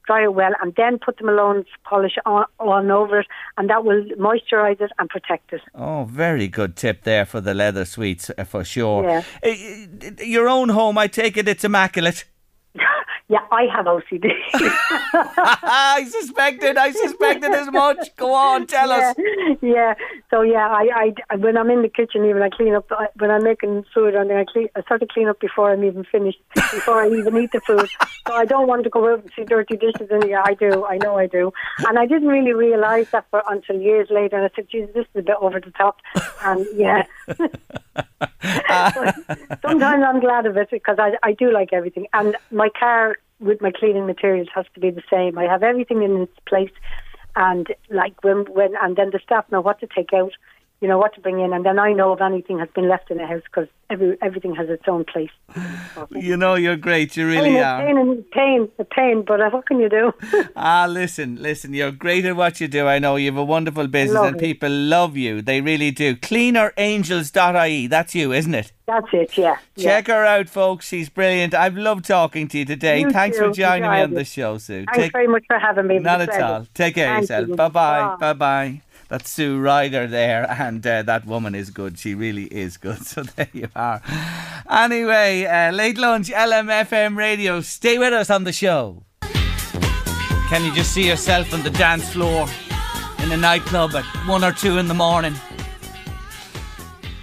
dry 0.04 0.24
it 0.24 0.34
well, 0.34 0.50
and 0.60 0.74
then 0.76 0.98
put 0.98 1.18
the 1.18 1.24
Malone 1.24 1.64
polish 1.84 2.16
on, 2.26 2.46
on 2.58 2.90
over 2.90 3.20
it, 3.20 3.26
and 3.56 3.70
that 3.70 3.84
will 3.84 4.02
moisturise 4.18 4.80
it 4.80 4.90
and 4.98 5.08
protect 5.08 5.52
it. 5.52 5.60
Oh, 5.76 6.08
very 6.10 6.48
good 6.48 6.74
tip 6.74 7.04
there 7.04 7.24
for 7.24 7.40
the 7.40 7.54
leather 7.54 7.84
suites 7.84 8.32
uh, 8.36 8.42
for 8.42 8.64
sure. 8.64 9.04
Yeah. 9.04 9.22
Uh, 9.44 9.48
uh, 9.48 10.24
Your 10.24 10.48
own 10.48 10.70
home, 10.70 10.98
I 10.98 11.06
take 11.06 11.36
it, 11.36 11.46
it's 11.46 11.64
immaculate. 11.64 12.24
Yeah, 13.30 13.40
I 13.52 13.64
have 13.74 13.84
OCD. 13.84 14.30
I 14.54 16.08
suspected, 16.10 16.78
I 16.78 16.92
suspected 16.92 17.50
as 17.50 17.70
much. 17.70 18.16
Go 18.16 18.32
on, 18.32 18.66
tell 18.66 18.88
yeah, 18.88 19.10
us. 19.10 19.16
yeah. 19.60 19.94
So 20.30 20.40
yeah, 20.40 20.66
I, 20.68 21.12
I 21.30 21.36
when 21.36 21.58
I'm 21.58 21.68
in 21.70 21.82
the 21.82 21.90
kitchen, 21.90 22.24
even 22.24 22.40
I 22.40 22.48
clean 22.48 22.74
up. 22.74 22.86
I- 22.90 23.08
When 23.18 23.30
I'm 23.30 23.44
making 23.44 23.84
food, 23.92 24.14
and 24.14 24.32
I 24.32 24.46
clean, 24.50 24.68
I 24.76 24.80
start 24.82 25.00
to 25.02 25.06
clean 25.06 25.28
up 25.28 25.40
before 25.40 25.70
I'm 25.70 25.84
even 25.84 26.04
finished, 26.04 26.38
before 26.54 27.02
I 27.02 27.08
even 27.10 27.36
eat 27.36 27.52
the 27.52 27.60
food. 27.60 27.88
So 28.26 28.32
I 28.32 28.46
don't 28.46 28.66
want 28.66 28.84
to 28.84 28.90
go 28.90 29.12
out 29.12 29.20
and 29.22 29.30
see 29.36 29.44
dirty 29.44 29.76
dishes. 29.76 30.08
And 30.10 30.24
yeah, 30.26 30.42
I 30.46 30.54
do. 30.54 30.86
I 30.86 30.96
know 30.96 31.18
I 31.18 31.26
do. 31.26 31.52
And 31.86 31.98
I 31.98 32.06
didn't 32.06 32.28
really 32.28 32.54
realise 32.54 33.10
that 33.10 33.26
for 33.30 33.42
until 33.48 33.76
years 33.78 34.08
later. 34.10 34.36
And 34.36 34.46
I 34.46 34.50
said, 34.56 34.68
Jesus, 34.70 34.90
this 34.94 35.04
is 35.14 35.20
a 35.20 35.22
bit 35.22 35.36
over 35.40 35.60
the 35.60 35.70
top. 35.72 35.96
And 36.44 36.66
yeah. 36.74 37.04
Uh, 38.68 39.12
sometimes 39.62 40.04
I'm 40.06 40.20
glad 40.20 40.46
of 40.46 40.56
it 40.56 40.70
because 40.70 40.98
I, 40.98 41.16
I 41.22 41.32
do 41.32 41.50
like 41.50 41.72
everything. 41.72 42.06
And 42.12 42.36
my 42.50 42.68
car 42.78 43.16
with 43.40 43.60
my 43.60 43.70
cleaning 43.70 44.06
materials 44.06 44.48
has 44.54 44.66
to 44.74 44.80
be 44.80 44.90
the 44.90 45.02
same. 45.10 45.38
I 45.38 45.44
have 45.44 45.62
everything 45.62 46.02
in 46.02 46.22
its 46.22 46.38
place, 46.46 46.72
and 47.36 47.66
like 47.90 48.22
when 48.24 48.44
when 48.52 48.74
and 48.82 48.96
then 48.96 49.10
the 49.10 49.20
staff 49.20 49.50
know 49.50 49.60
what 49.60 49.80
to 49.80 49.86
take 49.86 50.12
out, 50.12 50.32
you 50.80 50.88
know 50.88 50.98
what 50.98 51.14
to 51.14 51.20
bring 51.20 51.40
in, 51.40 51.52
and 51.52 51.64
then 51.64 51.78
I 51.78 51.92
know 51.92 52.12
if 52.12 52.20
anything 52.20 52.58
has 52.58 52.68
been 52.74 52.88
left 52.88 53.10
in 53.10 53.16
the 53.18 53.26
house 53.26 53.42
because 53.44 53.68
every 53.90 54.16
everything 54.22 54.54
has 54.54 54.68
its 54.68 54.84
own 54.88 55.04
place. 55.04 55.30
You 56.12 56.36
know, 56.36 56.54
you're 56.54 56.76
great. 56.76 57.16
You 57.16 57.26
really 57.26 57.50
pain, 57.50 57.62
are. 57.64 57.84
pain, 57.84 57.98
and 57.98 58.30
pain, 58.30 58.68
a 58.78 58.84
pain, 58.84 59.24
but 59.26 59.40
uh, 59.40 59.50
what 59.50 59.66
can 59.66 59.80
you 59.80 59.88
do? 59.88 60.12
Ah, 60.56 60.86
listen, 60.88 61.36
listen, 61.42 61.74
you're 61.74 61.90
great 61.90 62.24
at 62.24 62.36
what 62.36 62.60
you 62.60 62.68
do. 62.68 62.86
I 62.86 62.98
know 63.00 63.16
you 63.16 63.26
have 63.30 63.36
a 63.36 63.44
wonderful 63.44 63.88
business 63.88 64.16
and 64.16 64.32
Lovely. 64.34 64.40
people 64.40 64.70
love 64.70 65.16
you. 65.16 65.42
They 65.42 65.60
really 65.60 65.90
do. 65.90 66.14
Cleanerangels.ie, 66.16 67.86
that's 67.88 68.14
you, 68.14 68.32
isn't 68.32 68.54
it? 68.54 68.72
That's 68.86 69.06
it. 69.12 69.36
Yeah. 69.36 69.56
Check 69.76 70.06
her 70.06 70.24
out, 70.24 70.48
folks. 70.48 70.86
She's 70.88 71.08
brilliant. 71.08 71.52
I've 71.54 71.76
loved 71.76 72.04
talking 72.06 72.46
to 72.48 72.58
you 72.58 72.64
today. 72.64 73.00
You 73.00 73.10
Thanks 73.10 73.38
too. 73.38 73.46
for 73.48 73.52
joining 73.52 73.90
me 73.90 74.00
on 74.00 74.14
the 74.14 74.24
show, 74.24 74.58
Sue. 74.58 74.84
Thanks 74.86 74.98
Take- 74.98 75.12
very 75.12 75.28
much 75.28 75.44
for 75.46 75.58
having 75.58 75.86
me. 75.88 75.98
Not 75.98 76.20
at 76.20 76.40
all. 76.40 76.66
Take 76.74 76.94
care 76.94 77.08
of 77.08 77.12
Thank 77.16 77.22
yourself. 77.24 77.48
you. 77.48 77.56
Bye. 77.56 77.68
Bye. 77.68 78.16
Bye 78.20 78.32
bye. 78.34 78.82
That's 79.08 79.30
Sue 79.30 79.58
Ryder 79.58 80.06
there, 80.06 80.50
and 80.50 80.86
uh, 80.86 81.02
that 81.02 81.24
woman 81.24 81.54
is 81.54 81.70
good. 81.70 81.98
She 81.98 82.14
really 82.14 82.44
is 82.44 82.76
good. 82.76 82.98
So 83.08 83.22
there 83.22 83.48
you 83.54 83.68
are. 83.74 84.02
Anyway, 84.68 85.44
uh, 85.46 85.72
late 85.72 85.96
lunch, 85.96 86.28
LMFM 86.28 87.16
radio. 87.16 87.62
Stay 87.62 87.96
with 87.98 88.12
us 88.12 88.28
on 88.28 88.44
the 88.44 88.52
show. 88.52 89.02
Can 89.22 90.64
you 90.64 90.74
just 90.74 90.92
see 90.92 91.06
yourself 91.08 91.54
on 91.54 91.62
the 91.62 91.70
dance 91.70 92.10
floor 92.12 92.46
in 93.20 93.32
a 93.32 93.36
nightclub 93.36 93.94
at 93.94 94.04
one 94.26 94.44
or 94.44 94.52
two 94.52 94.76
in 94.76 94.88
the 94.88 94.94
morning? 94.94 95.34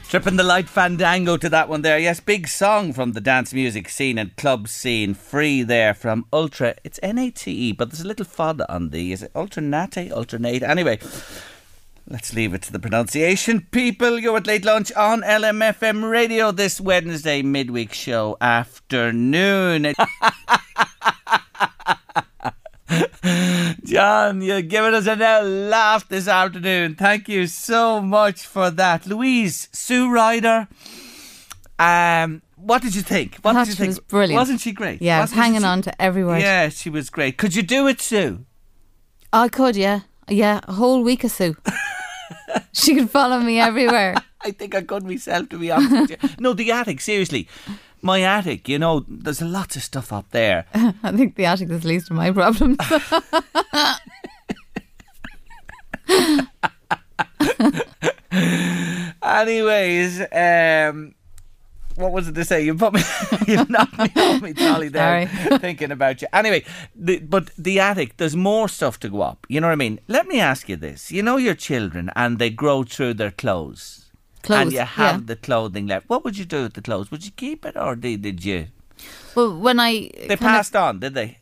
Tripping 0.10 0.38
the 0.38 0.44
light 0.44 0.70
fandango 0.70 1.36
to 1.38 1.50
that 1.50 1.68
one 1.68 1.82
there. 1.82 2.00
Yes, 2.00 2.20
big 2.20 2.48
song 2.48 2.94
from 2.94 3.12
the 3.12 3.22
dance 3.22 3.54
music 3.54 3.90
scene 3.90 4.18
and 4.18 4.36
club 4.38 4.68
scene. 4.68 5.14
Free 5.14 5.62
there 5.62 5.94
from 5.94 6.26
Ultra. 6.32 6.76
It's 6.84 7.00
N 7.04 7.18
A 7.18 7.30
T 7.30 7.52
E, 7.52 7.72
but 7.74 7.90
there's 7.90 8.02
a 8.02 8.08
little 8.08 8.26
fod 8.26 8.66
on 8.70 8.90
the. 8.90 9.12
Is 9.12 9.24
it 9.24 9.34
Ultranate? 9.34 10.12
Alternate? 10.12 10.64
Anyway, 10.64 11.00
let's 12.08 12.34
leave 12.34 12.53
it 12.53 12.62
to 12.64 12.72
the 12.72 12.80
pronunciation. 12.80 13.68
People, 13.72 14.20
you're 14.20 14.38
at 14.38 14.47
late 14.47 14.66
lunch 14.66 14.91
on 14.93 15.22
LMFM 15.22 16.10
radio 16.10 16.51
this 16.51 16.80
Wednesday 16.80 17.41
midweek 17.41 17.93
show 17.93 18.38
afternoon. 18.41 19.93
John, 23.84 24.41
you're 24.41 24.62
giving 24.62 24.93
us 24.93 25.08
a 25.08 25.41
laugh 25.41 26.08
this 26.08 26.28
afternoon. 26.28 26.95
Thank 26.95 27.28
you 27.28 27.47
so 27.47 27.99
much 28.01 28.45
for 28.45 28.70
that. 28.70 29.06
Louise, 29.08 29.68
Sue 29.72 30.12
Ryder, 30.12 30.68
um, 31.80 32.41
what 32.56 32.82
did 32.82 32.95
you 32.95 33.01
think? 33.01 33.38
What 33.41 33.53
did 33.53 33.68
you 33.68 33.74
she 33.74 33.78
think? 33.78 33.88
was 33.89 33.99
brilliant. 33.99 34.39
Wasn't 34.39 34.62
she 34.62 34.72
great? 34.72 35.01
Yeah, 35.01 35.18
I 35.18 35.22
was 35.22 35.32
Wasn't 35.32 35.41
hanging 35.43 35.62
she? 35.62 35.66
on 35.68 35.82
to 35.84 36.01
every 36.01 36.24
word. 36.24 36.41
Yeah, 36.41 36.70
she 36.70 36.89
was 36.89 37.10
great. 37.10 37.38
Could 37.38 37.56
you 37.56 37.64
do 37.64 37.88
it, 37.88 37.99
Sue? 38.01 38.45
I 39.34 39.47
could, 39.49 39.76
yeah. 39.76 40.01
Yeah, 40.30 40.62
a 40.68 40.74
whole 40.74 41.03
week 41.03 41.24
of 41.24 41.32
Sue. 41.32 41.56
she 42.74 42.96
could 42.96 43.10
follow 43.10 43.40
me 43.40 43.60
everywhere. 43.60 44.16
I 44.42 44.52
think 44.52 44.76
I 44.76 44.82
could 44.82 45.04
myself, 45.04 45.50
to 45.50 45.58
be 45.60 45.72
honest 45.72 45.92
with 45.92 46.10
you. 46.12 46.30
No, 46.40 46.54
the 46.54 46.72
attic, 46.72 47.02
seriously. 47.02 47.48
My 48.02 48.22
attic, 48.22 48.70
you 48.70 48.78
know, 48.78 49.04
there's 49.08 49.42
lots 49.42 49.76
of 49.76 49.84
stuff 49.84 50.14
up 50.14 50.30
there. 50.32 50.66
I 50.74 51.12
think 51.12 51.36
the 51.36 51.46
attic 51.46 51.70
is 51.72 51.82
the 51.82 51.88
least 51.88 52.12
of 52.12 52.18
my 52.18 52.32
problems. 52.32 52.78
Anyways, 59.24 60.22
um, 60.32 61.16
what 61.96 62.12
was 62.12 62.28
it 62.28 62.36
to 62.36 62.46
say? 62.46 62.64
You 62.64 62.76
put 62.76 62.93
me, 62.93 63.02
you 63.48 63.66
knocked 63.70 63.98
me 63.98 64.12
off 64.22 64.41
me 64.41 64.54
trolley 64.54 64.89
there, 64.89 65.28
thinking 65.60 65.91
about 65.91 66.22
you. 66.22 66.28
Anyway, 66.34 66.64
the, 66.96 67.20
but 67.20 67.52
the 67.58 67.80
attic, 67.80 68.18
there's 68.18 68.36
more 68.36 68.68
stuff 68.68 69.00
to 69.02 69.10
go 69.10 69.22
up. 69.22 69.46
You 69.50 69.62
know 69.62 69.68
what 69.68 69.74
I 69.74 69.78
mean? 69.78 70.00
Let 70.08 70.28
me 70.28 70.39
ask 70.39 70.70
you 70.70 70.76
this: 70.76 71.12
you 71.12 71.24
know 71.24 71.38
your 71.38 71.56
children, 71.56 72.12
and 72.16 72.39
they 72.39 72.50
grow 72.50 72.84
through 72.84 73.16
their 73.16 73.32
clothes, 73.32 74.12
Clothes, 74.43 74.62
and 74.62 74.74
you 74.74 74.80
have 74.80 75.22
yeah. 75.22 75.26
the 75.26 75.36
clothing 75.36 75.88
left. 75.88 76.10
What 76.10 76.24
would 76.24 76.38
you 76.38 76.46
do 76.46 76.64
with 76.64 76.74
the 76.74 76.82
clothes? 76.82 77.12
Would 77.12 77.26
you 77.26 77.32
keep 77.32 77.66
it, 77.66 77.76
or 77.78 77.96
did, 77.96 78.22
did 78.22 78.43
you? 78.43 78.68
Well, 79.36 79.58
when 79.60 79.80
I 79.80 80.10
They 80.16 80.28
kind 80.28 80.32
of- 80.32 80.39
passed 80.39 80.76
on, 80.76 81.00
did 81.00 81.14
they? 81.14 81.39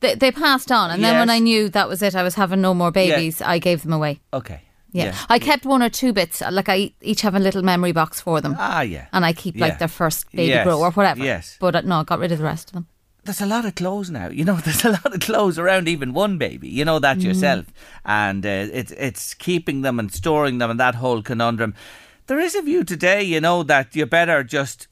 they, 0.00 0.14
they 0.14 0.32
passed 0.32 0.72
on, 0.72 0.90
and 0.90 1.04
then 1.04 1.18
when 1.18 1.30
I 1.30 1.38
knew 1.38 1.68
that 1.68 1.88
was 1.88 2.02
it, 2.02 2.14
I 2.16 2.22
was 2.22 2.34
having 2.34 2.60
no 2.60 2.72
more 2.74 2.90
babies. 2.90 3.42
I 3.42 3.58
gave 3.58 3.82
them 3.82 3.92
away. 3.92 4.20
Okay. 4.32 4.62
Yeah. 4.92 5.14
I 5.28 5.38
kept 5.38 5.64
one 5.64 5.82
or 5.82 5.88
two 5.90 6.12
bits. 6.12 6.40
Like 6.40 6.68
I 6.68 6.92
each 7.00 7.20
have 7.22 7.34
a 7.34 7.38
little 7.38 7.62
memory 7.62 7.92
box 7.92 8.20
for 8.20 8.40
them, 8.40 8.54
Ah, 8.58 8.80
yeah. 8.82 9.06
and 9.12 9.24
I 9.24 9.32
keep 9.32 9.54
Yeah. 9.56 9.66
like 9.66 9.78
their 9.78 9.88
first 9.88 10.30
baby 10.32 10.48
Yes. 10.48 10.64
grow 10.64 10.80
or 10.80 10.90
whatever. 10.92 11.24
Yes. 11.24 11.56
But 11.60 11.76
uh, 11.76 11.80
no, 11.82 12.00
I 12.00 12.04
got 12.04 12.18
rid 12.18 12.32
of 12.32 12.38
the 12.38 12.44
rest 12.44 12.68
of 12.70 12.74
them. 12.74 12.86
there's 13.24 13.40
a 13.42 13.46
lot 13.46 13.64
of 13.66 13.74
clothes 13.74 14.10
now. 14.10 14.28
You 14.30 14.44
know, 14.44 14.56
there's 14.64 14.84
a 14.84 14.90
lot 14.90 15.14
of 15.14 15.20
clothes 15.20 15.58
around 15.58 15.88
even 15.88 16.12
one 16.14 16.38
baby. 16.38 16.68
You 16.68 16.84
know 16.84 16.98
that 17.00 17.20
yourself, 17.20 17.66
and 18.04 18.44
uh, 18.46 18.66
it's 18.80 18.92
it's 18.92 19.34
keeping 19.34 19.82
them 19.82 19.98
and 20.00 20.10
storing 20.12 20.58
them 20.58 20.70
and 20.70 20.80
that 20.80 20.94
whole 20.96 21.22
conundrum. 21.22 21.74
There 22.26 22.40
is 22.46 22.54
a 22.54 22.62
view 22.62 22.82
today, 22.84 23.22
you 23.22 23.40
know, 23.40 23.62
that 23.64 23.94
you're 23.94 24.06
better 24.06 24.42
just 24.44 24.88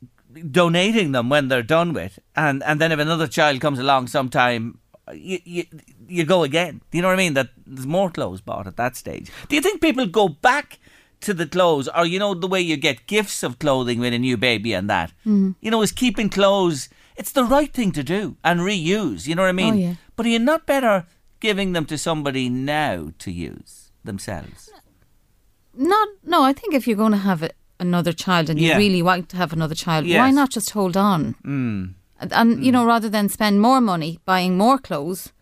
donating 0.50 1.12
them 1.12 1.28
when 1.30 1.48
they're 1.48 1.62
done 1.62 1.92
with, 1.94 2.18
and 2.36 2.62
and 2.62 2.80
then 2.80 2.92
if 2.92 2.98
another 2.98 3.26
child 3.26 3.60
comes 3.60 3.78
along 3.78 4.08
sometime. 4.08 4.78
You, 5.14 5.38
you 5.44 5.64
you 6.08 6.24
go 6.24 6.42
again. 6.42 6.80
Do 6.90 6.98
you 6.98 7.02
know 7.02 7.08
what 7.08 7.14
I 7.14 7.24
mean? 7.24 7.34
That 7.34 7.50
there's 7.66 7.86
more 7.86 8.10
clothes 8.10 8.40
bought 8.40 8.66
at 8.66 8.76
that 8.76 8.96
stage. 8.96 9.30
Do 9.48 9.56
you 9.56 9.62
think 9.62 9.80
people 9.80 10.06
go 10.06 10.28
back 10.28 10.78
to 11.20 11.34
the 11.34 11.46
clothes, 11.46 11.88
or 11.96 12.06
you 12.06 12.18
know 12.18 12.34
the 12.34 12.46
way 12.46 12.60
you 12.60 12.76
get 12.76 13.06
gifts 13.06 13.42
of 13.42 13.58
clothing 13.58 13.98
with 14.00 14.12
a 14.14 14.18
new 14.18 14.36
baby 14.36 14.72
and 14.72 14.88
that? 14.88 15.12
You 15.60 15.70
know, 15.70 15.82
is 15.82 15.92
keeping 15.92 16.28
clothes. 16.28 16.88
It's 17.16 17.32
the 17.32 17.44
right 17.44 17.72
thing 17.72 17.90
to 17.92 18.04
do 18.04 18.36
and 18.44 18.60
reuse. 18.60 19.26
You 19.26 19.34
know 19.34 19.42
what 19.42 19.48
I 19.48 19.52
mean? 19.52 19.74
Oh, 19.74 19.76
yeah. 19.76 19.94
But 20.14 20.26
are 20.26 20.28
you 20.28 20.38
not 20.38 20.66
better 20.66 21.06
giving 21.40 21.72
them 21.72 21.84
to 21.86 21.98
somebody 21.98 22.48
now 22.48 23.12
to 23.18 23.30
use 23.32 23.90
themselves? 24.04 24.70
Not 25.74 26.08
no. 26.24 26.42
I 26.42 26.52
think 26.52 26.74
if 26.74 26.86
you're 26.86 26.96
going 26.96 27.12
to 27.12 27.18
have 27.18 27.42
a, 27.42 27.50
another 27.80 28.12
child 28.12 28.48
and 28.48 28.60
you 28.60 28.74
really 28.76 29.02
want 29.02 29.28
to 29.30 29.36
have 29.36 29.52
another 29.52 29.74
child, 29.74 30.06
why 30.08 30.30
not 30.30 30.50
just 30.50 30.70
hold 30.70 30.96
on? 30.96 31.34
Mm. 31.44 31.94
And, 32.20 32.32
and 32.32 32.64
you 32.64 32.72
know, 32.72 32.84
rather 32.84 33.08
than 33.08 33.28
spend 33.28 33.60
more 33.60 33.80
money 33.80 34.18
buying 34.24 34.56
more 34.56 34.78
clothes, 34.78 35.32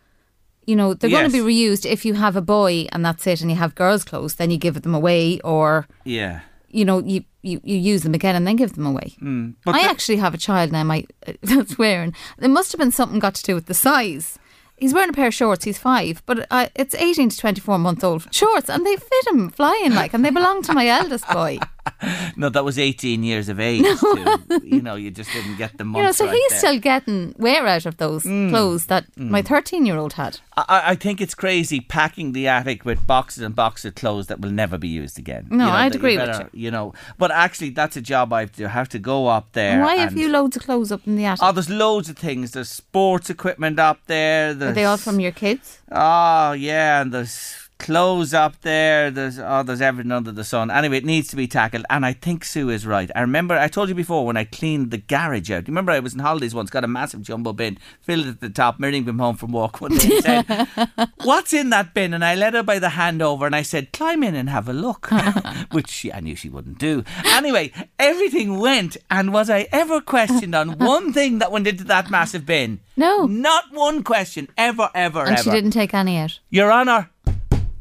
you 0.67 0.77
know, 0.77 0.95
they're 0.95 1.11
going 1.11 1.31
to 1.31 1.33
be 1.33 1.45
reused. 1.55 1.87
If 1.91 2.05
you 2.05 2.15
have 2.15 2.37
a 2.37 2.43
boy 2.43 2.87
and 2.93 3.05
that's 3.05 3.27
it, 3.27 3.41
and 3.41 3.51
you 3.51 3.57
have 3.57 3.75
girls' 3.75 4.05
clothes, 4.05 4.35
then 4.35 4.51
you 4.51 4.59
give 4.59 4.83
them 4.83 4.95
away, 4.95 5.41
or 5.41 5.87
Yeah. 6.05 6.41
you 6.69 6.85
know, 6.85 6.99
you, 6.99 7.25
you, 7.43 7.61
you 7.65 7.77
use 7.77 8.03
them 8.03 8.15
again 8.15 8.35
and 8.37 8.47
then 8.47 8.57
give 8.57 8.75
them 8.75 8.87
away. 8.87 9.15
Mm. 9.23 9.55
But 9.65 9.75
I 9.77 9.83
the- 9.85 9.91
actually 9.91 10.17
have 10.17 10.35
a 10.35 10.39
child 10.39 10.73
now. 10.73 10.83
My 10.85 11.05
that's 11.43 11.79
wearing. 11.79 12.15
There 12.39 12.49
must 12.51 12.73
have 12.73 12.79
been 12.81 12.91
something 12.93 13.19
got 13.21 13.35
to 13.37 13.43
do 13.43 13.55
with 13.55 13.67
the 13.67 13.75
size. 13.75 14.39
he's 14.79 14.93
wearing 14.93 15.11
a 15.11 15.13
pair 15.13 15.29
of 15.29 15.35
shorts. 15.35 15.65
He's 15.65 15.79
five, 15.79 16.23
but 16.27 16.47
uh, 16.51 16.69
it's 16.75 16.95
eighteen 16.97 17.29
to 17.31 17.37
twenty-four 17.39 17.79
month 17.79 18.03
old 18.05 18.27
shorts, 18.35 18.69
and 18.69 18.85
they 18.85 18.97
fit 18.97 19.27
him 19.29 19.49
flying 19.51 19.95
like, 19.95 20.13
and 20.15 20.25
they 20.25 20.31
belong 20.31 20.63
to 20.63 20.73
my 20.75 20.87
eldest 20.89 21.27
boy. 21.29 21.59
No, 22.39 22.51
that 22.51 22.65
was 22.65 22.79
18 22.79 23.23
years 23.23 23.49
of 23.49 23.59
age. 23.59 23.83
To, 23.83 24.61
you 24.63 24.83
know, 24.83 24.95
you 24.95 25.11
just 25.11 25.33
didn't 25.33 25.57
get 25.57 25.79
the 25.79 25.85
months 25.85 25.99
You 25.99 26.05
know, 26.05 26.13
so 26.13 26.27
right 26.27 26.35
he's 26.35 26.51
there. 26.51 26.59
still 26.59 26.79
getting 26.81 27.35
wear 27.39 27.67
out 27.67 27.87
of 27.87 27.97
those 27.97 28.25
mm. 28.25 28.51
clothes 28.51 28.87
that 28.87 29.11
mm. 29.15 29.31
my 29.31 29.41
thirteen-year-old 29.41 30.15
had. 30.15 30.41
I, 30.57 30.83
I 30.93 30.95
think 30.97 31.21
it's 31.21 31.35
crazy 31.35 31.81
packing 31.81 32.33
the 32.33 32.47
attic 32.49 32.85
with 32.85 33.07
boxes 33.07 33.43
and 33.43 33.55
boxes 33.55 33.87
of 33.87 33.95
clothes 33.95 34.27
that 34.27 34.41
will 34.41 34.51
never 34.51 34.77
be 34.77 34.89
used 34.89 35.19
again. 35.19 35.47
No, 35.51 35.65
You 35.65 35.71
know, 35.71 35.77
I'd 35.77 35.95
agree 35.95 36.19
with 36.19 36.27
better, 36.27 36.51
you. 36.53 36.71
know, 36.71 36.93
but 37.19 37.31
actually, 37.31 37.71
that's 37.71 37.97
a 37.97 38.03
job 38.03 38.33
I 38.33 38.41
have 38.41 38.53
to 38.53 38.69
have 38.69 38.89
to 38.91 38.99
go 38.99 39.29
up 39.29 39.53
there. 39.53 39.81
Why 39.81 39.97
have 39.97 40.17
you 40.17 40.29
loads 40.29 40.57
of 40.57 40.63
clothes 40.63 40.93
up 40.93 41.07
in 41.07 41.17
the 41.17 41.25
attic? 41.25 41.43
Oh, 41.43 41.53
there's 41.53 41.71
loads 41.71 42.09
of 42.11 42.19
things. 42.19 42.53
There's 42.53 42.69
sports 42.69 43.31
equipment 43.31 43.79
up 43.79 44.01
there. 44.07 44.51
Are 44.51 44.73
they 44.73 44.85
all 44.85 44.99
from 44.99 45.21
your 45.21 45.33
kids? 45.33 45.79
Oh 45.91 46.53
yeah, 46.53 47.01
and 47.01 47.13
there's 47.13 47.66
clothes 47.79 48.33
up 48.35 48.61
there. 48.63 49.11
There's 49.11 49.39
oh, 49.39 49.63
there's 49.63 49.81
everything 49.81 50.13
under 50.13 50.33
the 50.33 50.45
sun. 50.45 50.71
Anyway, 50.71 50.99
it 50.99 51.05
needs 51.05 51.29
to 51.29 51.37
be 51.37 51.47
tackled, 51.47 51.85
and 51.91 52.05
I 52.07 52.13
think 52.13 52.45
Sue 52.45 52.71
is 52.71 52.87
right. 52.87 53.11
I 53.15 53.21
remember 53.21 53.55
I 53.57 53.69
told 53.69 53.89
you 53.89 53.95
before 53.95 54.25
when 54.27 54.37
I 54.37 54.45
cleaned 54.45 54.91
the 54.91 54.99
garage 54.99 55.51
out. 55.51 55.63
You 55.69 55.73
remember 55.73 55.93
I 55.93 56.01
was 56.01 56.15
in 56.15 56.21
holidays 56.21 56.55
once, 56.55 56.71
got 56.71 56.85
a 56.85 56.89
massive 56.89 57.23
jumbo 57.23 57.53
bin, 57.53 57.79
filled 58.01 58.27
it 58.27 58.31
at 58.31 58.41
the 58.41 58.51
top. 58.51 58.79
Miriam 58.81 59.05
came 59.05 59.19
home 59.19 59.37
from 59.37 59.53
work 59.53 59.81
one 59.81 59.97
day 59.97 60.17
and 60.17 60.47
said, 60.47 60.69
"What's 61.25 61.53
in 61.53 61.71
that 61.71 61.95
bin?" 61.95 62.15
And 62.15 62.25
I 62.25 62.35
led 62.35 62.55
her 62.55 62.63
by 62.63 62.79
the 62.79 62.91
hand 62.91 63.23
over, 63.23 63.47
and 63.47 63.55
I 63.55 63.63
said, 63.63 63.93
"Climb 63.93 64.23
in 64.23 64.35
and 64.35 64.49
have 64.51 64.69
a 64.69 64.73
look," 64.73 65.09
which 65.73 65.89
she, 65.91 66.13
I 66.13 66.21
knew 66.21 66.37
she 66.37 66.49
wouldn't 66.49 66.79
do. 66.79 67.05
Anyway, 67.25 67.73
everything 67.99 68.59
went, 68.59 68.97
and 69.11 69.33
was 69.33 69.51
I 69.51 69.69
ever 69.73 70.01
questioned 70.01 70.55
on 70.55 70.79
one 70.79 71.13
thing 71.13 71.39
that 71.39 71.53
went 71.53 71.67
into 71.67 71.85
that 71.85 72.11
massive 72.11 72.47
bin? 72.47 72.81
No. 72.97 73.27
Not 73.27 73.65
one 73.73 74.03
question, 74.03 74.49
ever, 74.57 74.89
ever, 74.95 75.21
And 75.21 75.33
ever. 75.33 75.43
she 75.43 75.51
didn't 75.51 75.73
take 75.73 75.93
any 75.93 76.17
out. 76.17 76.39
Your 76.49 76.73
Honour, 76.73 77.11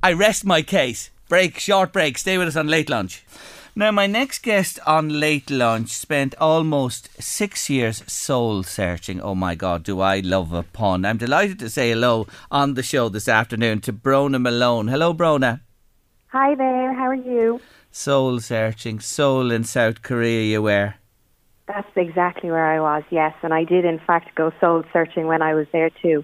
I 0.06 0.14
rest 0.14 0.46
my 0.46 0.62
case. 0.62 1.10
Break, 1.30 1.58
short 1.58 1.92
break. 1.92 2.20
Stay 2.20 2.38
with 2.38 2.50
us 2.50 2.56
on 2.56 2.68
Late 2.68 2.92
Lunch. 2.92 3.26
Now, 3.76 3.90
my 3.90 4.06
next 4.06 4.44
guest 4.44 4.80
on 4.86 5.20
Late 5.20 5.50
Lunch 5.50 5.90
spent 5.90 6.36
almost 6.40 7.10
six 7.20 7.72
years 7.72 8.04
soul 8.06 8.62
searching. 8.62 9.20
Oh 9.20 9.34
my 9.34 9.56
God, 9.56 9.82
do 9.82 10.02
I 10.02 10.20
love 10.20 10.54
a 10.54 10.62
pun. 10.62 11.06
I'm 11.06 11.18
delighted 11.18 11.58
to 11.58 11.72
say 11.72 11.90
hello 11.90 12.28
on 12.52 12.76
the 12.76 12.84
show 12.84 13.10
this 13.10 13.28
afternoon 13.28 13.82
to 13.82 13.92
Brona 13.94 14.40
Malone. 14.40 14.90
Hello, 14.90 15.12
Brona. 15.12 15.62
Hi 16.28 16.54
there, 16.54 16.94
how 16.94 17.08
are 17.08 17.16
you? 17.16 17.60
Soul 17.92 18.40
searching, 18.42 19.00
soul 19.00 19.50
in 19.50 19.64
South 19.64 20.04
Korea, 20.04 20.44
you 20.44 20.62
were. 20.62 20.94
That's 21.68 21.90
exactly 21.96 22.52
where 22.52 22.68
I 22.68 22.80
was, 22.80 23.02
yes, 23.10 23.34
and 23.42 23.56
I 23.56 23.64
did 23.64 23.86
in 23.86 23.98
fact 23.98 24.36
go 24.36 24.52
soul 24.62 24.84
searching 24.94 25.26
when 25.26 25.42
I 25.42 25.56
was 25.56 25.66
there 25.72 25.90
too. 25.90 26.24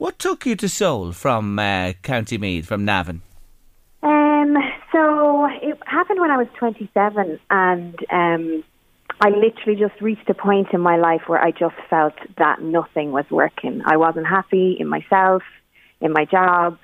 What 0.00 0.18
took 0.18 0.46
you 0.46 0.56
to 0.56 0.66
Seoul 0.66 1.12
from 1.12 1.58
uh, 1.58 1.92
County 2.02 2.38
Meath, 2.38 2.64
from 2.64 2.86
Navan? 2.86 3.20
Um, 4.02 4.56
so 4.90 5.44
it 5.60 5.78
happened 5.84 6.20
when 6.22 6.30
I 6.30 6.38
was 6.38 6.46
27, 6.58 7.38
and 7.50 7.94
um, 8.10 8.64
I 9.20 9.28
literally 9.28 9.78
just 9.78 10.00
reached 10.00 10.26
a 10.30 10.32
point 10.32 10.68
in 10.72 10.80
my 10.80 10.96
life 10.96 11.24
where 11.26 11.38
I 11.38 11.50
just 11.50 11.74
felt 11.90 12.14
that 12.38 12.62
nothing 12.62 13.12
was 13.12 13.26
working. 13.30 13.82
I 13.84 13.98
wasn't 13.98 14.26
happy 14.26 14.74
in 14.80 14.88
myself, 14.88 15.42
in 16.00 16.14
my 16.14 16.24
job, 16.24 16.78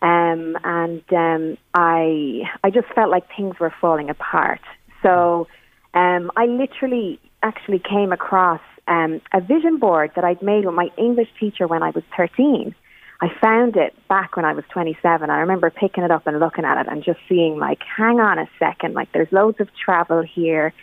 um, 0.00 0.56
and 0.64 1.02
um, 1.12 1.58
I 1.74 2.40
I 2.64 2.70
just 2.70 2.88
felt 2.94 3.10
like 3.10 3.24
things 3.36 3.56
were 3.60 3.74
falling 3.82 4.08
apart. 4.08 4.62
So 5.02 5.46
um, 5.92 6.30
I 6.38 6.46
literally 6.46 7.20
actually 7.42 7.80
came 7.80 8.12
across 8.12 8.62
um, 8.88 9.20
a 9.32 9.40
vision 9.40 9.78
board 9.78 10.12
that 10.14 10.24
I'd 10.24 10.42
made 10.42 10.64
with 10.64 10.74
my 10.74 10.88
English 10.96 11.28
teacher 11.38 11.66
when 11.66 11.82
I 11.82 11.90
was 11.90 12.04
13. 12.16 12.74
I 13.20 13.28
found 13.40 13.76
it 13.76 13.94
back 14.08 14.36
when 14.36 14.44
I 14.44 14.52
was 14.52 14.64
27. 14.72 15.30
I 15.30 15.38
remember 15.38 15.70
picking 15.70 16.04
it 16.04 16.10
up 16.10 16.26
and 16.26 16.38
looking 16.38 16.64
at 16.64 16.80
it 16.80 16.86
and 16.90 17.02
just 17.02 17.18
seeing, 17.28 17.58
like, 17.58 17.80
hang 17.96 18.20
on 18.20 18.38
a 18.38 18.48
second, 18.58 18.94
like, 18.94 19.10
there's 19.12 19.32
loads 19.32 19.58
of 19.60 19.68
travel 19.74 20.22
here, 20.22 20.74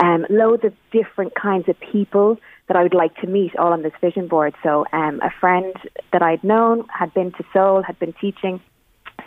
um, 0.00 0.24
loads 0.30 0.64
of 0.64 0.72
different 0.92 1.34
kinds 1.34 1.68
of 1.68 1.76
people 1.80 2.38
that 2.68 2.76
I 2.76 2.84
would 2.84 2.94
like 2.94 3.16
to 3.16 3.26
meet 3.26 3.56
all 3.56 3.72
on 3.72 3.82
this 3.82 3.92
vision 4.00 4.28
board. 4.28 4.54
So, 4.62 4.86
um, 4.92 5.20
a 5.22 5.30
friend 5.40 5.74
that 6.12 6.22
I'd 6.22 6.44
known 6.44 6.86
had 6.88 7.12
been 7.12 7.32
to 7.32 7.44
Seoul, 7.52 7.82
had 7.82 7.98
been 7.98 8.14
teaching. 8.14 8.60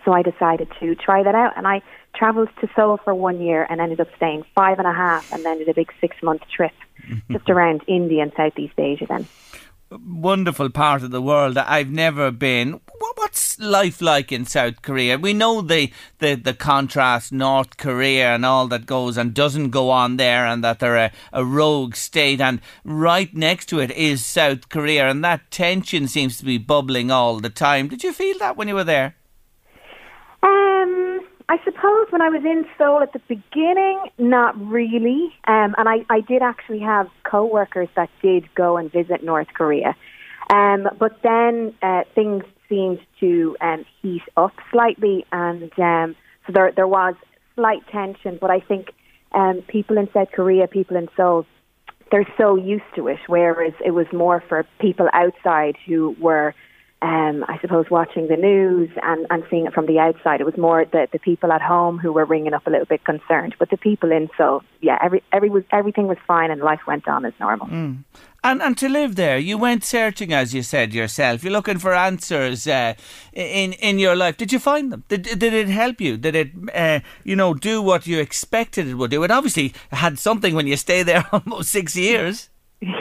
So 0.05 0.13
I 0.13 0.21
decided 0.21 0.71
to 0.79 0.95
try 0.95 1.23
that 1.23 1.35
out, 1.35 1.57
and 1.57 1.67
I 1.67 1.81
traveled 2.15 2.49
to 2.61 2.69
Seoul 2.75 2.97
for 3.03 3.13
one 3.13 3.41
year 3.41 3.65
and 3.69 3.81
ended 3.81 3.99
up 3.99 4.07
staying 4.15 4.45
five 4.53 4.77
and 4.77 4.87
a 4.87 4.93
half, 4.93 5.33
and 5.33 5.43
then 5.43 5.57
did 5.57 5.67
a 5.67 5.73
big 5.73 5.91
six 5.99 6.15
month 6.23 6.43
trip 6.55 6.73
just 7.31 7.49
around 7.49 7.81
India 7.87 8.21
and 8.21 8.31
Southeast 8.37 8.75
Asia. 8.77 9.05
Then 9.09 9.27
wonderful 9.91 10.69
part 10.69 11.03
of 11.03 11.11
the 11.11 11.21
world 11.21 11.55
that 11.55 11.69
I've 11.69 11.89
never 11.89 12.31
been. 12.31 12.81
What's 13.15 13.59
life 13.59 14.01
like 14.01 14.31
in 14.31 14.45
South 14.45 14.81
Korea? 14.81 15.17
We 15.17 15.33
know 15.33 15.61
the, 15.61 15.91
the, 16.19 16.35
the 16.35 16.53
contrast, 16.53 17.31
North 17.31 17.77
Korea 17.77 18.35
and 18.35 18.45
all 18.45 18.67
that 18.67 18.85
goes 18.85 19.17
and 19.17 19.33
doesn't 19.33 19.69
go 19.69 19.89
on 19.89 20.17
there, 20.17 20.45
and 20.45 20.63
that 20.63 20.79
they're 20.79 20.97
a, 20.97 21.11
a 21.33 21.45
rogue 21.45 21.95
state, 21.95 22.41
and 22.41 22.61
right 22.83 23.33
next 23.33 23.67
to 23.67 23.79
it 23.79 23.91
is 23.91 24.25
South 24.25 24.69
Korea, 24.69 25.09
and 25.09 25.23
that 25.23 25.49
tension 25.51 26.07
seems 26.07 26.37
to 26.37 26.45
be 26.45 26.57
bubbling 26.57 27.09
all 27.11 27.39
the 27.39 27.49
time. 27.49 27.87
Did 27.87 28.03
you 28.03 28.13
feel 28.13 28.37
that 28.39 28.57
when 28.57 28.67
you 28.67 28.75
were 28.75 28.83
there? 28.83 29.15
I 31.47 31.57
suppose 31.63 32.07
when 32.09 32.21
I 32.21 32.29
was 32.29 32.43
in 32.43 32.65
Seoul 32.77 33.01
at 33.01 33.13
the 33.13 33.21
beginning, 33.27 34.03
not 34.17 34.59
really. 34.59 35.31
Um, 35.47 35.75
and 35.77 35.87
I, 35.87 35.97
I 36.09 36.21
did 36.21 36.41
actually 36.41 36.79
have 36.79 37.07
co-workers 37.23 37.89
that 37.95 38.09
did 38.21 38.53
go 38.55 38.77
and 38.77 38.91
visit 38.91 39.23
North 39.23 39.49
Korea. 39.53 39.95
Um, 40.49 40.87
but 40.97 41.21
then 41.21 41.73
uh, 41.83 42.01
things 42.15 42.43
seemed 42.67 42.99
to 43.19 43.55
um, 43.61 43.85
heat 44.01 44.23
up 44.37 44.53
slightly, 44.71 45.25
and 45.31 45.71
um, 45.79 46.15
so 46.45 46.53
there 46.53 46.71
there 46.75 46.87
was 46.87 47.15
slight 47.55 47.87
tension. 47.91 48.37
But 48.39 48.49
I 48.49 48.59
think 48.59 48.91
um, 49.33 49.61
people 49.67 49.97
in 49.97 50.09
South 50.13 50.29
Korea, 50.31 50.67
people 50.67 50.97
in 50.97 51.09
Seoul, 51.15 51.45
they're 52.11 52.27
so 52.37 52.55
used 52.55 52.83
to 52.95 53.07
it. 53.07 53.19
Whereas 53.27 53.73
it 53.83 53.91
was 53.91 54.07
more 54.11 54.43
for 54.47 54.65
people 54.79 55.09
outside 55.13 55.77
who 55.85 56.15
were 56.19 56.53
um, 57.05 57.45
I 57.47 57.59
suppose, 57.61 57.85
watching 57.91 58.29
the 58.29 58.35
news 58.35 58.89
and, 59.03 59.27
and 59.29 59.43
seeing 59.51 59.67
it 59.67 59.73
from 59.73 59.85
the 59.85 59.99
outside. 59.99 60.41
It 60.41 60.45
was 60.45 60.57
more 60.57 60.85
the, 60.85 61.07
the 61.11 61.19
people 61.19 61.51
at 61.51 61.61
home 61.61 61.99
who 61.99 62.11
were 62.11 62.25
ringing 62.25 62.55
up 62.55 62.65
a 62.65 62.71
little 62.71 62.87
bit 62.87 63.03
concerned. 63.03 63.53
But 63.59 63.69
the 63.69 63.77
people 63.77 64.11
in 64.11 64.27
so 64.39 64.63
yeah, 64.81 64.97
every, 65.03 65.21
every 65.31 65.51
everything 65.71 66.07
was 66.07 66.17
fine 66.25 66.49
and 66.49 66.61
life 66.61 66.79
went 66.87 67.07
on 67.07 67.23
as 67.23 67.33
normal. 67.39 67.67
And 68.43 68.59
and 68.59 68.75
to 68.79 68.89
live 68.89 69.15
there, 69.15 69.37
you 69.37 69.55
went 69.59 69.83
searching, 69.83 70.33
as 70.33 70.55
you 70.55 70.63
said 70.63 70.95
yourself. 70.95 71.43
You're 71.43 71.53
looking 71.53 71.77
for 71.77 71.93
answers 71.93 72.67
uh, 72.67 72.95
in 73.33 73.73
in 73.73 73.99
your 73.99 74.15
life. 74.15 74.37
Did 74.37 74.51
you 74.51 74.57
find 74.57 74.91
them? 74.91 75.03
Did, 75.07 75.23
did 75.23 75.53
it 75.53 75.67
help 75.67 76.01
you? 76.01 76.17
Did 76.17 76.35
it, 76.35 76.51
uh, 76.73 77.01
you 77.23 77.35
know, 77.35 77.53
do 77.53 77.83
what 77.83 78.07
you 78.07 78.19
expected 78.19 78.87
it 78.87 78.95
would 78.95 79.11
do? 79.11 79.23
It 79.23 79.29
obviously 79.29 79.73
had 79.91 80.17
something 80.17 80.55
when 80.55 80.65
you 80.65 80.75
stay 80.75 81.03
there 81.03 81.23
almost 81.31 81.69
six 81.69 81.95
years. 81.95 82.49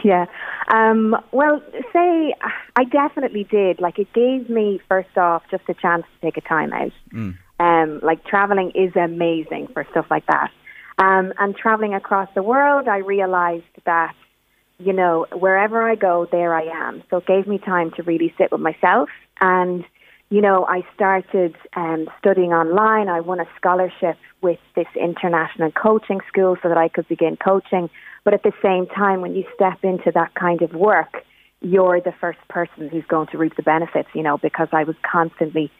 Yeah. 0.04 0.26
Um, 0.68 1.16
well, 1.32 1.62
say 1.92 2.34
I 2.76 2.84
definitely 2.84 3.44
did. 3.44 3.80
Like 3.80 3.98
it 3.98 4.12
gave 4.12 4.48
me 4.48 4.80
first 4.88 5.16
off 5.16 5.42
just 5.50 5.64
a 5.68 5.74
chance 5.74 6.04
to 6.04 6.26
take 6.26 6.36
a 6.36 6.46
time 6.46 6.72
out. 6.72 6.92
Um, 7.60 8.00
like 8.02 8.24
traveling 8.24 8.72
is 8.74 8.94
amazing 8.96 9.68
for 9.72 9.86
stuff 9.90 10.06
like 10.10 10.26
that. 10.26 10.50
Um, 10.98 11.32
and 11.38 11.56
traveling 11.56 11.94
across 11.94 12.28
the 12.34 12.42
world, 12.42 12.88
I 12.88 12.98
realized 12.98 13.64
that 13.84 14.14
you 14.78 14.92
know 14.92 15.26
wherever 15.32 15.88
I 15.88 15.96
go, 15.96 16.26
there 16.30 16.54
I 16.54 16.64
am. 16.64 17.02
So 17.10 17.18
it 17.18 17.26
gave 17.26 17.46
me 17.46 17.58
time 17.58 17.90
to 17.96 18.02
really 18.02 18.32
sit 18.38 18.50
with 18.52 18.60
myself 18.60 19.08
and. 19.40 19.84
You 20.30 20.40
know, 20.40 20.64
I 20.64 20.82
started 20.94 21.54
um, 21.76 22.08
studying 22.18 22.52
online. 22.52 23.08
I 23.08 23.20
won 23.20 23.38
a 23.38 23.44
scholarship 23.56 24.16
with 24.40 24.58
this 24.74 24.86
international 24.98 25.70
coaching 25.70 26.20
school 26.26 26.56
so 26.60 26.70
that 26.70 26.78
I 26.78 26.88
could 26.88 27.06
begin 27.06 27.36
coaching. 27.36 27.88
But 28.24 28.34
at 28.34 28.42
the 28.42 28.52
same 28.62 28.86
time, 28.86 29.20
when 29.20 29.34
you 29.34 29.44
step 29.54 29.84
into 29.84 30.10
that 30.12 30.34
kind 30.34 30.62
of 30.62 30.72
work, 30.72 31.24
you're 31.60 32.00
the 32.00 32.12
first 32.20 32.38
person 32.48 32.88
who's 32.88 33.04
going 33.06 33.28
to 33.28 33.38
reap 33.38 33.56
the 33.56 33.62
benefits, 33.62 34.08
you 34.14 34.22
know, 34.22 34.38
because 34.38 34.68
I 34.72 34.84
was 34.84 34.96
constantly 35.10 35.70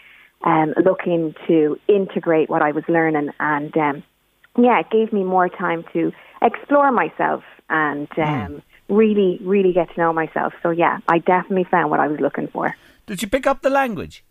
um, 0.45 0.75
looking 0.85 1.35
to 1.47 1.79
integrate 1.89 2.49
what 2.49 2.63
I 2.63 2.73
was 2.73 2.85
learning. 2.89 3.31
And 3.41 3.77
um, 3.77 4.03
yeah, 4.59 4.81
it 4.81 4.91
gave 4.91 5.13
me 5.13 5.25
more 5.25 5.49
time 5.49 5.85
to 5.93 6.13
explore 6.43 6.93
myself 6.93 7.43
and 7.71 8.09
um, 8.19 8.63
really, 8.89 9.39
really 9.43 9.73
get 9.73 9.93
to 9.95 10.01
know 10.01 10.13
myself. 10.13 10.53
So 10.63 10.71
yeah, 10.71 10.99
I 11.09 11.19
definitely 11.19 11.67
found 11.71 11.91
what 11.91 12.01
I 12.01 12.09
was 12.09 12.21
looking 12.21 12.49
for. 12.49 12.75
Did 13.07 13.23
you 13.23 13.29
pick 13.29 13.47
up 13.47 13.63
the 13.63 13.71
language? 13.71 14.25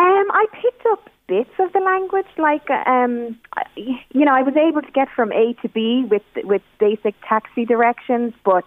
Um, 0.00 0.30
I 0.30 0.46
picked 0.52 0.86
up 0.92 1.10
bits 1.28 1.50
of 1.58 1.72
the 1.72 1.80
language, 1.80 2.26
like 2.38 2.68
um, 2.70 3.38
you 3.76 4.24
know, 4.24 4.34
I 4.34 4.42
was 4.42 4.56
able 4.56 4.82
to 4.82 4.90
get 4.90 5.08
from 5.14 5.30
A 5.32 5.54
to 5.62 5.68
B 5.68 6.04
with 6.10 6.22
with 6.38 6.62
basic 6.80 7.14
taxi 7.28 7.64
directions, 7.64 8.32
but 8.44 8.64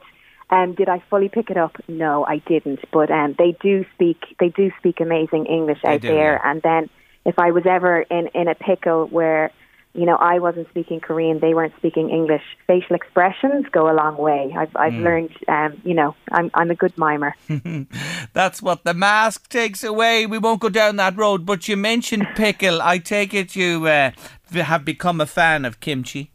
um, 0.52 0.76
did 0.76 0.88
I 0.88 1.04
fully 1.10 1.30
pick 1.30 1.50
it 1.50 1.58
up? 1.58 1.76
No, 1.88 2.26
I 2.26 2.38
didn't. 2.38 2.80
But 2.92 3.10
um, 3.10 3.36
they 3.38 3.58
do 3.62 3.86
speak 3.96 4.36
they 4.40 4.50
do 4.50 4.72
speak 4.80 5.00
amazing 5.00 5.48
English 5.48 5.80
They 5.84 5.96
out 5.96 6.02
do, 6.02 6.08
there. 6.08 6.40
yeah. 6.44 6.52
And 6.52 6.62
then 6.62 6.90
if 7.26 7.40
I 7.40 7.52
was 7.52 7.66
ever 7.66 8.02
in 8.02 8.28
in 8.34 8.48
a 8.48 8.56
pickle 8.56 9.08
where 9.08 9.52
you 9.94 10.06
know, 10.06 10.16
I 10.16 10.40
wasn't 10.40 10.70
speaking 10.70 11.00
Korean, 11.02 11.40
they 11.40 11.54
weren't 11.54 11.74
speaking 11.78 12.10
English. 12.10 12.44
Facial 12.66 12.96
expressions 12.96 13.66
go 13.72 13.92
a 13.92 13.94
long 13.94 14.18
way. 14.18 14.54
I've, 14.58 14.76
I've 14.76 14.94
mm. 14.94 15.04
learned, 15.04 15.32
um, 15.48 15.82
you 15.84 15.94
know, 15.94 16.16
I'm, 16.32 16.50
I'm 16.54 16.72
a 16.72 16.76
good 16.76 16.98
mimer. 16.98 17.36
That's 18.34 18.62
what 18.62 18.84
the 18.86 18.94
mask 18.94 19.50
takes 19.50 19.84
away. 19.84 20.26
We 20.26 20.38
won't 20.38 20.62
go 20.62 20.70
down 20.70 20.96
that 20.98 21.18
road. 21.18 21.46
But 21.46 21.68
you 21.68 21.76
mentioned 21.76 22.28
pickle. 22.36 22.82
I 22.82 23.00
take 23.00 23.34
it 23.34 23.56
you 23.56 23.86
uh, 23.86 24.12
have 24.54 24.86
become 24.86 25.20
a 25.20 25.26
fan 25.26 25.66
of 25.66 25.82
kimchi. 25.82 26.32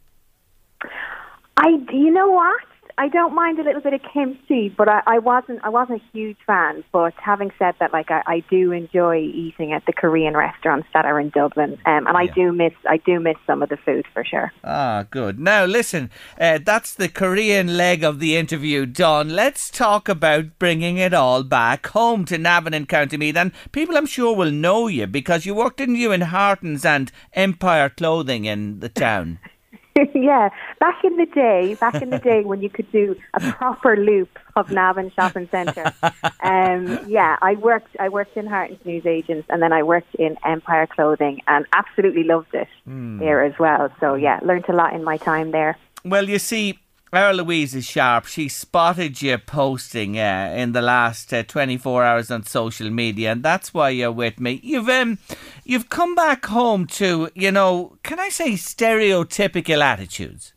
I, 1.57 1.69
you 1.91 2.11
know 2.11 2.29
what? 2.29 2.61
I 2.99 3.09
don't 3.09 3.35
mind 3.35 3.59
a 3.59 3.63
little 3.63 3.81
bit 3.81 3.93
of 3.93 4.01
kimchi, 4.11 4.69
but 4.69 4.89
I, 4.89 5.03
I 5.05 5.19
wasn't 5.19 5.59
I 5.63 5.69
wasn't 5.69 6.01
a 6.01 6.17
huge 6.17 6.37
fan. 6.47 6.83
But 6.91 7.13
having 7.15 7.51
said 7.59 7.75
that, 7.79 7.93
like 7.93 8.09
I, 8.09 8.23
I 8.25 8.43
do 8.49 8.71
enjoy 8.71 9.17
eating 9.17 9.71
at 9.71 9.85
the 9.85 9.93
Korean 9.93 10.35
restaurants 10.35 10.87
that 10.95 11.05
are 11.05 11.19
in 11.19 11.29
Dublin, 11.29 11.73
um, 11.85 12.07
and 12.07 12.07
yeah. 12.07 12.17
I 12.17 12.25
do 12.25 12.51
miss 12.51 12.73
I 12.89 12.97
do 12.97 13.19
miss 13.19 13.37
some 13.45 13.61
of 13.61 13.69
the 13.69 13.77
food 13.77 14.05
for 14.13 14.25
sure. 14.25 14.51
Ah, 14.63 15.05
good. 15.11 15.39
Now 15.39 15.65
listen, 15.65 16.09
uh, 16.41 16.57
that's 16.65 16.95
the 16.95 17.07
Korean 17.07 17.77
leg 17.77 18.03
of 18.03 18.19
the 18.19 18.35
interview 18.35 18.87
done. 18.87 19.29
Let's 19.29 19.69
talk 19.69 20.09
about 20.09 20.57
bringing 20.57 20.97
it 20.97 21.13
all 21.13 21.43
back 21.43 21.85
home 21.87 22.25
to 22.25 22.39
Navan 22.39 22.73
and 22.73 22.89
County 22.89 23.17
Meath, 23.17 23.37
and 23.37 23.51
people 23.71 23.95
I'm 23.95 24.07
sure 24.07 24.35
will 24.35 24.51
know 24.51 24.87
you 24.87 25.05
because 25.05 25.45
you 25.45 25.53
worked 25.53 25.79
in 25.79 25.93
you 25.93 26.11
in 26.11 26.21
Hartons 26.21 26.83
and 26.83 27.11
Empire 27.33 27.89
Clothing 27.89 28.45
in 28.45 28.79
the 28.79 28.89
town. 28.89 29.37
yeah, 30.15 30.49
back 30.79 31.03
in 31.03 31.17
the 31.17 31.25
day, 31.25 31.75
back 31.75 32.01
in 32.01 32.09
the 32.09 32.19
day 32.19 32.43
when 32.43 32.61
you 32.61 32.69
could 32.69 32.91
do 32.91 33.15
a 33.33 33.39
proper 33.53 33.95
loop 33.95 34.37
of 34.55 34.71
Navan 34.71 35.11
Shopping 35.11 35.47
Centre. 35.49 35.93
Um, 36.43 36.99
yeah, 37.07 37.37
I 37.41 37.55
worked. 37.55 37.95
I 37.99 38.07
worked 38.09 38.37
in 38.37 38.47
Hartons 38.47 38.79
Newsagents, 38.85 39.47
and 39.49 39.61
then 39.61 39.73
I 39.73 39.83
worked 39.83 40.15
in 40.15 40.37
Empire 40.45 40.87
Clothing, 40.87 41.41
and 41.47 41.65
absolutely 41.73 42.23
loved 42.23 42.53
it 42.53 42.67
mm. 42.87 43.19
there 43.19 43.43
as 43.43 43.57
well. 43.59 43.91
So 43.99 44.15
yeah, 44.15 44.39
learned 44.43 44.65
a 44.69 44.73
lot 44.73 44.93
in 44.93 45.03
my 45.03 45.17
time 45.17 45.51
there. 45.51 45.77
Well, 46.05 46.29
you 46.29 46.39
see, 46.39 46.79
our 47.13 47.33
Louise 47.33 47.73
is 47.73 47.85
sharp. 47.85 48.25
She 48.25 48.49
spotted 48.49 49.21
you 49.21 49.37
posting 49.37 50.19
uh, 50.19 50.53
in 50.55 50.73
the 50.73 50.81
last 50.81 51.33
uh, 51.33 51.43
24 51.43 52.03
hours 52.03 52.29
on 52.29 52.43
social 52.43 52.89
media, 52.89 53.31
and 53.31 53.43
that's 53.43 53.73
why 53.73 53.89
you're 53.89 54.11
with 54.11 54.39
me. 54.39 54.59
You've 54.61 54.89
um, 54.89 55.17
you've 55.63 55.89
come 55.89 56.15
back 56.15 56.45
home 56.45 56.85
to, 56.87 57.29
you 57.33 57.51
know, 57.51 57.97
can 58.03 58.19
I 58.19 58.29
say 58.29 58.53
stereotypical 58.53 59.81
attitudes? 59.81 60.53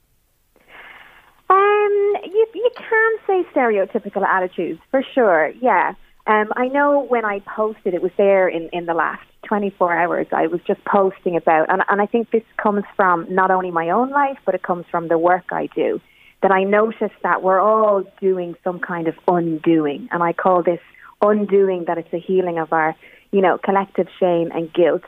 Um, 1.49 2.17
you 2.25 2.47
you 2.55 2.71
can 2.77 3.17
say 3.27 3.45
stereotypical 3.55 4.27
attitudes 4.27 4.81
for 4.91 5.05
sure. 5.15 5.53
Yeah. 5.61 5.95
Um, 6.27 6.53
I 6.55 6.69
know 6.69 7.01
when 7.09 7.25
I 7.25 7.41
posted, 7.41 7.95
it 7.95 8.03
was 8.03 8.13
there 8.17 8.47
in, 8.49 8.69
in 8.73 8.87
the 8.87 8.95
last 8.95 9.23
24 9.47 9.97
hours. 9.97 10.27
I 10.33 10.49
was 10.49 10.61
just 10.67 10.85
posting 10.85 11.35
about, 11.35 11.71
and, 11.71 11.83
and 11.89 12.01
I 12.01 12.07
think 12.07 12.31
this 12.31 12.45
comes 12.57 12.85
from 12.95 13.27
not 13.35 13.51
only 13.51 13.71
my 13.71 13.91
own 13.91 14.11
life, 14.11 14.39
but 14.45 14.55
it 14.55 14.63
comes 14.63 14.85
from 14.91 15.09
the 15.09 15.17
work 15.17 15.47
I 15.51 15.67
do 15.75 16.01
that 16.43 16.51
I 16.51 16.64
noticed 16.64 17.14
that 17.22 17.43
we're 17.43 17.61
all 17.61 18.05
doing 18.20 18.57
some 18.64 18.80
kind 18.80 19.09
of 19.09 19.14
undoing. 19.28 20.09
And 20.11 20.22
I 20.22 20.32
call 20.32 20.62
this 20.62 20.80
undoing 21.20 21.84
that 21.86 21.99
it's 21.99 22.12
a 22.12 22.18
healing 22.18 22.59
of 22.59 22.72
our, 22.72 22.97
you 23.30 23.41
know, 23.41 23.59
collective 23.59 24.09
shame 24.18 24.51
and 24.53 24.72
guilt 24.72 25.05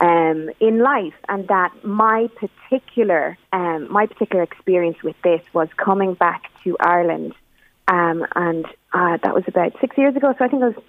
um, 0.00 0.50
in 0.60 0.80
life. 0.80 1.14
And 1.28 1.48
that 1.48 1.72
my 1.82 2.28
particular, 2.36 3.38
um, 3.52 3.90
my 3.90 4.06
particular 4.06 4.42
experience 4.42 5.02
with 5.02 5.16
this 5.22 5.40
was 5.52 5.68
coming 5.76 6.14
back 6.14 6.44
to 6.64 6.76
Ireland. 6.78 7.34
Um, 7.88 8.26
and 8.34 8.66
uh, 8.92 9.16
that 9.22 9.34
was 9.34 9.44
about 9.46 9.72
six 9.80 9.96
years 9.96 10.14
ago. 10.14 10.34
So 10.38 10.44
I 10.44 10.48
think 10.48 10.62
it 10.62 10.74
was 10.76 10.84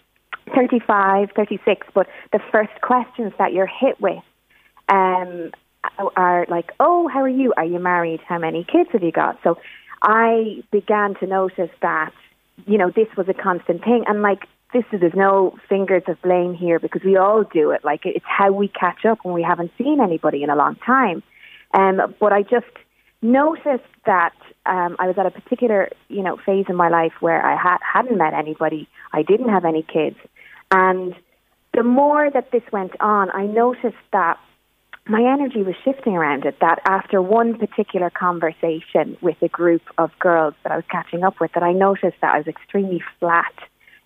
35, 0.53 1.31
36. 1.35 1.87
But 1.93 2.07
the 2.33 2.39
first 2.51 2.81
questions 2.81 3.33
that 3.37 3.53
you're 3.53 3.67
hit 3.67 4.01
with 4.01 4.23
um, 4.89 5.51
are 6.15 6.45
like, 6.49 6.71
oh, 6.79 7.07
how 7.07 7.21
are 7.21 7.29
you? 7.29 7.53
Are 7.57 7.65
you 7.65 7.79
married? 7.79 8.21
How 8.27 8.37
many 8.39 8.63
kids 8.63 8.89
have 8.93 9.03
you 9.03 9.11
got? 9.11 9.39
So 9.43 9.57
I 10.01 10.63
began 10.71 11.15
to 11.15 11.27
notice 11.27 11.71
that, 11.81 12.11
you 12.65 12.77
know, 12.77 12.91
this 12.95 13.07
was 13.17 13.27
a 13.29 13.33
constant 13.33 13.83
thing. 13.83 14.03
And 14.07 14.21
like, 14.21 14.45
this 14.73 14.83
is, 14.91 14.99
there's 14.99 15.13
no 15.15 15.57
fingers 15.69 16.03
of 16.07 16.21
blame 16.21 16.53
here 16.53 16.79
because 16.79 17.01
we 17.03 17.15
all 17.17 17.43
do 17.43 17.71
it. 17.71 17.83
Like, 17.83 18.01
it's 18.03 18.25
how 18.27 18.51
we 18.51 18.67
catch 18.67 19.05
up 19.05 19.19
when 19.23 19.33
we 19.33 19.43
haven't 19.43 19.71
seen 19.77 20.01
anybody 20.01 20.43
in 20.43 20.49
a 20.49 20.55
long 20.55 20.75
time. 20.85 21.23
Um, 21.73 22.15
but 22.19 22.33
I 22.33 22.43
just 22.43 22.65
noticed 23.21 23.83
that 24.05 24.33
um, 24.65 24.95
I 24.99 25.07
was 25.07 25.15
at 25.17 25.25
a 25.25 25.31
particular, 25.31 25.89
you 26.09 26.21
know, 26.21 26.37
phase 26.45 26.65
in 26.69 26.75
my 26.75 26.89
life 26.89 27.13
where 27.19 27.43
I 27.45 27.55
had, 27.55 27.77
hadn't 27.81 28.17
met 28.17 28.33
anybody. 28.33 28.87
I 29.13 29.23
didn't 29.23 29.49
have 29.49 29.65
any 29.65 29.83
kids. 29.83 30.17
And 30.71 31.15
the 31.73 31.83
more 31.83 32.29
that 32.29 32.51
this 32.51 32.63
went 32.71 32.99
on, 32.99 33.31
I 33.31 33.45
noticed 33.45 33.95
that 34.11 34.37
my 35.09 35.21
energy 35.21 35.63
was 35.63 35.75
shifting 35.83 36.15
around 36.15 36.45
it 36.45 36.57
that 36.59 36.79
after 36.85 37.21
one 37.21 37.57
particular 37.57 38.09
conversation 38.09 39.17
with 39.21 39.37
a 39.41 39.47
group 39.47 39.81
of 39.97 40.11
girls 40.19 40.53
that 40.63 40.71
I 40.71 40.75
was 40.75 40.85
catching 40.91 41.23
up 41.23 41.39
with 41.39 41.51
that 41.53 41.63
I 41.63 41.71
noticed 41.71 42.17
that 42.21 42.33
I 42.33 42.37
was 42.39 42.47
extremely 42.47 43.01
flat 43.19 43.53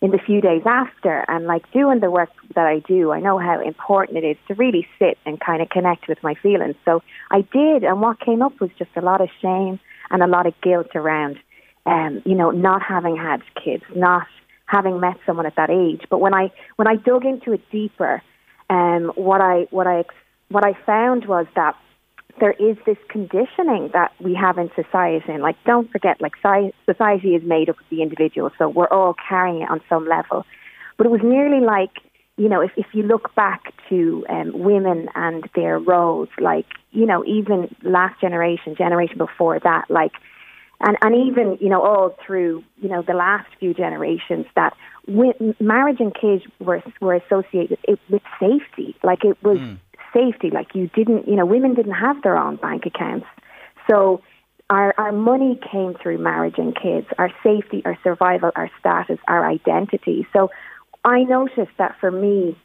in 0.02 0.12
the 0.12 0.20
few 0.20 0.42
days 0.42 0.64
after 0.66 1.26
and 1.28 1.46
like 1.46 1.72
doing 1.72 2.00
the 2.00 2.12
work 2.12 2.30
that 2.56 2.66
I 2.66 2.80
do 2.80 3.12
I 3.12 3.20
know 3.20 3.38
how 3.40 3.62
important 3.62 4.20
it 4.20 4.24
is 4.26 4.38
to 4.48 4.54
really 4.56 4.88
sit 5.00 5.18
and 5.26 5.40
kind 5.40 5.62
of 5.62 5.70
connect 5.70 6.08
with 6.08 6.22
my 6.24 6.36
feelings. 6.36 6.76
So 6.86 7.02
I 7.32 7.42
did 7.42 7.84
and 7.84 8.02
what 8.02 8.20
came 8.20 8.42
up 8.42 8.60
was 8.60 8.70
just 8.78 8.92
a 8.96 9.02
lot 9.02 9.22
of 9.22 9.30
shame 9.42 9.80
and 10.10 10.22
a 10.22 10.28
lot 10.28 10.46
of 10.46 10.54
guilt 10.62 10.96
around 10.96 11.40
um 11.86 12.22
you 12.26 12.36
know 12.36 12.52
not 12.52 12.82
having 12.84 13.16
had 13.16 13.42
kids 13.64 13.84
not 13.96 14.28
having 14.68 15.00
met 15.00 15.18
someone 15.26 15.46
at 15.46 15.56
that 15.56 15.70
age. 15.70 16.04
But 16.10 16.20
when 16.20 16.34
I 16.34 16.52
when 16.76 16.88
I 16.88 16.96
dug 16.96 17.26
into 17.26 17.54
it 17.54 17.62
deeper 17.72 18.22
um 18.70 19.12
what 19.16 19.42
I 19.42 19.68
what 19.72 19.88
I 19.88 20.04
what 20.52 20.66
I 20.66 20.74
found 20.86 21.26
was 21.26 21.48
that 21.56 21.76
there 22.40 22.54
is 22.54 22.78
this 22.86 22.98
conditioning 23.10 23.90
that 23.94 24.12
we 24.20 24.34
have 24.36 24.58
in 24.58 24.70
society. 24.76 25.26
And 25.28 25.42
like, 25.42 25.58
don't 25.66 25.90
forget, 25.92 26.22
like, 26.22 26.34
society 26.86 27.36
is 27.36 27.44
made 27.44 27.70
up 27.70 27.80
of 27.80 27.86
the 27.90 28.02
individual, 28.02 28.52
so 28.58 28.70
we're 28.70 28.88
all 28.88 29.16
carrying 29.28 29.62
it 29.62 29.70
on 29.70 29.82
some 29.90 30.08
level. 30.08 30.46
But 30.98 31.08
it 31.08 31.10
was 31.10 31.22
nearly 31.24 31.64
like, 31.64 31.92
you 32.38 32.50
know, 32.50 32.62
if, 32.62 32.72
if 32.78 32.88
you 32.94 33.04
look 33.04 33.34
back 33.36 33.74
to 33.90 34.26
um, 34.30 34.52
women 34.58 35.10
and 35.16 35.50
their 35.56 35.80
roles, 35.80 36.30
like, 36.40 36.66
you 36.92 37.06
know, 37.06 37.24
even 37.26 37.74
last 37.84 38.20
generation, 38.20 38.76
generation 38.76 39.18
before 39.18 39.60
that, 39.60 39.86
like, 39.90 40.14
and, 40.80 40.98
and 41.04 41.16
even, 41.28 41.58
you 41.62 41.70
know, 41.70 41.84
all 41.84 42.18
through, 42.26 42.64
you 42.82 42.90
know, 42.90 43.04
the 43.04 43.14
last 43.14 43.48
few 43.60 43.74
generations 43.74 44.48
that 44.56 44.76
marriage 45.60 46.00
and 46.00 46.16
kids 46.16 46.44
were, 46.60 46.82
were 47.00 47.14
associated 47.16 47.78
with, 47.88 48.00
with 48.10 48.22
safety. 48.40 48.96
Like, 49.04 49.24
it 49.24 49.38
was. 49.44 49.58
Mm 49.58 49.78
safety. 50.14 50.50
Like 50.50 50.74
you 50.74 50.88
didn't, 50.88 51.28
you 51.28 51.36
know, 51.36 51.46
women 51.46 51.74
didn't 51.74 51.94
have 51.94 52.22
their 52.22 52.38
own 52.38 52.56
bank 52.58 52.86
accounts. 52.86 53.26
So 53.90 54.22
our, 54.70 54.94
our 54.98 55.12
money 55.12 55.60
came 55.72 55.96
through 56.02 56.20
marriage 56.20 56.56
and 56.58 56.76
kids, 56.76 57.08
our 57.18 57.30
safety, 57.44 57.82
our 57.86 57.98
survival, 58.04 58.52
our 58.56 58.70
status, 58.80 59.20
our 59.28 59.46
identity. 59.46 60.26
So 60.34 60.50
I 61.04 61.24
noticed 61.24 61.72
that 61.78 61.98
for 62.00 62.10
me, 62.10 62.58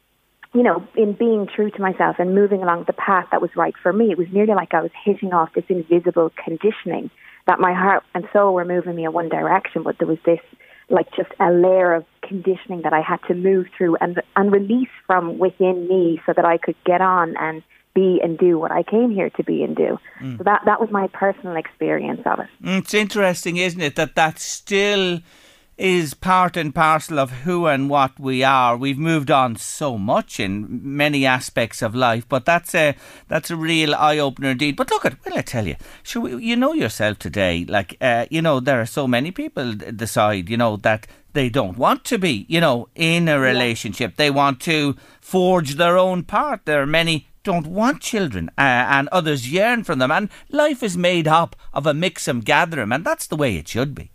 you 0.54 0.62
know, 0.62 0.86
in 0.96 1.12
being 1.12 1.48
true 1.54 1.70
to 1.70 1.82
myself 1.82 2.16
and 2.18 2.34
moving 2.34 2.62
along 2.62 2.84
the 2.86 2.92
path 2.92 3.26
that 3.30 3.42
was 3.42 3.50
right 3.56 3.74
for 3.82 3.92
me, 3.92 4.10
it 4.10 4.18
was 4.18 4.28
nearly 4.32 4.54
like 4.54 4.72
I 4.72 4.80
was 4.80 4.92
hitting 5.04 5.32
off 5.32 5.52
this 5.54 5.64
invisible 5.68 6.32
conditioning 6.42 7.10
that 7.46 7.58
my 7.60 7.74
heart 7.74 8.04
and 8.14 8.26
soul 8.32 8.54
were 8.54 8.64
moving 8.64 8.94
me 8.94 9.04
in 9.04 9.12
one 9.12 9.28
direction, 9.28 9.82
but 9.82 9.98
there 9.98 10.08
was 10.08 10.18
this 10.24 10.40
like 10.88 11.06
just 11.16 11.30
a 11.40 11.50
layer 11.50 11.94
of 11.94 12.04
conditioning 12.22 12.82
that 12.82 12.92
I 12.92 13.00
had 13.00 13.18
to 13.28 13.34
move 13.34 13.66
through 13.76 13.96
and 13.96 14.20
and 14.36 14.52
release 14.52 14.88
from 15.06 15.38
within 15.38 15.88
me 15.88 16.20
so 16.26 16.32
that 16.34 16.44
I 16.44 16.58
could 16.58 16.76
get 16.84 17.00
on 17.00 17.36
and 17.36 17.62
be 17.94 18.20
and 18.22 18.38
do 18.38 18.58
what 18.58 18.70
I 18.70 18.82
came 18.82 19.10
here 19.10 19.30
to 19.30 19.42
be 19.42 19.62
and 19.62 19.74
do. 19.74 19.98
Mm. 20.20 20.38
So 20.38 20.44
that 20.44 20.62
that 20.66 20.80
was 20.80 20.90
my 20.90 21.08
personal 21.08 21.56
experience 21.56 22.20
of 22.26 22.40
it. 22.40 22.48
Mm, 22.62 22.78
it's 22.80 22.94
interesting, 22.94 23.56
isn't 23.56 23.80
it, 23.80 23.96
that 23.96 24.14
that 24.14 24.38
still 24.38 25.20
is 25.76 26.14
part 26.14 26.56
and 26.56 26.74
parcel 26.74 27.18
of 27.18 27.30
who 27.30 27.66
and 27.66 27.90
what 27.90 28.18
we 28.18 28.42
are. 28.42 28.76
We've 28.76 28.98
moved 28.98 29.30
on 29.30 29.56
so 29.56 29.98
much 29.98 30.40
in 30.40 30.80
many 30.82 31.26
aspects 31.26 31.82
of 31.82 31.94
life, 31.94 32.26
but 32.28 32.44
that's 32.46 32.74
a 32.74 32.94
that's 33.28 33.50
a 33.50 33.56
real 33.56 33.94
eye 33.94 34.18
opener 34.18 34.50
indeed. 34.50 34.76
But 34.76 34.90
look 34.90 35.04
at 35.04 35.24
well, 35.24 35.38
I 35.38 35.42
tell 35.42 35.66
you, 35.66 35.76
sure, 36.02 36.40
you 36.40 36.56
know 36.56 36.72
yourself 36.72 37.18
today. 37.18 37.66
Like 37.68 37.96
uh, 38.00 38.26
you 38.30 38.40
know, 38.40 38.60
there 38.60 38.80
are 38.80 38.86
so 38.86 39.06
many 39.06 39.30
people 39.30 39.74
decide 39.74 40.48
you 40.48 40.56
know 40.56 40.76
that 40.78 41.06
they 41.34 41.50
don't 41.50 41.76
want 41.76 42.04
to 42.04 42.18
be 42.18 42.46
you 42.48 42.60
know 42.60 42.88
in 42.94 43.28
a 43.28 43.38
relationship. 43.38 44.12
Yeah. 44.12 44.16
They 44.16 44.30
want 44.30 44.60
to 44.62 44.96
forge 45.20 45.74
their 45.74 45.98
own 45.98 46.22
path. 46.22 46.60
There 46.64 46.82
are 46.82 46.86
many 46.86 47.28
don't 47.42 47.66
want 47.68 48.00
children 48.02 48.50
uh, 48.58 48.62
and 48.90 49.06
others 49.10 49.52
yearn 49.52 49.84
for 49.84 49.94
them 49.94 50.10
and 50.10 50.28
life 50.50 50.82
is 50.82 50.96
made 50.96 51.28
up 51.28 51.54
of 51.72 51.86
a 51.86 51.94
mix 51.94 52.26
and 52.26 52.44
gather 52.44 52.80
'em 52.80 52.90
and 52.90 53.04
that's 53.04 53.28
the 53.28 53.36
way 53.36 53.56
it 53.56 53.68
should 53.68 53.94
be 53.94 54.10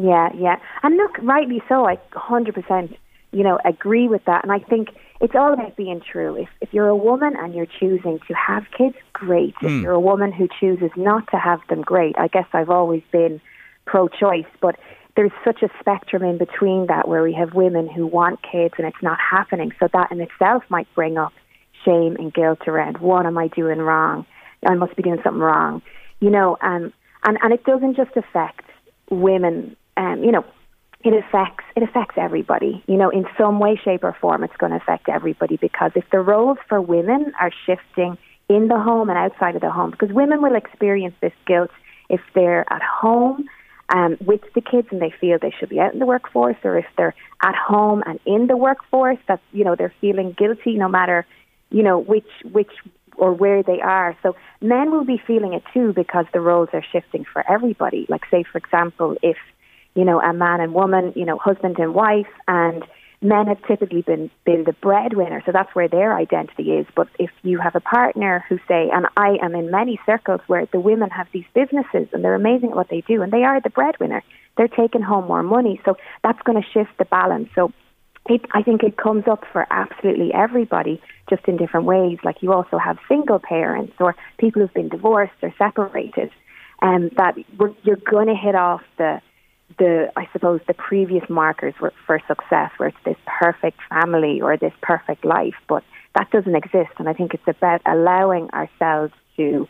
yeah, 0.00 0.28
yeah. 0.36 0.56
And 0.82 0.96
look, 0.96 1.18
rightly 1.22 1.60
so. 1.68 1.86
I 1.86 1.98
100%, 2.12 2.96
you 3.32 3.42
know, 3.42 3.58
agree 3.64 4.06
with 4.06 4.24
that. 4.26 4.44
And 4.44 4.52
I 4.52 4.60
think 4.60 4.90
it's 5.20 5.34
all 5.34 5.52
about 5.52 5.76
being 5.76 6.00
true. 6.00 6.36
If, 6.36 6.48
if 6.60 6.72
you're 6.72 6.88
a 6.88 6.96
woman 6.96 7.34
and 7.36 7.52
you're 7.54 7.66
choosing 7.66 8.20
to 8.28 8.34
have 8.34 8.64
kids, 8.76 8.94
great. 9.12 9.54
Mm. 9.56 9.64
If 9.64 9.70
hmm. 9.70 9.82
you're 9.82 9.92
a 9.92 10.00
woman 10.00 10.30
who 10.32 10.48
chooses 10.60 10.90
not 10.96 11.28
to 11.32 11.36
have 11.36 11.60
them, 11.68 11.82
great. 11.82 12.14
I 12.16 12.28
guess 12.28 12.46
I've 12.52 12.70
always 12.70 13.02
been 13.10 13.40
pro 13.86 14.06
choice, 14.06 14.46
but 14.60 14.76
there's 15.16 15.32
such 15.44 15.62
a 15.62 15.68
spectrum 15.80 16.22
in 16.22 16.38
between 16.38 16.86
that 16.86 17.08
where 17.08 17.24
we 17.24 17.32
have 17.32 17.52
women 17.52 17.88
who 17.88 18.06
want 18.06 18.38
kids 18.40 18.74
and 18.78 18.86
it's 18.86 19.02
not 19.02 19.18
happening. 19.18 19.72
So 19.80 19.88
that 19.92 20.12
in 20.12 20.20
itself 20.20 20.62
might 20.68 20.86
bring 20.94 21.18
up 21.18 21.32
shame 21.84 22.14
and 22.16 22.32
guilt 22.32 22.68
around 22.68 22.98
what 22.98 23.26
am 23.26 23.36
I 23.36 23.48
doing 23.48 23.78
wrong? 23.78 24.26
I 24.64 24.74
must 24.74 24.94
be 24.94 25.02
doing 25.02 25.18
something 25.24 25.40
wrong, 25.40 25.82
you 26.20 26.30
know. 26.30 26.56
Um, 26.60 26.92
and 27.24 27.36
and 27.42 27.52
it 27.52 27.64
doesn't 27.64 27.96
just 27.96 28.16
affect 28.16 28.64
women. 29.10 29.76
Um, 29.98 30.22
you 30.24 30.32
know, 30.32 30.44
it 31.04 31.12
affects 31.12 31.64
it 31.76 31.82
affects 31.82 32.14
everybody. 32.16 32.82
You 32.86 32.96
know, 32.96 33.10
in 33.10 33.26
some 33.36 33.58
way, 33.58 33.78
shape, 33.82 34.04
or 34.04 34.16
form, 34.20 34.42
it's 34.44 34.56
going 34.56 34.70
to 34.70 34.78
affect 34.78 35.08
everybody 35.08 35.56
because 35.56 35.92
if 35.94 36.04
the 36.10 36.20
roles 36.20 36.58
for 36.68 36.80
women 36.80 37.32
are 37.40 37.50
shifting 37.66 38.16
in 38.48 38.68
the 38.68 38.78
home 38.78 39.10
and 39.10 39.18
outside 39.18 39.54
of 39.54 39.60
the 39.60 39.70
home, 39.70 39.90
because 39.90 40.10
women 40.10 40.40
will 40.40 40.54
experience 40.54 41.14
this 41.20 41.34
guilt 41.46 41.70
if 42.08 42.20
they're 42.34 42.64
at 42.72 42.82
home 42.82 43.46
um, 43.90 44.16
with 44.24 44.40
the 44.54 44.60
kids 44.60 44.88
and 44.90 45.02
they 45.02 45.12
feel 45.20 45.38
they 45.38 45.54
should 45.58 45.68
be 45.68 45.78
out 45.78 45.92
in 45.92 45.98
the 45.98 46.06
workforce, 46.06 46.56
or 46.64 46.78
if 46.78 46.86
they're 46.96 47.14
at 47.42 47.54
home 47.54 48.02
and 48.06 48.18
in 48.26 48.46
the 48.46 48.56
workforce, 48.56 49.18
that 49.28 49.40
you 49.52 49.64
know 49.64 49.76
they're 49.76 49.94
feeling 50.00 50.32
guilty 50.32 50.74
no 50.74 50.88
matter 50.88 51.26
you 51.70 51.82
know 51.82 51.98
which 51.98 52.28
which 52.50 52.72
or 53.16 53.32
where 53.32 53.62
they 53.62 53.80
are. 53.80 54.16
So 54.22 54.36
men 54.60 54.90
will 54.90 55.04
be 55.04 55.20
feeling 55.26 55.52
it 55.52 55.62
too 55.74 55.92
because 55.92 56.26
the 56.32 56.40
roles 56.40 56.68
are 56.72 56.84
shifting 56.92 57.24
for 57.24 57.44
everybody. 57.50 58.06
Like 58.08 58.22
say, 58.30 58.44
for 58.44 58.58
example, 58.58 59.16
if 59.22 59.36
you 59.98 60.04
know 60.04 60.20
a 60.20 60.32
man 60.32 60.60
and 60.60 60.72
woman, 60.74 61.12
you 61.16 61.24
know 61.24 61.38
husband 61.38 61.76
and 61.78 61.92
wife, 61.92 62.32
and 62.46 62.84
men 63.20 63.46
have 63.48 63.60
typically 63.66 64.02
been 64.02 64.30
been 64.44 64.62
the 64.62 64.72
breadwinner, 64.72 65.42
so 65.44 65.50
that's 65.50 65.74
where 65.74 65.88
their 65.88 66.16
identity 66.16 66.70
is. 66.72 66.86
But 66.94 67.08
if 67.18 67.30
you 67.42 67.58
have 67.58 67.74
a 67.74 67.80
partner 67.80 68.44
who 68.48 68.58
say, 68.68 68.90
and 68.92 69.06
I 69.16 69.38
am 69.42 69.56
in 69.56 69.72
many 69.72 69.98
circles 70.06 70.40
where 70.46 70.66
the 70.66 70.78
women 70.78 71.10
have 71.10 71.26
these 71.32 71.46
businesses 71.52 72.06
and 72.12 72.22
they're 72.22 72.36
amazing 72.36 72.70
at 72.70 72.76
what 72.76 72.90
they 72.90 73.00
do, 73.00 73.22
and 73.22 73.32
they 73.32 73.42
are 73.42 73.60
the 73.60 73.70
breadwinner, 73.70 74.22
they're 74.56 74.68
taking 74.68 75.02
home 75.02 75.26
more 75.26 75.42
money, 75.42 75.80
so 75.84 75.96
that's 76.22 76.40
going 76.42 76.62
to 76.62 76.68
shift 76.70 76.96
the 76.98 77.04
balance. 77.04 77.48
So 77.56 77.72
it, 78.26 78.42
I 78.52 78.62
think 78.62 78.84
it 78.84 78.96
comes 78.96 79.24
up 79.26 79.44
for 79.52 79.66
absolutely 79.68 80.32
everybody, 80.32 81.02
just 81.28 81.48
in 81.48 81.56
different 81.56 81.86
ways. 81.86 82.18
Like 82.22 82.36
you 82.40 82.52
also 82.52 82.78
have 82.78 82.98
single 83.08 83.40
parents 83.40 83.94
or 83.98 84.14
people 84.38 84.62
who've 84.62 84.74
been 84.74 84.90
divorced 84.90 85.42
or 85.42 85.52
separated, 85.58 86.30
and 86.80 87.04
um, 87.04 87.10
that 87.16 87.36
you're 87.82 87.96
going 87.96 88.28
to 88.28 88.36
hit 88.36 88.54
off 88.54 88.82
the 88.96 89.20
the 89.78 90.10
I 90.16 90.28
suppose 90.32 90.60
the 90.66 90.74
previous 90.74 91.28
markers 91.28 91.74
for, 91.78 91.92
for 92.06 92.20
success, 92.26 92.70
where 92.78 92.88
it's 92.88 92.98
this 93.04 93.16
perfect 93.26 93.78
family 93.88 94.40
or 94.40 94.56
this 94.56 94.72
perfect 94.82 95.24
life, 95.24 95.54
but 95.68 95.84
that 96.16 96.30
doesn't 96.30 96.54
exist. 96.54 96.92
And 96.98 97.08
I 97.08 97.12
think 97.12 97.34
it's 97.34 97.46
about 97.46 97.82
allowing 97.86 98.50
ourselves 98.50 99.12
to 99.36 99.68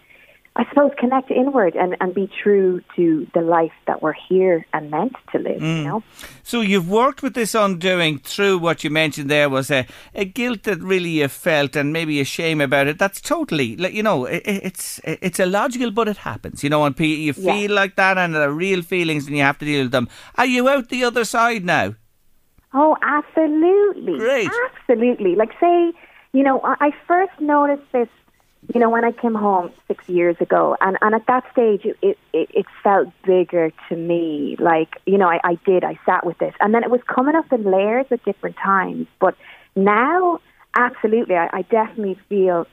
I 0.61 0.69
suppose, 0.71 0.91
connect 0.99 1.31
inward 1.31 1.77
and, 1.77 1.97
and 2.01 2.13
be 2.13 2.29
true 2.43 2.81
to 2.97 3.29
the 3.33 3.43
life 3.43 3.71
that 3.87 4.03
we're 4.03 4.15
here 4.29 4.67
and 4.73 4.91
meant 4.91 5.15
to 5.31 5.39
live, 5.39 5.63
mm. 5.63 5.79
you 5.79 5.85
know? 5.85 6.03
So 6.43 6.63
you've 6.63 6.91
worked 6.91 7.23
with 7.23 7.35
this 7.35 7.55
undoing 7.55 8.19
through 8.19 8.59
what 8.59 8.83
you 8.83 8.91
mentioned 8.91 9.31
there 9.31 9.49
was 9.49 9.71
a, 9.71 9.87
a 10.17 10.25
guilt 10.25 10.65
that 10.65 10.81
really 10.81 11.11
you 11.11 11.29
felt 11.29 11.77
and 11.77 11.93
maybe 11.93 12.19
a 12.19 12.25
shame 12.25 12.61
about 12.61 12.89
it. 12.89 12.99
That's 12.99 13.21
totally, 13.21 13.77
you 13.93 14.03
know, 14.03 14.25
it, 14.25 14.43
it's 14.45 15.01
it's 15.05 15.39
illogical, 15.39 15.93
but 15.93 16.09
it 16.09 16.17
happens, 16.17 16.65
you 16.65 16.71
know, 16.71 16.85
and 16.85 16.99
you 16.99 17.33
feel 17.35 17.71
yeah. 17.71 17.81
like 17.81 17.95
that 17.95 18.19
and 18.19 18.35
there 18.35 18.43
are 18.43 18.53
real 18.53 18.83
feelings 18.83 19.29
and 19.29 19.37
you 19.37 19.45
have 19.45 19.59
to 19.59 19.65
deal 19.65 19.85
with 19.85 19.93
them. 19.93 20.09
Are 20.35 20.47
you 20.47 20.69
out 20.69 20.89
the 20.89 21.05
other 21.05 21.25
side 21.25 21.65
now? 21.65 21.95
Oh, 22.75 22.97
absolutely. 23.01 24.19
Great. 24.19 24.51
Absolutely. 24.71 25.37
Like, 25.37 25.53
say, 25.61 25.93
you 26.33 26.43
know, 26.43 26.61
I 26.65 26.91
first 27.07 27.33
noticed 27.41 27.91
this 27.93 28.09
you 28.73 28.81
know, 28.81 28.91
when 28.91 29.05
I 29.05 29.13
came 29.13 29.35
home 29.35 29.73
six 29.87 30.07
years 30.09 30.37
ago, 30.41 30.77
and, 30.81 30.99
and 31.01 31.15
at 31.15 31.27
that 31.27 31.51
stage, 31.53 31.87
it, 31.87 31.97
it, 32.03 32.19
it 32.33 32.67
felt 32.83 33.09
bigger 33.25 33.73
to 33.89 33.97
me. 33.97 34.57
Like, 34.59 35.01
you 35.07 35.17
know, 35.17 35.29
I, 35.29 35.41
I 35.43 35.55
did, 35.65 35.85
I 35.85 35.99
sat 36.05 36.27
with 36.27 36.37
this. 36.39 36.55
And 36.61 36.75
then 36.75 36.85
it 36.85 36.91
was 36.91 37.01
coming 37.07 37.35
up 37.35 37.51
in 37.51 37.65
layers 37.65 38.07
at 38.11 38.23
different 38.25 38.57
times. 38.57 39.07
But 39.21 39.37
now, 39.75 40.41
absolutely, 40.75 41.37
I, 41.37 41.49
I 41.53 41.63
definitely 41.63 42.19
feel 42.29 42.67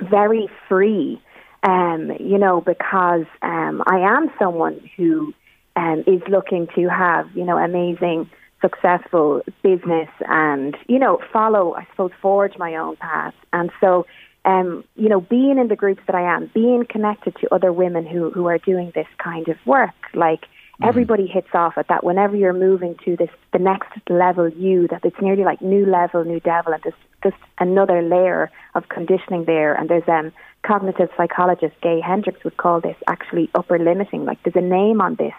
very 0.00 0.48
free, 0.68 1.20
um, 1.62 2.10
you 2.18 2.38
know, 2.38 2.60
because 2.60 3.26
um, 3.42 3.82
I 3.86 3.98
am 4.00 4.32
someone 4.40 4.90
who 4.96 5.32
um, 5.76 6.02
is 6.06 6.22
looking 6.28 6.66
to 6.74 6.88
have, 6.88 7.30
you 7.36 7.44
know, 7.44 7.58
amazing, 7.58 8.28
successful 8.60 9.42
business 9.62 10.08
and, 10.28 10.76
you 10.88 10.98
know, 10.98 11.20
follow, 11.32 11.74
I 11.74 11.86
suppose, 11.90 12.10
forge 12.20 12.58
my 12.58 12.74
own 12.74 12.96
path. 12.96 13.34
And 13.52 13.70
so, 13.80 14.04
um, 14.44 14.84
you 14.96 15.08
know, 15.08 15.20
being 15.20 15.58
in 15.58 15.68
the 15.68 15.76
groups 15.76 16.02
that 16.06 16.14
I 16.14 16.34
am, 16.34 16.50
being 16.54 16.86
connected 16.88 17.36
to 17.40 17.54
other 17.54 17.72
women 17.72 18.06
who, 18.06 18.30
who 18.30 18.46
are 18.46 18.58
doing 18.58 18.92
this 18.94 19.06
kind 19.22 19.48
of 19.48 19.56
work, 19.66 19.94
like 20.14 20.42
mm. 20.42 20.88
everybody 20.88 21.26
hits 21.26 21.48
off 21.54 21.74
at 21.76 21.88
that. 21.88 22.04
Whenever 22.04 22.36
you're 22.36 22.52
moving 22.52 22.96
to 23.04 23.16
this 23.16 23.30
the 23.52 23.58
next 23.58 23.90
level 24.08 24.48
you 24.48 24.88
that 24.88 25.04
it's 25.04 25.20
nearly 25.20 25.44
like 25.44 25.60
new 25.60 25.84
level 25.86 26.24
new 26.24 26.40
devil 26.40 26.72
and 26.72 26.82
there's 26.82 26.94
just 27.22 27.42
another 27.58 28.02
layer 28.02 28.50
of 28.74 28.88
conditioning 28.88 29.44
there. 29.44 29.74
And 29.74 29.88
there's 29.88 30.08
um 30.08 30.32
cognitive 30.62 31.10
psychologist 31.16 31.74
Gay 31.82 32.00
Hendricks 32.00 32.42
would 32.44 32.56
call 32.56 32.80
this 32.80 32.96
actually 33.06 33.50
upper 33.54 33.78
limiting. 33.78 34.24
Like 34.24 34.42
there's 34.42 34.56
a 34.56 34.66
name 34.66 35.00
on 35.00 35.16
this. 35.16 35.34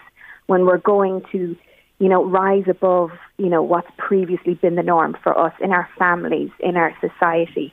When 0.46 0.66
we're 0.66 0.78
going 0.78 1.22
to 1.32 1.56
you 1.98 2.08
know 2.08 2.24
rise 2.24 2.64
above 2.68 3.10
you 3.38 3.48
know 3.48 3.62
what's 3.62 3.90
previously 3.96 4.54
been 4.54 4.74
the 4.74 4.82
norm 4.82 5.16
for 5.22 5.36
us 5.38 5.54
in 5.60 5.72
our 5.72 5.88
families 5.98 6.50
in 6.60 6.76
our 6.76 6.94
society 7.00 7.72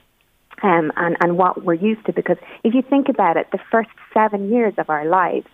um, 0.64 0.92
and, 0.96 1.18
and 1.22 1.38
what 1.38 1.64
we're 1.64 1.74
used 1.74 2.06
to. 2.06 2.14
Because 2.14 2.38
if 2.64 2.74
you 2.74 2.82
think 2.82 3.10
about 3.10 3.38
it, 3.38 3.48
the 3.52 3.60
first 3.72 3.90
seven 4.14 4.50
years 4.50 4.74
of 4.78 4.90
our 4.90 5.06
lives, 5.06 5.48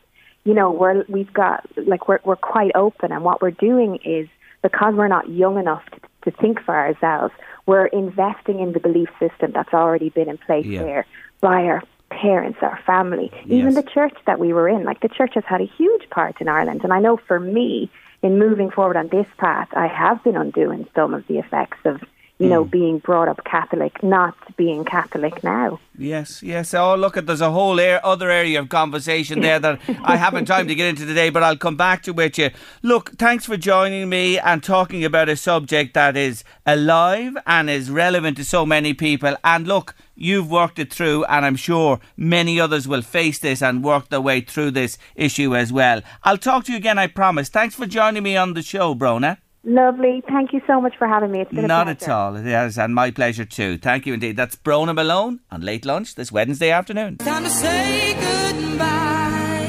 you 0.44 0.54
know, 0.54 0.72
we're, 0.72 1.06
we've 1.08 1.34
got, 1.34 1.66
like, 1.78 2.08
we're, 2.08 2.20
we're 2.24 2.36
quite 2.36 2.72
open. 2.76 3.12
And 3.12 3.24
what 3.24 3.42
we're 3.42 3.52
doing 3.52 4.00
is, 4.04 4.28
because 4.62 4.94
we're 4.96 5.08
not 5.08 5.30
young 5.30 5.58
enough 5.58 5.84
to, 5.92 6.32
to 6.32 6.38
think 6.38 6.62
for 6.62 6.76
ourselves, 6.76 7.34
we're 7.66 7.86
investing 7.88 8.60
in 8.60 8.74
the 8.74 8.80
belief 8.80 9.10
system 9.20 9.52
that's 9.54 9.74
already 9.74 10.10
been 10.10 10.30
in 10.30 10.38
place 10.38 10.66
yeah. 10.66 10.84
there 10.84 11.06
by 11.40 11.64
our 11.64 11.84
parents, 12.10 12.60
our 12.62 12.80
family, 12.86 13.32
yes. 13.34 13.46
even 13.48 13.74
the 13.74 13.84
church 13.84 14.16
that 14.26 14.40
we 14.40 14.54
were 14.54 14.68
in. 14.70 14.84
Like, 14.84 15.02
the 15.02 15.10
church 15.10 15.32
has 15.36 15.44
had 15.46 15.62
a 15.62 15.70
huge 15.78 16.10
part 16.10 16.40
in 16.42 16.48
Ireland. 16.48 16.82
And 16.84 16.94
I 16.94 17.00
know 17.00 17.18
for 17.18 17.40
me, 17.40 17.90
in 18.22 18.40
moving 18.40 18.70
forward 18.70 18.96
on 18.96 19.10
this 19.10 19.28
path, 19.38 19.68
I 19.74 19.88
have 19.88 20.24
been 20.24 20.38
undoing 20.38 20.88
some 20.96 21.14
of 21.14 21.28
the 21.28 21.40
effects 21.40 21.80
of 21.84 22.02
you 22.40 22.50
know, 22.50 22.66
mm. 22.66 22.72
being 22.72 22.98
brought 22.98 23.28
up 23.28 23.44
Catholic, 23.46 24.04
not 24.04 24.36
being 24.64 24.86
Catholic 24.86 25.44
now. 25.44 25.80
Yes, 25.98 26.42
yes. 26.42 26.74
Oh, 26.74 26.96
look, 26.96 27.18
at 27.18 27.26
there's 27.28 27.42
a 27.42 27.52
whole 27.52 27.80
air, 27.80 28.04
other 28.06 28.32
area 28.32 28.60
of 28.60 28.70
conversation 28.70 29.42
there 29.42 29.60
that 29.60 29.80
I 30.04 30.16
haven't 30.16 30.46
time 30.46 30.68
to 30.68 30.76
get 30.76 30.88
into 30.88 31.06
today, 31.06 31.30
but 31.30 31.44
I'll 31.44 31.58
come 31.58 31.76
back 31.76 32.04
to 32.04 32.14
with 32.14 32.38
you. 32.38 32.50
Look, 32.82 33.12
thanks 33.18 33.46
for 33.46 33.58
joining 33.58 34.08
me 34.10 34.40
and 34.40 34.64
talking 34.64 35.04
about 35.04 35.28
a 35.28 35.36
subject 35.36 35.94
that 35.96 36.16
is 36.16 36.44
alive 36.66 37.36
and 37.46 37.70
is 37.70 37.92
relevant 37.92 38.38
to 38.38 38.46
so 38.46 38.66
many 38.66 38.94
people. 38.94 39.36
And 39.44 39.68
look, 39.68 39.96
you've 40.16 40.50
worked 40.50 40.80
it 40.80 40.94
through, 40.94 41.26
and 41.26 41.46
I'm 41.46 41.58
sure 41.58 42.00
many 42.16 42.60
others 42.60 42.88
will 42.88 43.02
face 43.02 43.40
this 43.40 43.62
and 43.62 43.84
work 43.84 44.10
their 44.10 44.22
way 44.22 44.42
through 44.42 44.72
this 44.72 44.98
issue 45.16 45.56
as 45.56 45.74
well. 45.74 46.02
I'll 46.24 46.38
talk 46.38 46.64
to 46.66 46.72
you 46.72 46.78
again, 46.78 46.98
I 46.98 47.08
promise. 47.08 47.50
Thanks 47.50 47.76
for 47.76 47.86
joining 47.86 48.24
me 48.24 48.38
on 48.38 48.54
the 48.54 48.62
show, 48.62 48.96
Brona. 48.96 49.38
Lovely. 49.66 50.22
Thank 50.28 50.52
you 50.52 50.62
so 50.68 50.82
much 50.82 50.94
for 50.98 51.08
having 51.08 51.32
me. 51.32 51.40
It's 51.42 51.52
been 51.52 51.68
Not 51.68 51.88
at 51.88 52.10
all. 52.10 52.36
It 52.36 52.46
is, 52.46 52.78
and 52.78 52.94
my 52.94 53.12
pleasure 53.12 53.46
too. 53.46 53.78
Thank 53.78 54.06
you 54.06 54.14
indeed. 54.14 54.36
That's 54.36 54.58
Brona 54.58 54.94
Malone 54.94 55.40
on 55.50 55.62
Late 55.62 55.86
Lunch 55.86 56.16
this 56.16 56.32
Wednesday 56.32 56.70
afternoon. 56.70 57.18
Time 57.20 57.44
to 57.44 57.50
say 57.50 58.14
goodbye 58.14 59.64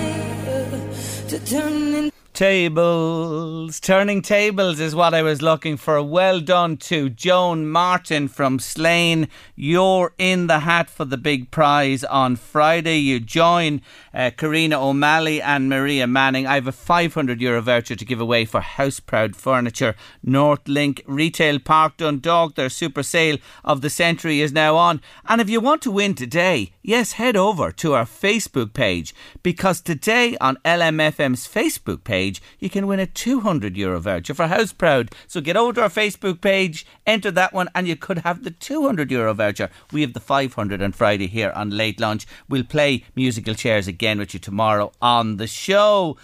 to 1.29 1.39
turning 1.47 2.11
Tables. 2.35 3.79
Turning 3.79 4.21
tables 4.21 4.81
is 4.81 4.93
what 4.93 5.15
I 5.15 5.23
was 5.23 5.41
looking 5.41 5.77
for. 5.77 6.03
Well 6.03 6.41
done 6.41 6.77
to 6.79 7.09
Joan 7.09 7.69
Martin 7.69 8.27
from 8.27 8.59
Slane. 8.59 9.29
You're 9.55 10.15
in 10.19 10.49
the 10.49 10.59
hat 10.59 10.91
for 10.91 11.05
the 11.05 11.17
big 11.17 11.53
prize 11.53 12.03
on 12.03 12.35
Friday. 12.35 12.99
You 12.99 13.21
join 13.21 13.83
uh, 14.13 14.33
Karina 14.37 14.85
O'Malley 14.85 15.41
and 15.41 15.69
Maria 15.69 16.09
Manning. 16.09 16.45
I 16.45 16.57
have 16.57 16.67
a 16.67 16.73
500 16.73 17.41
euro 17.41 17.63
voucher 17.63 17.95
to 17.95 18.05
give 18.05 18.21
away 18.21 18.45
for 18.45 18.61
House 18.61 18.99
Proud 18.99 19.37
Furniture. 19.37 19.95
Northlink 20.27 21.03
Retail 21.07 21.61
Park 21.61 21.99
Dundalk. 21.99 22.57
Their 22.57 22.69
super 22.69 23.05
sale 23.05 23.39
of 23.65 23.81
the 23.81 23.91
century 23.91 24.41
is 24.41 24.53
now 24.53 24.75
on. 24.75 25.01
And 25.27 25.41
if 25.41 25.49
you 25.49 25.61
want 25.61 25.83
to 25.83 25.91
win 25.93 26.17
today, 26.17 26.74
yes, 26.85 27.13
head 27.13 27.37
over 27.37 27.73
to 27.73 27.95
our 27.95 28.05
Facebook 28.05 28.73
page 28.75 29.15
because 29.43 29.81
today 29.81 30.37
on 30.41 30.59
LMFM's 30.65 31.49
Facebook 31.49 32.05
page, 32.05 32.41
you 32.61 32.71
can 32.71 32.87
win 32.87 33.01
a 33.01 33.07
200 33.07 33.77
euro 33.77 33.99
voucher 33.99 34.35
for 34.35 34.47
House 34.47 34.73
Proud. 34.73 35.11
So 35.27 35.41
get 35.41 35.57
over 35.57 35.73
to 35.73 35.83
our 35.83 35.89
Facebook 35.89 36.41
page, 36.41 36.87
enter 37.07 37.33
that 37.33 37.53
one, 37.53 37.69
and 37.75 37.89
you 37.89 37.97
could 37.97 38.19
have 38.19 38.45
the 38.45 38.51
200 38.53 39.11
euro 39.11 39.35
voucher. 39.35 39.71
We 39.91 40.03
have 40.03 40.13
the 40.13 40.21
500 40.21 40.83
on 40.83 40.93
Friday 40.93 41.27
here 41.27 41.51
on 41.57 41.71
Late 41.71 41.99
Lunch. 41.99 42.27
We'll 42.49 42.63
play 42.63 43.05
musical 43.17 43.55
chairs 43.55 43.89
again 43.89 44.19
with 44.19 44.35
you 44.35 44.41
tomorrow 44.41 44.93
on 45.03 45.39
the 45.39 45.47
show. 45.47 46.17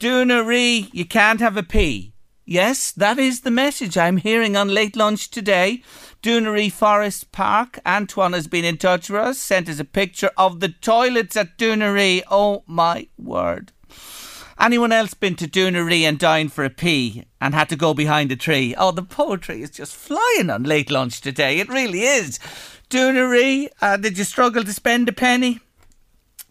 Doonery, 0.00 0.88
you 0.92 1.04
can't 1.04 1.40
have 1.40 1.56
a 1.56 1.62
pee. 1.62 2.13
Yes, 2.46 2.92
that 2.92 3.18
is 3.18 3.40
the 3.40 3.50
message 3.50 3.96
I'm 3.96 4.18
hearing 4.18 4.54
on 4.54 4.68
Late 4.68 4.96
Lunch 4.96 5.30
today. 5.30 5.82
Doonery 6.22 6.70
Forest 6.70 7.32
Park. 7.32 7.78
Antoine 7.86 8.34
has 8.34 8.48
been 8.48 8.66
in 8.66 8.76
touch 8.76 9.08
with 9.08 9.22
us, 9.22 9.38
sent 9.38 9.66
us 9.66 9.80
a 9.80 9.84
picture 9.84 10.30
of 10.36 10.60
the 10.60 10.68
toilets 10.68 11.38
at 11.38 11.56
Doonery. 11.56 12.22
Oh 12.30 12.62
my 12.66 13.08
word. 13.16 13.72
Anyone 14.60 14.92
else 14.92 15.14
been 15.14 15.36
to 15.36 15.48
Doonery 15.48 16.02
and 16.02 16.18
dined 16.18 16.52
for 16.52 16.64
a 16.64 16.70
pee 16.70 17.24
and 17.40 17.54
had 17.54 17.70
to 17.70 17.76
go 17.76 17.94
behind 17.94 18.30
a 18.30 18.36
tree? 18.36 18.74
Oh, 18.76 18.90
the 18.90 19.02
poetry 19.02 19.62
is 19.62 19.70
just 19.70 19.96
flying 19.96 20.50
on 20.50 20.64
late 20.64 20.90
lunch 20.90 21.22
today. 21.22 21.60
It 21.60 21.70
really 21.70 22.02
is. 22.02 22.38
Doonery, 22.90 23.68
uh, 23.80 23.96
did 23.96 24.18
you 24.18 24.24
struggle 24.24 24.64
to 24.64 24.72
spend 24.74 25.08
a 25.08 25.12
penny? 25.12 25.60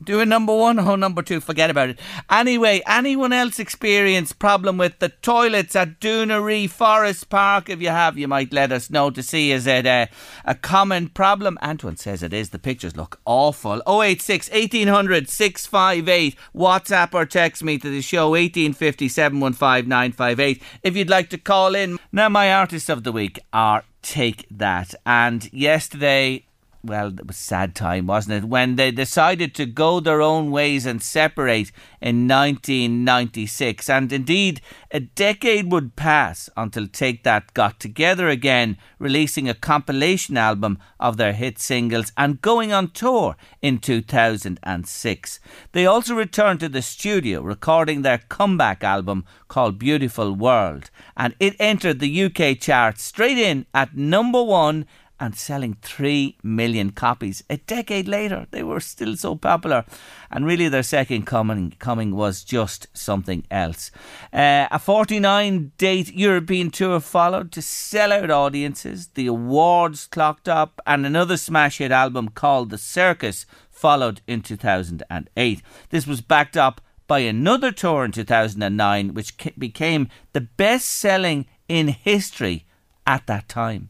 Do 0.04 0.20
a 0.20 0.26
number 0.26 0.56
one 0.56 0.80
or 0.80 0.98
number 0.98 1.22
two, 1.22 1.40
forget 1.40 1.70
about 1.70 1.90
it. 1.90 2.00
Anyway, 2.30 2.82
anyone 2.86 3.32
else 3.32 3.60
experience 3.60 4.34
problem 4.34 4.78
with 4.78 5.00
the 5.00 5.10
toilets 5.10 5.76
at 5.76 6.00
Doonery 6.00 6.70
Forest 6.70 7.30
Park? 7.30 7.70
If 7.70 7.82
you 7.82 7.90
have, 7.90 8.18
you 8.18 8.28
might 8.28 8.52
let 8.52 8.72
us 8.72 8.90
know 8.90 9.10
to 9.12 9.24
see 9.24 9.52
is 9.52 9.66
it 9.66 9.86
a, 9.86 10.10
a 10.46 10.56
common 10.56 11.10
problem. 11.10 11.58
Antoine 11.62 11.98
says 11.98 12.22
it 12.24 12.34
is. 12.34 12.50
The 12.50 12.60
pictures 12.60 12.98
look 12.98 13.20
awful. 13.26 13.82
086 13.88 14.50
1800 14.50 15.30
658. 15.30 16.36
WhatsApp 16.56 17.14
or 17.14 17.26
text 17.26 17.64
me 17.64 17.78
to 17.78 17.90
the 17.90 18.02
show 18.02 18.32
1850 18.32 19.08
715 19.08 19.88
958 19.88 20.62
if 20.84 20.96
you'd 20.96 21.10
like 21.10 21.30
to 21.30 21.38
call 21.38 21.76
in. 21.76 21.98
Now, 22.12 22.30
my 22.30 22.54
artist 22.54 22.90
of 22.90 23.04
the 23.04 23.12
week 23.12 23.40
are 23.54 23.84
Take 24.02 24.46
That. 24.52 24.94
And 25.06 25.52
yesterday, 25.54 26.46
well, 26.84 27.08
it 27.08 27.26
was 27.26 27.38
a 27.38 27.40
sad 27.40 27.76
time, 27.76 28.08
wasn't 28.08 28.44
it? 28.44 28.48
When 28.48 28.76
they 28.76 28.92
decided 28.92 29.56
to 29.56 29.66
go 29.66 30.02
their 30.02 30.22
own 30.22 30.52
ways 30.52 30.86
and 30.86 31.02
separate 31.02 31.72
in 32.02 32.28
1996. 32.28 33.90
And 33.90 34.12
indeed, 34.12 34.60
a 34.92 35.00
decade 35.00 35.72
would 35.72 35.96
pass 35.96 36.50
until 36.58 36.88
Take 36.88 37.24
That 37.24 37.54
got 37.54 37.80
together 37.80 38.28
again, 38.28 38.78
releasing 39.00 39.48
a 39.48 39.54
compilation 39.54 40.36
album 40.36 40.78
of 41.00 41.16
their 41.16 41.32
hit 41.32 41.58
singles 41.58 42.12
and 42.18 42.42
going 42.42 42.74
on 42.74 42.92
tour 42.92 43.38
in 43.62 43.78
2006. 43.78 45.40
They 45.72 45.86
also 45.86 46.16
returned 46.16 46.60
to 46.60 46.70
the 46.70 46.82
studio, 46.82 47.42
recording 47.42 48.02
their 48.02 48.18
comeback 48.18 48.84
album 48.84 49.24
called 49.48 49.80
Beautiful 49.80 50.34
World. 50.34 50.90
And 51.16 51.34
it 51.40 51.56
entered 51.60 52.00
the 52.00 52.24
UK 52.24 52.60
chart 52.60 53.00
straight 53.00 53.38
in 53.38 53.68
at 53.74 53.96
number 53.96 54.44
one 54.44 54.86
and 55.20 55.36
selling 55.36 55.78
3 55.82 56.38
million 56.44 56.92
copies. 56.92 57.44
A 57.50 57.58
decade 57.58 58.08
later, 58.08 58.48
they 58.52 58.64
were 58.64 58.80
still 58.80 59.16
so 59.16 59.36
popular. 59.36 59.86
And 60.32 60.46
really, 60.46 60.70
their 60.70 60.84
second 60.84 61.26
coming, 61.26 61.76
coming 61.80 62.16
was 62.16 62.44
just 62.44 62.88
something 62.94 63.46
else. 63.50 63.92
Uh, 64.32 64.68
a 64.72 64.80
49 64.80 65.72
date 65.78 66.14
European 66.14 66.72
tour 66.72 67.00
followed 67.00 67.52
to 67.54 67.62
sell 67.62 68.12
out 68.12 68.32
audiences. 68.32 69.08
The 69.14 69.28
awards 69.28 70.08
clocked 70.08 70.50
up, 70.50 70.82
and 70.86 71.06
another 71.06 71.38
smash 71.38 71.78
hit 71.78 71.92
album 71.92 72.30
called 72.30 72.70
The 72.70 72.78
Circus 72.78 73.46
followed 73.70 74.22
in 74.28 74.42
2008. 74.42 75.62
This 75.90 76.08
was 76.08 76.22
backed 76.22 76.58
up 76.58 76.82
by 77.08 77.20
another 77.20 77.72
tour 77.72 78.06
in 78.06 78.12
2009, 78.12 79.14
which 79.14 79.36
became 79.58 80.10
the 80.32 80.42
best 80.42 80.86
selling 80.88 81.46
in 81.68 81.90
history 81.90 82.66
at 83.06 83.28
that 83.28 83.50
time. 83.50 83.90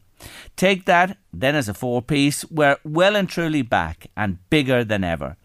Take 0.56 0.84
that, 0.86 1.18
then 1.32 1.54
as 1.54 1.68
a 1.68 1.74
four 1.74 2.02
piece, 2.02 2.44
we're 2.46 2.78
well 2.84 3.16
and 3.16 3.28
truly 3.28 3.62
back 3.62 4.08
and 4.16 4.38
bigger 4.50 4.84
than 4.84 5.04
ever. 5.04 5.36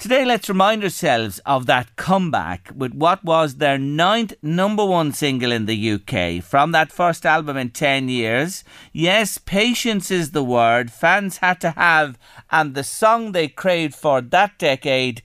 Today, 0.00 0.24
let's 0.24 0.48
remind 0.48 0.82
ourselves 0.82 1.40
of 1.44 1.66
that 1.66 1.94
comeback 1.96 2.70
with 2.74 2.94
what 2.94 3.22
was 3.22 3.56
their 3.56 3.76
ninth 3.76 4.32
number 4.40 4.82
one 4.82 5.12
single 5.12 5.52
in 5.52 5.66
the 5.66 5.90
UK 5.92 6.42
from 6.42 6.72
that 6.72 6.90
first 6.90 7.26
album 7.26 7.58
in 7.58 7.68
10 7.68 8.08
years. 8.08 8.64
Yes, 8.94 9.36
patience 9.36 10.10
is 10.10 10.30
the 10.30 10.42
word 10.42 10.90
fans 10.90 11.36
had 11.36 11.60
to 11.60 11.72
have, 11.72 12.18
and 12.50 12.74
the 12.74 12.82
song 12.82 13.32
they 13.32 13.46
craved 13.46 13.94
for 13.94 14.22
that 14.22 14.58
decade, 14.58 15.20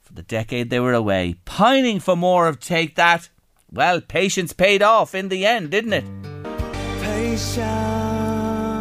for 0.00 0.14
the 0.14 0.22
decade 0.22 0.70
they 0.70 0.80
were 0.80 0.94
away, 0.94 1.34
pining 1.44 2.00
for 2.00 2.16
more 2.16 2.48
of 2.48 2.58
Take 2.58 2.94
That. 2.94 3.28
Well, 3.70 4.00
patience 4.00 4.54
paid 4.54 4.82
off 4.82 5.14
in 5.14 5.28
the 5.28 5.44
end, 5.44 5.72
didn't 5.72 5.92
it? 5.92 6.06
Patience. 7.02 8.15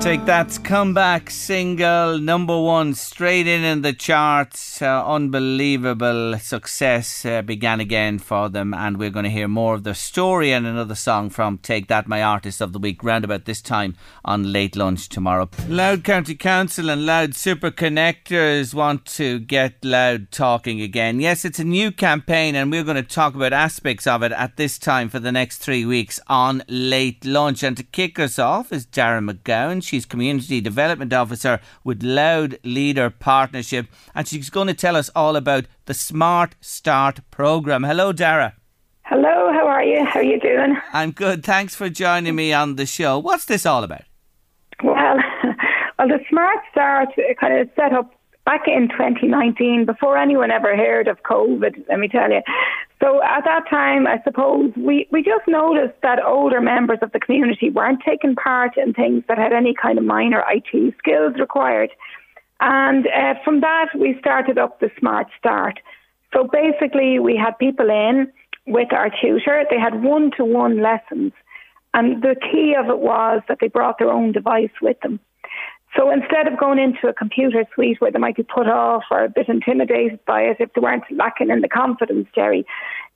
Take 0.05 0.25
That's 0.25 0.59
comeback 0.59 1.31
single, 1.31 2.19
number 2.19 2.61
one, 2.61 2.93
straight 2.93 3.47
in 3.47 3.63
in 3.63 3.81
the 3.81 3.91
charts. 3.91 4.79
Uh, 4.79 5.03
unbelievable 5.03 6.37
success 6.37 7.25
uh, 7.25 7.41
began 7.41 7.79
again 7.79 8.19
for 8.19 8.47
them, 8.47 8.75
and 8.75 8.97
we're 8.97 9.09
going 9.09 9.23
to 9.23 9.31
hear 9.31 9.47
more 9.47 9.73
of 9.73 9.83
their 9.83 9.95
story 9.95 10.51
and 10.51 10.67
another 10.67 10.93
song 10.93 11.31
from 11.31 11.57
Take 11.57 11.87
That, 11.87 12.07
my 12.07 12.21
artist 12.21 12.61
of 12.61 12.71
the 12.71 12.77
week, 12.77 13.03
round 13.03 13.25
about 13.25 13.45
this 13.45 13.63
time 13.63 13.95
on 14.23 14.53
late 14.53 14.75
lunch 14.75 15.09
tomorrow. 15.09 15.49
Louth 15.67 16.03
County 16.03 16.35
Council 16.35 16.91
and 16.91 17.07
Louth 17.07 17.35
Super 17.35 17.71
Connectors 17.71 18.75
want 18.75 19.05
to 19.05 19.39
get 19.39 19.83
Louth 19.83 20.29
talking 20.29 20.81
again. 20.81 21.19
Yes, 21.19 21.43
it's 21.43 21.57
a 21.57 21.63
new 21.63 21.91
campaign, 21.91 22.53
and 22.53 22.69
we're 22.69 22.83
going 22.83 22.95
to 22.95 23.01
talk 23.01 23.33
about 23.33 23.53
aspects 23.53 24.05
of 24.05 24.21
it 24.21 24.33
at 24.33 24.55
this 24.55 24.77
time 24.77 25.09
for 25.09 25.17
the 25.17 25.31
next 25.31 25.57
three 25.57 25.83
weeks 25.83 26.19
on 26.27 26.61
late 26.67 27.25
lunch. 27.25 27.63
And 27.63 27.75
to 27.75 27.81
kick 27.83 28.19
us 28.19 28.37
off 28.37 28.71
is 28.71 28.85
Dara 28.85 29.19
McGowan. 29.19 29.81
She 29.81 29.94
She's 29.95 30.05
Community 30.05 30.59
Development 30.59 31.13
Officer 31.13 31.61
with 31.85 32.03
Louth 32.03 32.55
Leader 32.65 33.09
Partnership, 33.09 33.87
and 34.13 34.27
she's 34.27 34.49
going 34.49 34.67
to 34.67 34.73
tell 34.73 34.97
us 34.97 35.09
all 35.15 35.37
about 35.37 35.67
the 35.85 35.93
Smart 35.93 36.55
Start 36.59 37.21
programme. 37.31 37.83
Hello, 37.83 38.11
Dara. 38.11 38.55
Hello, 39.03 39.53
how 39.53 39.65
are 39.65 39.85
you? 39.85 40.03
How 40.03 40.19
are 40.19 40.23
you 40.23 40.37
doing? 40.37 40.75
I'm 40.91 41.11
good. 41.11 41.45
Thanks 41.45 41.75
for 41.75 41.87
joining 41.87 42.35
me 42.35 42.51
on 42.51 42.75
the 42.75 42.85
show. 42.85 43.17
What's 43.19 43.45
this 43.45 43.65
all 43.65 43.85
about? 43.85 44.01
Well, 44.83 45.15
well, 45.97 46.09
the 46.09 46.19
Smart 46.29 46.59
Start 46.73 47.07
kind 47.39 47.57
of 47.57 47.69
set 47.77 47.93
up 47.93 48.13
back 48.45 48.67
in 48.67 48.87
2019 48.89 49.85
before 49.85 50.17
anyone 50.17 50.51
ever 50.51 50.77
heard 50.77 51.07
of 51.07 51.21
COVID. 51.23 51.85
Let 51.89 51.99
me 51.99 52.07
tell 52.07 52.31
you. 52.31 52.41
So 53.01 53.21
at 53.23 53.43
that 53.43 53.67
time, 53.69 54.07
I 54.07 54.21
suppose 54.23 54.71
we, 54.77 55.07
we 55.11 55.21
just 55.21 55.47
noticed 55.47 55.99
that 56.03 56.23
older 56.23 56.61
members 56.61 56.99
of 57.01 57.11
the 57.11 57.19
community 57.19 57.69
weren't 57.69 58.01
taking 58.05 58.35
part 58.35 58.77
in 58.77 58.93
things 58.93 59.23
that 59.27 59.37
had 59.37 59.51
any 59.51 59.73
kind 59.73 59.97
of 59.97 60.05
minor 60.05 60.43
IT 60.47 60.93
skills 60.99 61.33
required. 61.39 61.89
And 62.61 63.07
uh, 63.07 63.33
from 63.43 63.61
that, 63.61 63.87
we 63.99 64.15
started 64.19 64.57
up 64.57 64.79
the 64.79 64.89
Smart 64.99 65.27
Start. 65.37 65.79
So 66.33 66.47
basically, 66.51 67.19
we 67.19 67.35
had 67.35 67.57
people 67.57 67.89
in 67.89 68.31
with 68.67 68.93
our 68.93 69.09
tutor. 69.09 69.65
They 69.69 69.79
had 69.79 70.03
one 70.03 70.31
to 70.37 70.45
one 70.45 70.81
lessons. 70.81 71.33
And 71.93 72.21
the 72.21 72.35
key 72.35 72.75
of 72.77 72.89
it 72.89 72.99
was 72.99 73.41
that 73.47 73.59
they 73.59 73.67
brought 73.67 73.99
their 73.99 74.11
own 74.11 74.31
device 74.31 74.71
with 74.81 74.99
them. 75.01 75.19
So 75.95 76.11
instead 76.11 76.47
of 76.47 76.59
going 76.59 76.77
into 76.77 77.07
a 77.07 77.13
computer 77.13 77.63
suite 77.73 78.01
where 78.01 78.11
they 78.11 78.19
might 78.19 78.35
be 78.35 78.43
put 78.43 78.67
off 78.67 79.03
or 79.09 79.23
a 79.23 79.29
bit 79.29 79.47
intimidated 79.47 80.19
by 80.25 80.41
it 80.41 80.57
if 80.59 80.73
they 80.73 80.81
weren't 80.81 81.03
lacking 81.11 81.49
in 81.49 81.61
the 81.61 81.69
confidence, 81.69 82.27
Jerry, 82.35 82.65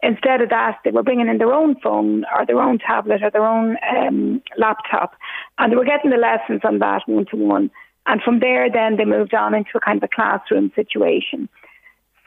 instead 0.01 0.41
of 0.41 0.49
that, 0.49 0.79
they 0.85 0.91
were 0.91 1.03
bringing 1.03 1.27
in 1.27 1.39
their 1.39 1.53
own 1.53 1.75
phone 1.81 2.25
or 2.33 2.45
their 2.45 2.61
own 2.61 2.79
tablet 2.79 3.21
or 3.21 3.31
their 3.31 3.45
own 3.45 3.75
um, 3.95 4.41
laptop 4.57 5.13
and 5.57 5.71
they 5.71 5.75
were 5.75 5.83
getting 5.83 6.11
the 6.11 6.17
lessons 6.17 6.61
on 6.63 6.79
that 6.79 7.01
one 7.05 7.25
to 7.31 7.35
one. 7.35 7.69
And 8.05 8.21
from 8.21 8.39
there, 8.39 8.71
then 8.71 8.95
they 8.95 9.05
moved 9.05 9.33
on 9.33 9.53
into 9.53 9.71
a 9.75 9.81
kind 9.81 9.97
of 9.97 10.03
a 10.03 10.15
classroom 10.15 10.71
situation. 10.73 11.49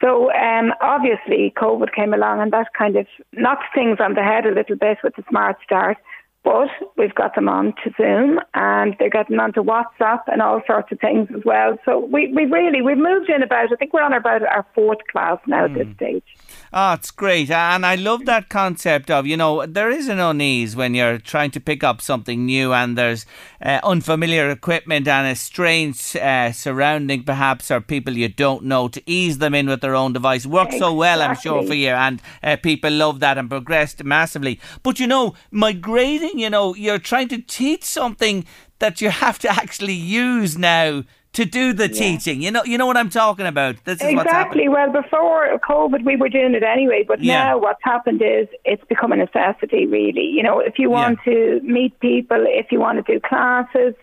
So 0.01 0.31
um, 0.33 0.73
obviously, 0.81 1.53
COVID 1.57 1.95
came 1.95 2.13
along 2.13 2.41
and 2.41 2.51
that 2.53 2.67
kind 2.77 2.95
of 2.95 3.07
knocked 3.31 3.73
things 3.73 3.97
on 3.99 4.13
the 4.13 4.21
head 4.21 4.45
a 4.45 4.53
little 4.53 4.75
bit 4.75 4.97
with 5.03 5.15
the 5.15 5.23
Smart 5.29 5.57
Start. 5.63 5.97
But 6.43 6.69
we've 6.97 7.15
got 7.15 7.35
them 7.35 7.47
on 7.47 7.73
to 7.83 7.91
Zoom 7.95 8.39
and 8.53 8.95
they're 8.99 9.09
getting 9.09 9.39
onto 9.39 9.63
WhatsApp 9.63 10.23
and 10.27 10.41
all 10.41 10.61
sorts 10.67 10.91
of 10.91 10.99
things 10.99 11.29
as 11.35 11.43
well. 11.45 11.77
So 11.85 11.99
we, 11.99 12.33
we 12.33 12.45
really, 12.45 12.81
we've 12.81 12.97
moved 12.97 13.29
in 13.29 13.41
about, 13.41 13.71
I 13.71 13.75
think 13.75 13.93
we're 13.93 14.03
on 14.03 14.13
about 14.13 14.43
our 14.43 14.65
fourth 14.75 14.99
class 15.09 15.39
now 15.47 15.67
mm. 15.67 15.71
at 15.71 15.77
this 15.77 15.87
hmm. 15.87 15.93
stage. 15.93 16.37
Oh, 16.75 16.93
it's 16.93 17.11
great. 17.11 17.51
And 17.51 17.85
I 17.85 17.93
love 17.93 18.25
that 18.25 18.49
concept 18.49 19.11
of, 19.11 19.27
you 19.27 19.37
know, 19.37 19.63
there 19.63 19.91
is 19.91 20.07
an 20.07 20.19
unease 20.19 20.75
when 20.75 20.95
you're 20.95 21.19
trying 21.19 21.51
to 21.51 21.59
pick 21.59 21.83
up 21.83 22.01
something 22.01 22.47
new 22.47 22.73
and 22.73 22.97
there's 22.97 23.27
uh, 23.61 23.79
unfamiliar 23.83 24.49
equipment 24.49 25.07
and 25.07 25.27
a 25.27 25.35
strange 25.35 26.15
uh, 26.15 26.51
surrounding, 26.51 27.25
perhaps, 27.25 27.69
or 27.69 27.79
people 27.79 28.17
you 28.17 28.27
don't 28.27 28.63
know 28.63 28.87
to 28.87 29.03
ease 29.05 29.37
them 29.37 29.53
in 29.53 29.67
with 29.67 29.81
their 29.81 29.93
own 29.93 30.13
device. 30.13 30.47
Works 30.47 30.73
exactly. 30.73 30.79
so 30.79 30.93
well, 30.95 31.21
I'm 31.21 31.35
sure, 31.35 31.63
for 31.63 31.75
you. 31.75 31.89
And 31.89 32.19
uh, 32.41 32.55
people 32.55 32.89
love 32.89 33.19
that 33.19 33.37
and 33.37 33.51
progressed 33.51 34.03
massively. 34.03 34.59
But, 34.81 34.99
you 34.99 35.05
know, 35.05 35.35
migrating, 35.51 36.39
you 36.39 36.49
know, 36.49 36.73
you're 36.73 36.97
trying 36.97 37.27
to 37.27 37.37
teach 37.37 37.83
something 37.83 38.45
that 38.79 38.99
you 38.99 39.11
have 39.11 39.37
to 39.39 39.49
actually 39.49 39.93
use 39.93 40.57
now 40.57 41.03
to 41.33 41.45
do 41.45 41.73
the 41.73 41.87
yeah. 41.87 41.99
teaching. 41.99 42.41
You 42.41 42.51
know, 42.51 42.63
you 42.63 42.77
know 42.77 42.85
what 42.85 42.97
I'm 42.97 43.09
talking 43.09 43.45
about. 43.45 43.75
This 43.85 44.01
is 44.01 44.09
exactly. 44.09 44.69
Well, 44.69 44.91
before 44.91 45.59
COVID, 45.67 46.05
we 46.05 46.15
were 46.15 46.29
doing 46.29 46.53
it 46.53 46.63
anyway, 46.63 47.03
but 47.07 47.21
yeah. 47.21 47.43
now 47.43 47.57
what's 47.57 47.83
happened 47.83 48.21
is 48.21 48.47
it's 48.65 48.83
become 48.85 49.11
a 49.11 49.17
necessity. 49.17 49.85
Really, 49.85 50.25
you 50.25 50.43
know, 50.43 50.59
if 50.59 50.77
you 50.77 50.89
want 50.89 51.19
yeah. 51.25 51.33
to 51.33 51.59
meet 51.63 51.99
people, 51.99 52.45
if 52.47 52.71
you 52.71 52.79
want 52.79 53.03
to 53.05 53.13
do 53.13 53.19
classes, 53.19 53.95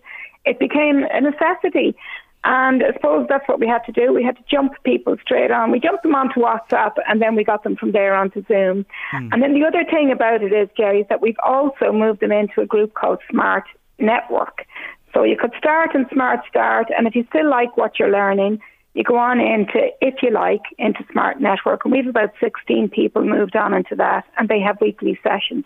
it 0.45 0.59
became 0.59 1.05
a 1.11 1.21
necessity. 1.21 1.97
And 2.43 2.83
I 2.83 2.93
suppose 2.95 3.27
that's 3.29 3.47
what 3.47 3.61
we 3.61 3.67
had 3.67 3.85
to 3.85 3.93
do. 3.93 4.15
We 4.15 4.25
had 4.25 4.37
to 4.37 4.43
jump 4.51 4.73
people 4.83 5.17
straight 5.23 5.51
on. 5.51 5.71
We 5.71 5.79
jumped 5.79 6.03
them 6.03 6.15
onto 6.15 6.41
WhatsApp 6.41 6.95
and 7.07 7.21
then 7.21 7.35
we 7.35 7.45
got 7.45 7.65
them 7.65 7.77
from 7.77 7.93
there 7.93 8.15
onto 8.15 8.43
Zoom. 8.47 8.87
Hmm. 9.11 9.29
And 9.31 9.43
then 9.43 9.53
the 9.53 9.67
other 9.67 9.85
thing 9.85 10.11
about 10.11 10.43
it 10.43 10.53
is, 10.53 10.69
Jerry, 10.75 11.01
is 11.01 11.07
that 11.11 11.21
we've 11.21 11.37
also 11.45 11.93
moved 11.93 12.21
them 12.21 12.33
into 12.33 12.63
a 12.63 12.67
group 12.67 12.95
called 12.95 13.19
Smart 13.31 13.65
Network. 13.99 14.65
So 15.13 15.25
you 15.25 15.37
could 15.37 15.53
start 15.59 15.95
in 15.95 16.07
Smart 16.13 16.41
Start, 16.49 16.89
and 16.97 17.07
if 17.07 17.15
you 17.15 17.25
still 17.31 17.49
like 17.49 17.77
what 17.77 17.99
you're 17.99 18.11
learning, 18.11 18.61
you 18.95 19.05
go 19.05 19.17
on 19.17 19.41
into, 19.41 19.89
if 20.01 20.23
you 20.23 20.31
like, 20.31 20.63
into 20.79 21.05
Smart 21.13 21.41
Network. 21.41 21.85
And 21.85 21.93
we've 21.93 22.07
about 22.07 22.33
16 22.41 22.89
people 22.89 23.25
moved 23.25 23.57
on 23.57 23.75
into 23.75 23.95
that, 23.97 24.25
and 24.37 24.49
they 24.49 24.61
have 24.61 24.81
weekly 24.81 25.19
sessions. 25.23 25.65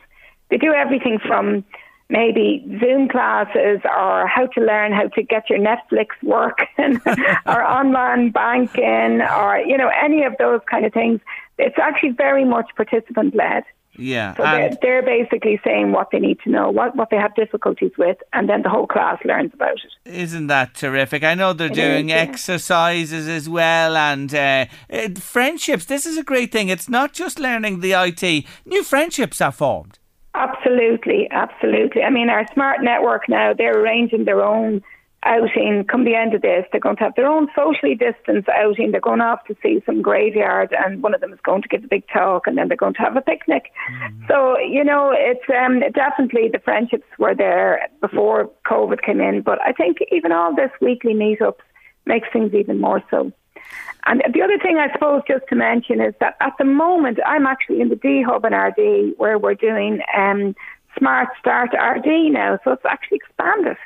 They 0.51 0.59
do 0.59 0.73
everything 0.73 1.19
from 1.19 1.65
maybe 2.11 2.65
Zoom 2.81 3.09
classes 3.09 3.81
or 3.85 4.27
how 4.27 4.47
to 4.55 4.61
learn 4.61 4.93
how 4.93 5.09
to 5.09 5.23
get 5.23 5.49
your 5.49 5.59
Netflix 5.59 6.09
working 6.23 7.01
or 7.47 7.65
online 7.65 8.31
banking 8.31 9.23
or, 9.23 9.59
you 9.59 9.77
know, 9.77 9.91
any 10.03 10.23
of 10.25 10.35
those 10.39 10.61
kind 10.71 10.85
of 10.85 10.93
things. 10.93 11.21
It's 11.59 11.79
actually 11.79 12.11
very 12.11 12.45
much 12.45 12.71
participant 12.77 13.35
led. 13.35 13.65
Yeah. 13.97 14.35
So 14.37 14.43
they're, 14.43 14.71
they're 14.83 15.03
basically 15.03 15.61
saying 15.65 15.93
what 15.93 16.09
they 16.11 16.19
need 16.19 16.39
to 16.45 16.51
know, 16.51 16.71
what, 16.71 16.97
what 16.97 17.11
they 17.11 17.17
have 17.17 17.35
difficulties 17.35 17.93
with, 17.97 18.19
and 18.33 18.49
then 18.49 18.63
the 18.63 18.69
whole 18.69 18.87
class 18.87 19.19
learns 19.25 19.53
about 19.55 19.73
it. 19.73 20.11
Isn't 20.13 20.49
that 20.49 20.75
terrific? 20.75 21.23
I 21.23 21.35
know 21.35 21.53
they're 21.53 21.69
It 21.69 21.75
doing 21.75 22.09
is, 22.09 22.15
yeah. 22.15 22.21
exercises 22.21 23.29
as 23.29 23.49
well 23.49 23.97
and 23.97 24.35
uh, 24.35 24.67
uh, 24.93 25.09
friendships. 25.21 25.85
This 25.85 26.07
is 26.07 26.19
a 26.19 26.25
great 26.25 26.53
thing. 26.53 26.69
It's 26.69 26.89
not 26.89 27.13
just 27.13 27.39
learning 27.39 27.81
the 27.81 27.93
IT, 27.93 28.45
new 28.67 28.83
friendships 28.83 29.41
are 29.41 29.53
formed. 29.53 29.99
Absolutely, 30.35 31.29
absolutely. 31.31 32.03
I 32.03 32.11
mean, 32.11 32.29
our 32.29 32.45
smart 32.55 32.83
network 32.83 33.29
now, 33.29 33.55
they're 33.55 33.79
arranging 33.79 34.25
their 34.25 34.43
own 34.43 34.83
outing. 35.25 35.85
Come 35.91 36.05
the 36.05 36.15
end 36.15 36.35
of 36.35 36.43
this, 36.43 36.65
they're 36.71 36.81
going 36.81 36.97
to 36.97 37.05
have 37.05 37.15
their 37.15 37.27
own 37.27 37.49
socially 37.55 37.95
distanced 37.95 38.49
outing. 38.49 38.93
They're 38.93 39.01
going 39.01 39.21
off 39.21 39.45
to 39.47 39.57
see 39.63 39.83
some 39.87 40.03
graveyard, 40.03 40.75
and 40.79 41.03
one 41.03 41.15
of 41.15 41.21
them 41.21 41.33
is 41.33 41.41
going 41.43 41.63
to 41.63 41.69
give 41.69 41.85
a 41.85 41.89
big 41.89 42.05
talk, 42.13 42.47
and 42.47 42.57
then 42.57 42.69
they're 42.69 42.77
going 42.77 42.95
to 42.95 43.01
have 43.01 43.17
a 43.17 43.23
picnic. 43.23 43.73
So, 44.29 44.59
you 44.59 44.85
know, 44.85 45.13
it's 45.17 45.45
um, 45.51 45.81
definitely 45.93 46.49
the 46.53 46.59
friendships 46.59 47.07
were 47.19 47.35
there 47.35 47.89
before 48.01 48.51
COVID 48.67 49.03
came 49.03 49.21
in, 49.21 49.43
but 49.43 49.61
I 49.63 49.73
think 49.73 49.99
even 50.11 50.33
all 50.33 50.55
this 50.55 50.71
weekly 50.81 51.15
meetups 51.15 51.65
makes 52.07 52.29
things 52.33 52.55
even 52.55 52.81
more 52.81 53.03
so. 53.11 53.33
And 54.07 54.23
the 54.35 54.43
other 54.43 54.59
thing 54.59 54.77
I 54.77 54.93
suppose 54.93 55.23
just 55.27 55.45
to 55.49 55.57
mention 55.57 56.01
is 56.01 56.15
that 56.21 56.37
at 56.41 56.53
the 56.59 56.65
moment 56.65 57.19
I'm 57.27 57.47
actually 57.47 57.81
in 57.81 57.89
the 57.89 57.97
D 57.97 58.23
Hub 58.23 58.45
in 58.45 58.53
Ardee 58.53 59.15
where 59.17 59.39
we're 59.39 59.55
doing 59.55 60.01
um, 60.17 60.55
Smart 60.99 61.29
Start 61.39 61.71
Ardee 61.73 62.31
now, 62.31 62.59
so 62.65 62.73
it's 62.73 62.85
actually 62.85 63.19
expanded. 63.19 63.77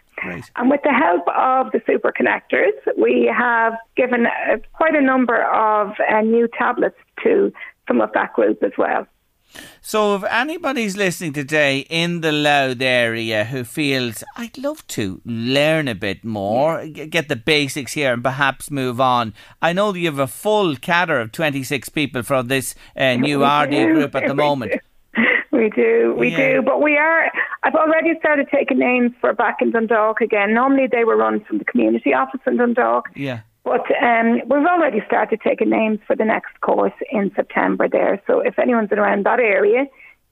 And 0.56 0.70
with 0.70 0.80
the 0.82 0.92
help 0.92 1.28
of 1.28 1.72
the 1.72 1.80
super 1.86 2.12
connectors, 2.12 2.72
we 2.96 3.32
have 3.36 3.74
given 3.96 4.26
uh, 4.26 4.56
quite 4.72 4.94
a 4.94 5.00
number 5.00 5.44
of 5.44 5.92
uh, 6.11 6.20
new 6.22 6.48
tablets 6.59 6.96
to 7.22 7.52
some 7.86 8.00
of 8.00 8.12
that 8.14 8.32
group 8.32 8.62
as 8.62 8.72
well. 8.76 9.06
So, 9.80 10.14
if 10.14 10.24
anybody's 10.24 10.96
listening 10.96 11.32
today 11.32 11.86
in 11.88 12.20
the 12.20 12.32
Louth 12.32 12.82
area 12.82 13.44
who 13.44 13.64
feels, 13.64 14.22
I'd 14.36 14.59
love 14.59 14.86
to 14.88 15.22
learn 15.24 15.88
a 15.88 15.94
bit 15.94 16.22
more, 16.22 16.86
get 16.86 17.28
the 17.28 17.36
basics 17.36 17.94
here, 17.94 18.12
and 18.12 18.22
perhaps 18.22 18.70
move 18.70 19.00
on, 19.00 19.32
I 19.62 19.72
know 19.72 19.92
that 19.92 19.98
you 19.98 20.06
have 20.06 20.18
a 20.18 20.26
full 20.26 20.76
cadre 20.76 21.22
of 21.22 21.32
26 21.32 21.88
people 21.88 22.22
from 22.22 22.48
this 22.48 22.74
uh, 22.94 23.14
new 23.14 23.38
Ardee 23.38 23.86
group 23.86 24.14
at 24.14 24.26
the 24.26 24.34
moment. 24.46 24.74
We 25.59 25.70
do, 25.70 26.14
we 26.16 26.28
Yeah. 26.28 26.52
do, 26.54 26.62
but 26.62 26.80
we 26.80 26.96
are. 26.96 27.30
I've 27.64 27.74
already 27.74 28.16
started 28.20 28.46
taking 28.54 28.78
names 28.78 29.11
for 29.20 29.32
back 29.32 29.56
in 29.61 29.72
Dundalk 29.72 30.20
again. 30.20 30.54
Normally 30.54 30.86
they 30.86 31.02
were 31.04 31.16
run 31.16 31.40
from 31.46 31.59
the 31.59 31.64
community 31.64 32.14
office 32.14 32.40
in 32.46 32.56
Dundalk, 32.59 33.09
Yeah. 33.16 33.40
but 33.64 33.84
um, 34.00 34.34
we've 34.46 34.66
already 34.74 35.02
started 35.04 35.40
taking 35.42 35.68
names 35.70 35.98
for 36.06 36.14
the 36.14 36.24
next 36.24 36.61
course 36.61 36.92
in 37.11 37.32
September 37.34 37.88
there. 37.88 38.22
So 38.28 38.38
if 38.38 38.56
anyone's 38.59 38.92
around 38.92 39.26
that 39.26 39.40
area 39.40 39.86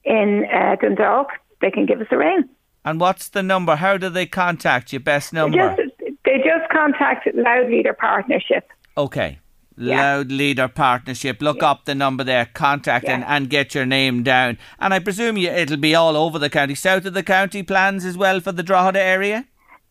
in 0.05 0.45
uh, 0.45 0.77
Dundalk, 0.81 1.27
they 1.59 1.71
can 1.71 1.85
give 1.85 1.99
us 1.99 2.07
a 2.11 2.17
ring. 2.17 2.43
And 2.85 3.01
what's 3.01 3.27
the 3.27 3.43
number? 3.43 3.75
How 3.75 3.97
do 3.97 4.07
they 4.09 4.27
contact 4.27 4.93
you? 4.93 5.01
Best 5.01 5.33
number? 5.33 5.57
Just, 5.75 6.15
they 6.23 6.37
just 6.37 6.69
contact 6.71 7.27
Louth 7.33 7.67
Leader 7.69 7.91
Partnership. 7.93 8.65
Okay. 8.97 9.39
Yeah. 9.77 10.15
Louth 10.17 10.27
Leader 10.29 10.67
Partnership. 10.67 11.41
Look 11.41 11.61
up 11.61 11.85
the 11.85 11.93
number 11.95 12.23
there, 12.23 12.47
contact 12.53 13.05
and, 13.07 13.21
Yeah. 13.21 13.35
and 13.35 13.49
get 13.49 13.75
your 13.75 13.85
name 13.85 14.23
down. 14.23 14.57
And 14.79 14.93
I 14.93 14.99
presume 14.99 15.37
you, 15.37 15.49
it'll 15.49 15.77
be 15.77 15.93
all 15.95 16.17
over 16.17 16.39
the 16.39 16.49
county. 16.49 16.75
South 16.75 17.05
of 17.05 17.13
the 17.13 17.23
county 17.23 17.61
plans 17.63 18.03
as 18.05 18.17
well 18.17 18.39
for 18.39 18.51
the 18.51 18.63
Drogheda 18.63 18.99
area? 19.01 19.45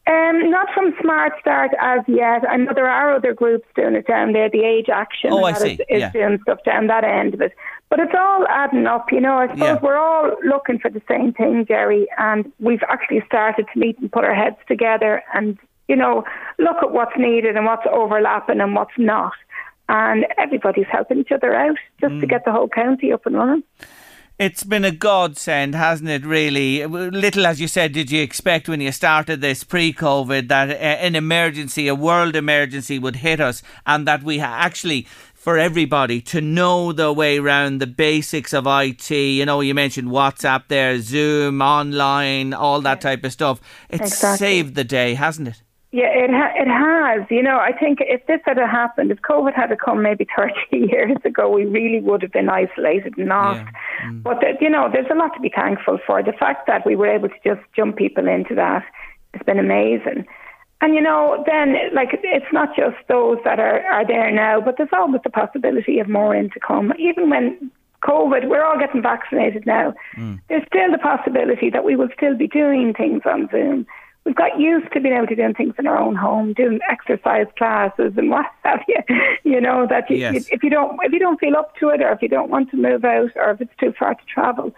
Um, 0.08 0.50
not 0.50 0.68
from 0.72 0.94
Smart 1.00 1.32
Start 1.40 1.72
as 1.80 2.00
yet. 2.06 2.48
I 2.48 2.56
know 2.58 2.72
there 2.74 2.88
are 2.88 3.14
other 3.16 3.34
groups 3.34 3.66
doing 3.74 3.94
it 3.96 4.06
down 4.06 4.32
there. 4.32 4.48
The 4.48 4.62
Age 4.64 4.88
Action 4.88 5.30
Oh, 5.32 5.42
I 5.44 5.52
see. 5.52 5.72
is, 5.72 5.80
is 5.88 6.00
Yeah. 6.00 6.10
doing 6.12 6.38
stuff 6.42 6.58
down 6.64 6.86
that 6.86 7.02
end 7.02 7.34
of 7.34 7.40
it. 7.40 7.52
But 7.88 7.98
it's 8.00 8.14
all 8.16 8.46
adding 8.48 8.86
up, 8.86 9.10
you 9.10 9.20
know. 9.20 9.36
I 9.38 9.46
suppose 9.48 9.60
Yeah. 9.60 9.78
we're 9.82 9.96
all 9.98 10.30
looking 10.44 10.78
for 10.78 10.90
the 10.90 11.02
same 11.08 11.32
thing, 11.32 11.64
Jerry, 11.66 12.06
and 12.18 12.50
we've 12.60 12.82
actually 12.88 13.22
started 13.26 13.66
to 13.72 13.78
meet 13.78 13.98
and 13.98 14.10
put 14.10 14.24
our 14.24 14.34
heads 14.34 14.56
together 14.68 15.22
and, 15.34 15.58
you 15.88 15.96
know, 15.96 16.24
look 16.58 16.76
at 16.82 16.92
what's 16.92 17.16
needed 17.16 17.56
and 17.56 17.66
what's 17.66 17.86
overlapping 17.90 18.60
and 18.60 18.74
what's 18.76 18.96
not. 18.98 19.32
And 19.88 20.26
everybody's 20.36 20.86
helping 20.90 21.18
each 21.18 21.30
other 21.32 21.54
out 21.54 21.78
just 22.00 22.14
Mm. 22.14 22.20
to 22.20 22.26
get 22.26 22.44
the 22.44 22.52
whole 22.52 22.68
county 22.68 23.12
up 23.12 23.24
and 23.26 23.36
running. 23.36 23.62
It's 24.38 24.64
been 24.64 24.84
a 24.84 24.90
godsend, 24.90 25.74
hasn't 25.74 26.10
it, 26.10 26.26
really? 26.26 26.84
Little, 26.86 27.46
as 27.46 27.58
you 27.58 27.68
said, 27.68 27.92
did 27.92 28.10
you 28.10 28.20
expect 28.20 28.68
when 28.68 28.82
you 28.82 28.92
started 28.92 29.40
this 29.40 29.64
pre 29.64 29.94
COVID 29.94 30.48
that 30.48 30.68
uh, 30.70 30.74
an 30.74 31.14
emergency, 31.14 31.88
a 31.88 31.94
world 31.94 32.36
emergency, 32.36 32.98
would 32.98 33.16
hit 33.16 33.40
us 33.40 33.62
and 33.86 34.06
that 34.06 34.22
we 34.22 34.40
actually. 34.40 35.06
For 35.46 35.58
everybody 35.58 36.20
to 36.22 36.40
know 36.40 36.90
the 36.92 37.12
way 37.12 37.38
around 37.38 37.78
the 37.80 37.86
basics 37.86 38.52
of 38.52 38.66
IT, 38.66 39.12
you 39.12 39.46
know, 39.46 39.60
you 39.60 39.74
mentioned 39.74 40.08
WhatsApp 40.08 40.64
there, 40.66 41.00
Zoom, 41.00 41.62
online, 41.62 42.52
all 42.52 42.80
that 42.80 43.00
type 43.00 43.22
of 43.22 43.30
stuff. 43.30 43.60
It's 43.88 44.02
Exactly. 44.14 44.38
saved 44.44 44.74
the 44.74 44.82
day, 44.82 45.14
hasn't 45.14 45.46
it? 45.46 45.62
Yeah, 45.96 46.12
it 46.12 46.30
ha- 46.30 46.52
it 46.54 46.68
has. 46.68 47.26
You 47.30 47.42
know, 47.42 47.56
I 47.58 47.72
think 47.72 48.00
if 48.02 48.26
this 48.26 48.40
had 48.44 48.58
happened, 48.58 49.10
if 49.10 49.22
COVID 49.22 49.54
had 49.54 49.74
come 49.82 50.02
maybe 50.02 50.26
30 50.36 50.52
years 50.92 51.16
ago, 51.24 51.48
we 51.48 51.64
really 51.64 52.00
would 52.00 52.20
have 52.20 52.32
been 52.32 52.50
isolated 52.50 53.16
and 53.16 53.28
not. 53.28 53.64
Mm. 54.04 54.22
But, 54.22 54.42
there- 54.42 54.58
you 54.60 54.68
know, 54.68 54.90
there's 54.92 55.10
a 55.10 55.14
lot 55.14 55.32
to 55.36 55.40
be 55.40 55.48
thankful 55.48 55.98
for. 56.06 56.22
The 56.22 56.34
fact 56.34 56.66
that 56.66 56.84
we 56.84 56.96
were 56.96 57.06
able 57.08 57.30
to 57.30 57.40
just 57.42 57.62
jump 57.74 57.96
people 57.96 58.28
into 58.28 58.54
that 58.56 58.84
has 59.32 59.42
been 59.46 59.58
amazing. 59.58 60.26
And, 60.82 60.94
you 60.94 61.00
know, 61.00 61.42
then, 61.46 61.76
like, 61.94 62.10
it's 62.12 62.52
not 62.52 62.76
just 62.76 62.96
those 63.08 63.38
that 63.46 63.58
are, 63.58 63.80
are 63.86 64.06
there 64.06 64.30
now, 64.30 64.60
but 64.60 64.76
there's 64.76 64.90
always 64.92 65.22
the 65.24 65.30
possibility 65.30 65.98
of 65.98 66.10
more 66.10 66.34
in 66.34 66.50
to 66.50 66.60
come. 66.60 66.92
Even 66.98 67.30
when 67.30 67.70
COVID, 68.02 68.50
we're 68.50 68.62
all 68.62 68.78
getting 68.78 69.00
vaccinated 69.00 69.64
now, 69.64 69.94
mm. 70.14 70.38
there's 70.50 70.66
still 70.66 70.92
the 70.92 70.98
possibility 70.98 71.70
that 71.70 71.84
we 71.84 71.96
will 71.96 72.10
still 72.14 72.36
be 72.36 72.48
doing 72.48 72.92
things 72.92 73.22
on 73.24 73.48
Zoom 73.50 73.86
we've 74.26 74.34
got 74.34 74.58
used 74.60 74.92
to 74.92 75.00
being 75.00 75.14
able 75.14 75.28
to 75.28 75.36
do 75.36 75.54
things 75.54 75.72
in 75.78 75.86
our 75.86 75.96
own 75.96 76.16
home, 76.16 76.52
doing 76.52 76.80
exercise 76.90 77.46
classes 77.56 78.12
and 78.18 78.28
what 78.28 78.44
have 78.64 78.80
you. 78.88 78.98
You 79.44 79.60
know 79.60 79.86
that 79.88 80.10
you, 80.10 80.16
Yes. 80.18 80.48
if 80.50 80.62
you 80.62 80.68
don't 80.68 80.98
if 81.02 81.12
you 81.12 81.18
don't 81.20 81.40
feel 81.40 81.56
up 81.56 81.76
to 81.76 81.88
it, 81.90 82.02
or 82.02 82.10
if 82.10 82.20
you 82.20 82.28
don't 82.28 82.50
want 82.50 82.70
to 82.72 82.76
move 82.76 83.04
out, 83.04 83.30
or 83.36 83.50
if 83.52 83.60
it's 83.60 83.76
too 83.78 83.94
far 83.98 84.14
to 84.14 84.24
travel, 84.26 84.74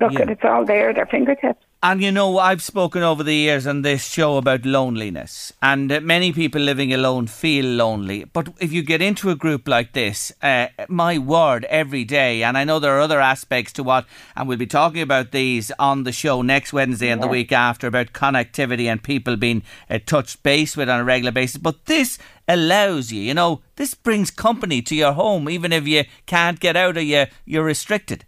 look 0.00 0.12
Yeah. 0.12 0.22
at 0.22 0.30
it's 0.30 0.44
all 0.44 0.64
there 0.64 0.90
at 0.90 0.98
our 0.98 1.06
fingertips. 1.06 1.62
And 1.82 2.02
you 2.02 2.10
know, 2.10 2.38
I've 2.38 2.62
spoken 2.62 3.02
over 3.02 3.22
the 3.22 3.34
years 3.34 3.66
on 3.66 3.82
this 3.82 4.08
show 4.08 4.38
about 4.38 4.64
loneliness, 4.64 5.52
and 5.62 5.92
uh, 5.92 6.00
many 6.00 6.32
people 6.32 6.60
living 6.60 6.92
alone 6.92 7.26
feel 7.26 7.66
lonely. 7.66 8.24
But 8.24 8.48
if 8.58 8.72
you 8.72 8.82
get 8.82 9.02
into 9.02 9.30
a 9.30 9.36
group 9.36 9.68
like 9.68 9.92
this, 9.92 10.32
uh, 10.42 10.68
my 10.88 11.18
word, 11.18 11.64
every 11.66 12.02
day, 12.04 12.42
and 12.42 12.56
I 12.56 12.64
know 12.64 12.78
there 12.78 12.96
are 12.96 13.00
other 13.00 13.20
aspects 13.20 13.72
to 13.74 13.82
what, 13.84 14.06
and 14.34 14.48
we'll 14.48 14.58
be 14.58 14.66
talking 14.66 15.02
about 15.02 15.30
these 15.32 15.70
on 15.78 16.04
the 16.04 16.12
show 16.12 16.40
next 16.42 16.72
Wednesday 16.72 17.10
and 17.10 17.22
the 17.22 17.28
week 17.28 17.52
after 17.52 17.86
about 17.86 18.14
connectivity 18.14 18.86
and 18.86 19.02
people 19.02 19.36
being 19.36 19.62
uh, 19.90 19.98
touched 20.04 20.42
base 20.42 20.76
with 20.76 20.88
on 20.88 21.00
a 21.00 21.04
regular 21.04 21.30
basis. 21.30 21.58
But 21.58 21.84
this 21.84 22.18
allows 22.48 23.12
you, 23.12 23.20
you 23.20 23.34
know, 23.34 23.60
this 23.76 23.94
brings 23.94 24.30
company 24.30 24.80
to 24.82 24.94
your 24.96 25.12
home, 25.12 25.48
even 25.48 25.72
if 25.72 25.86
you 25.86 26.04
can't 26.24 26.58
get 26.58 26.74
out 26.74 26.96
or 26.96 27.02
you, 27.02 27.26
you're 27.44 27.64
restricted. 27.64 28.24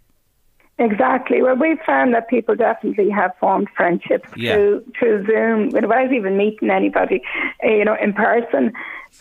Exactly. 0.79 1.41
Well, 1.41 1.55
we've 1.55 1.79
found 1.85 2.13
that 2.13 2.29
people 2.29 2.55
definitely 2.55 3.09
have 3.09 3.31
formed 3.39 3.67
friendships 3.75 4.29
Yeah. 4.35 4.53
through 4.55 4.83
through 4.97 5.25
Zoom 5.25 5.69
without 5.71 6.13
even 6.13 6.37
meeting 6.37 6.69
anybody, 6.69 7.21
uh, 7.63 7.67
you 7.69 7.83
know, 7.83 7.95
in 8.01 8.13
person. 8.13 8.71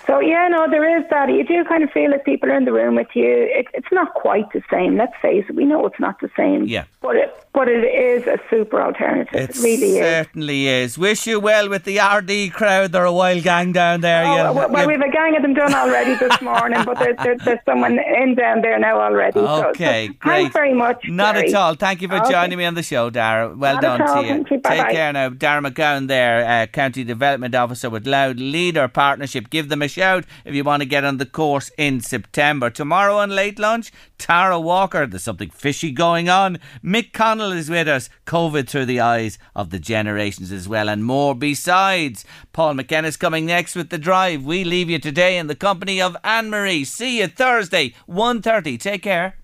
So 0.07 0.21
yeah, 0.21 0.49
no, 0.49 0.69
there 0.71 0.99
is 0.99 1.05
that. 1.11 1.29
You 1.29 1.45
do 1.45 1.65
kind 1.65 1.83
of 1.83 1.91
feel 1.91 2.11
like 2.11 2.25
people 2.25 2.51
are 2.51 2.57
in 2.57 2.65
the 2.65 2.73
room 2.73 2.95
with 2.95 3.09
you. 3.15 3.25
It, 3.27 3.67
it's 3.75 3.89
not 3.93 4.15
quite 4.15 4.51
the 4.53 4.63
same. 4.71 4.97
Let's 4.97 5.13
face 5.21 5.45
it. 5.49 5.55
We 5.57 5.65
know 5.65 5.85
it's 5.87 5.99
not 6.01 6.21
the 6.21 6.31
same. 6.37 6.65
Yeah. 6.67 6.85
But 7.01 7.17
it 7.17 7.35
but 7.53 7.67
it 7.69 7.83
is 7.85 8.27
a 8.27 8.39
super 8.49 8.81
alternative. 8.81 9.35
It 9.35 9.51
It, 9.51 9.57
really 9.63 9.99
is. 9.99 10.05
certainly 10.07 10.69
is. 10.69 10.97
Wish 10.99 11.27
you 11.27 11.41
well 11.41 11.69
with 11.69 11.85
the 11.85 11.97
Ardee 11.99 12.51
crowd. 12.53 12.93
They're 12.93 13.05
a 13.05 13.13
wild 13.13 13.43
gang 13.43 13.73
down 13.73 14.01
there. 14.01 14.25
Oh, 14.25 14.37
You'll- 14.37 14.55
well, 14.55 14.69
well, 14.71 14.79
you'll- 14.83 14.87
we 14.89 14.93
have 14.95 15.03
a 15.03 15.11
gang 15.11 15.35
of 15.37 15.43
them 15.43 15.55
done 15.55 15.75
already 15.75 16.15
this 16.15 16.41
morning, 16.51 16.85
but 16.85 16.99
there, 16.99 17.15
there, 17.15 17.37
there's 17.39 17.59
someone 17.67 17.99
in 17.99 18.35
down 18.37 18.61
there 18.61 18.79
now 18.79 19.01
already. 19.01 19.41
So- 19.41 19.47
so 19.63 19.69
Okay, 19.71 20.09
great. 20.09 20.43
Thanks 20.43 20.53
very 20.53 20.75
much. 20.75 21.09
Not 21.09 21.35
Jerry. 21.35 21.49
at 21.49 21.55
all. 21.55 21.75
Thank 21.75 22.03
you 22.03 22.09
for 22.09 22.17
Okay. 22.19 22.31
joining 22.31 22.59
me 22.59 22.65
on 22.65 22.75
the 22.75 22.83
show, 22.83 23.11
Dara. 23.11 23.49
Well 23.57 23.75
Not 23.75 23.83
done 23.83 23.99
to 24.01 24.23
you. 24.23 24.29
Thank 24.35 24.51
you. 24.51 24.61
Take 24.61 24.91
care 24.91 25.13
now. 25.13 25.31
Dara 25.31 25.61
McGowan 25.63 26.07
there, 26.07 26.47
uh, 26.63 26.67
County 26.67 27.03
Development 27.03 27.55
Officer 27.55 27.91
with 27.91 28.07
Louth 28.07 28.37
Leader 28.37 28.87
Partnership. 28.89 29.51
Give 29.51 29.69
them 29.69 29.78
a 29.83 29.89
shout 29.89 30.25
if 30.45 30.55
you 30.55 30.65
want 30.65 30.83
to 30.83 30.89
get 30.89 31.05
on 31.05 31.19
the 31.19 31.27
course 31.27 31.71
in 31.79 32.01
September. 32.01 32.71
Tomorrow 32.71 33.17
on 33.19 33.31
Late 33.31 33.59
Lunch, 33.59 33.93
Tara 34.19 34.59
Walker. 34.61 35.07
There's 35.07 35.23
something 35.23 35.51
fishy 35.51 35.93
going 35.93 36.29
on. 36.29 36.59
Mick 36.85 37.13
Connell 37.13 37.53
is 37.53 37.71
with 37.71 37.89
us. 37.89 38.11
COVID 38.27 38.69
through 38.69 38.87
the 38.87 39.01
eyes 39.01 39.39
of 39.55 39.71
the 39.71 39.79
generations 39.79 40.53
as 40.53 40.69
well, 40.69 40.89
and 40.89 41.05
more 41.05 41.35
besides. 41.35 42.25
Paul 42.53 42.75
McKenna's 42.75 43.17
coming 43.17 43.47
next 43.47 43.75
with 43.75 43.91
The 43.91 43.99
Drive. 43.99 44.45
We 44.45 44.65
leave 44.65 44.91
you 44.91 44.99
today 44.99 45.39
in 45.39 45.47
the 45.47 45.55
company 45.55 46.01
of 46.01 46.17
Anne 46.25 46.51
Marie. 46.51 46.85
See 46.85 47.21
you 47.21 47.29
Thursday, 47.29 47.95
1.30. 48.09 48.79
Take 48.79 49.03
care. 49.03 49.37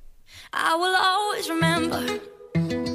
I 0.52 0.76
will 0.76 0.96
always 0.96 1.50
remember 1.50 2.93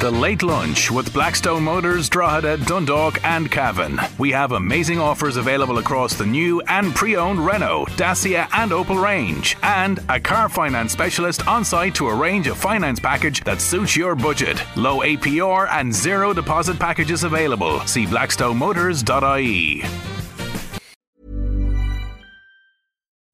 The 0.00 0.10
Late 0.10 0.42
Lunch 0.42 0.90
with 0.90 1.12
Blackstone 1.12 1.62
Motors, 1.62 2.08
Drogheda, 2.08 2.56
Dundalk, 2.64 3.22
and 3.22 3.50
Cavan. 3.50 4.00
We 4.16 4.30
have 4.30 4.52
amazing 4.52 4.98
offers 4.98 5.36
available 5.36 5.76
across 5.76 6.14
the 6.14 6.24
new 6.24 6.62
and 6.62 6.94
pre 6.94 7.16
owned 7.16 7.44
Renault, 7.44 7.84
Dacia, 7.98 8.48
and 8.54 8.70
Opel 8.70 9.02
range. 9.02 9.58
And 9.62 10.02
a 10.08 10.18
car 10.18 10.48
finance 10.48 10.92
specialist 10.92 11.46
on 11.46 11.66
site 11.66 11.94
to 11.96 12.08
arrange 12.08 12.46
a 12.46 12.54
finance 12.54 12.98
package 12.98 13.44
that 13.44 13.60
suits 13.60 13.94
your 13.94 14.14
budget. 14.14 14.64
Low 14.74 15.00
APR 15.00 15.68
and 15.70 15.94
zero 15.94 16.32
deposit 16.32 16.78
packages 16.78 17.24
available. 17.24 17.80
See 17.80 18.06
blackstonemotors.ie. 18.06 19.84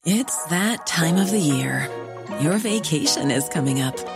It's 0.05 0.45
that 0.47 0.85
time 0.85 1.17
of 1.17 1.31
the 1.31 1.39
year. 1.39 1.89
Your 2.41 2.59
vacation 2.59 3.31
is 3.31 3.49
coming 3.49 3.83
up. 3.83 4.16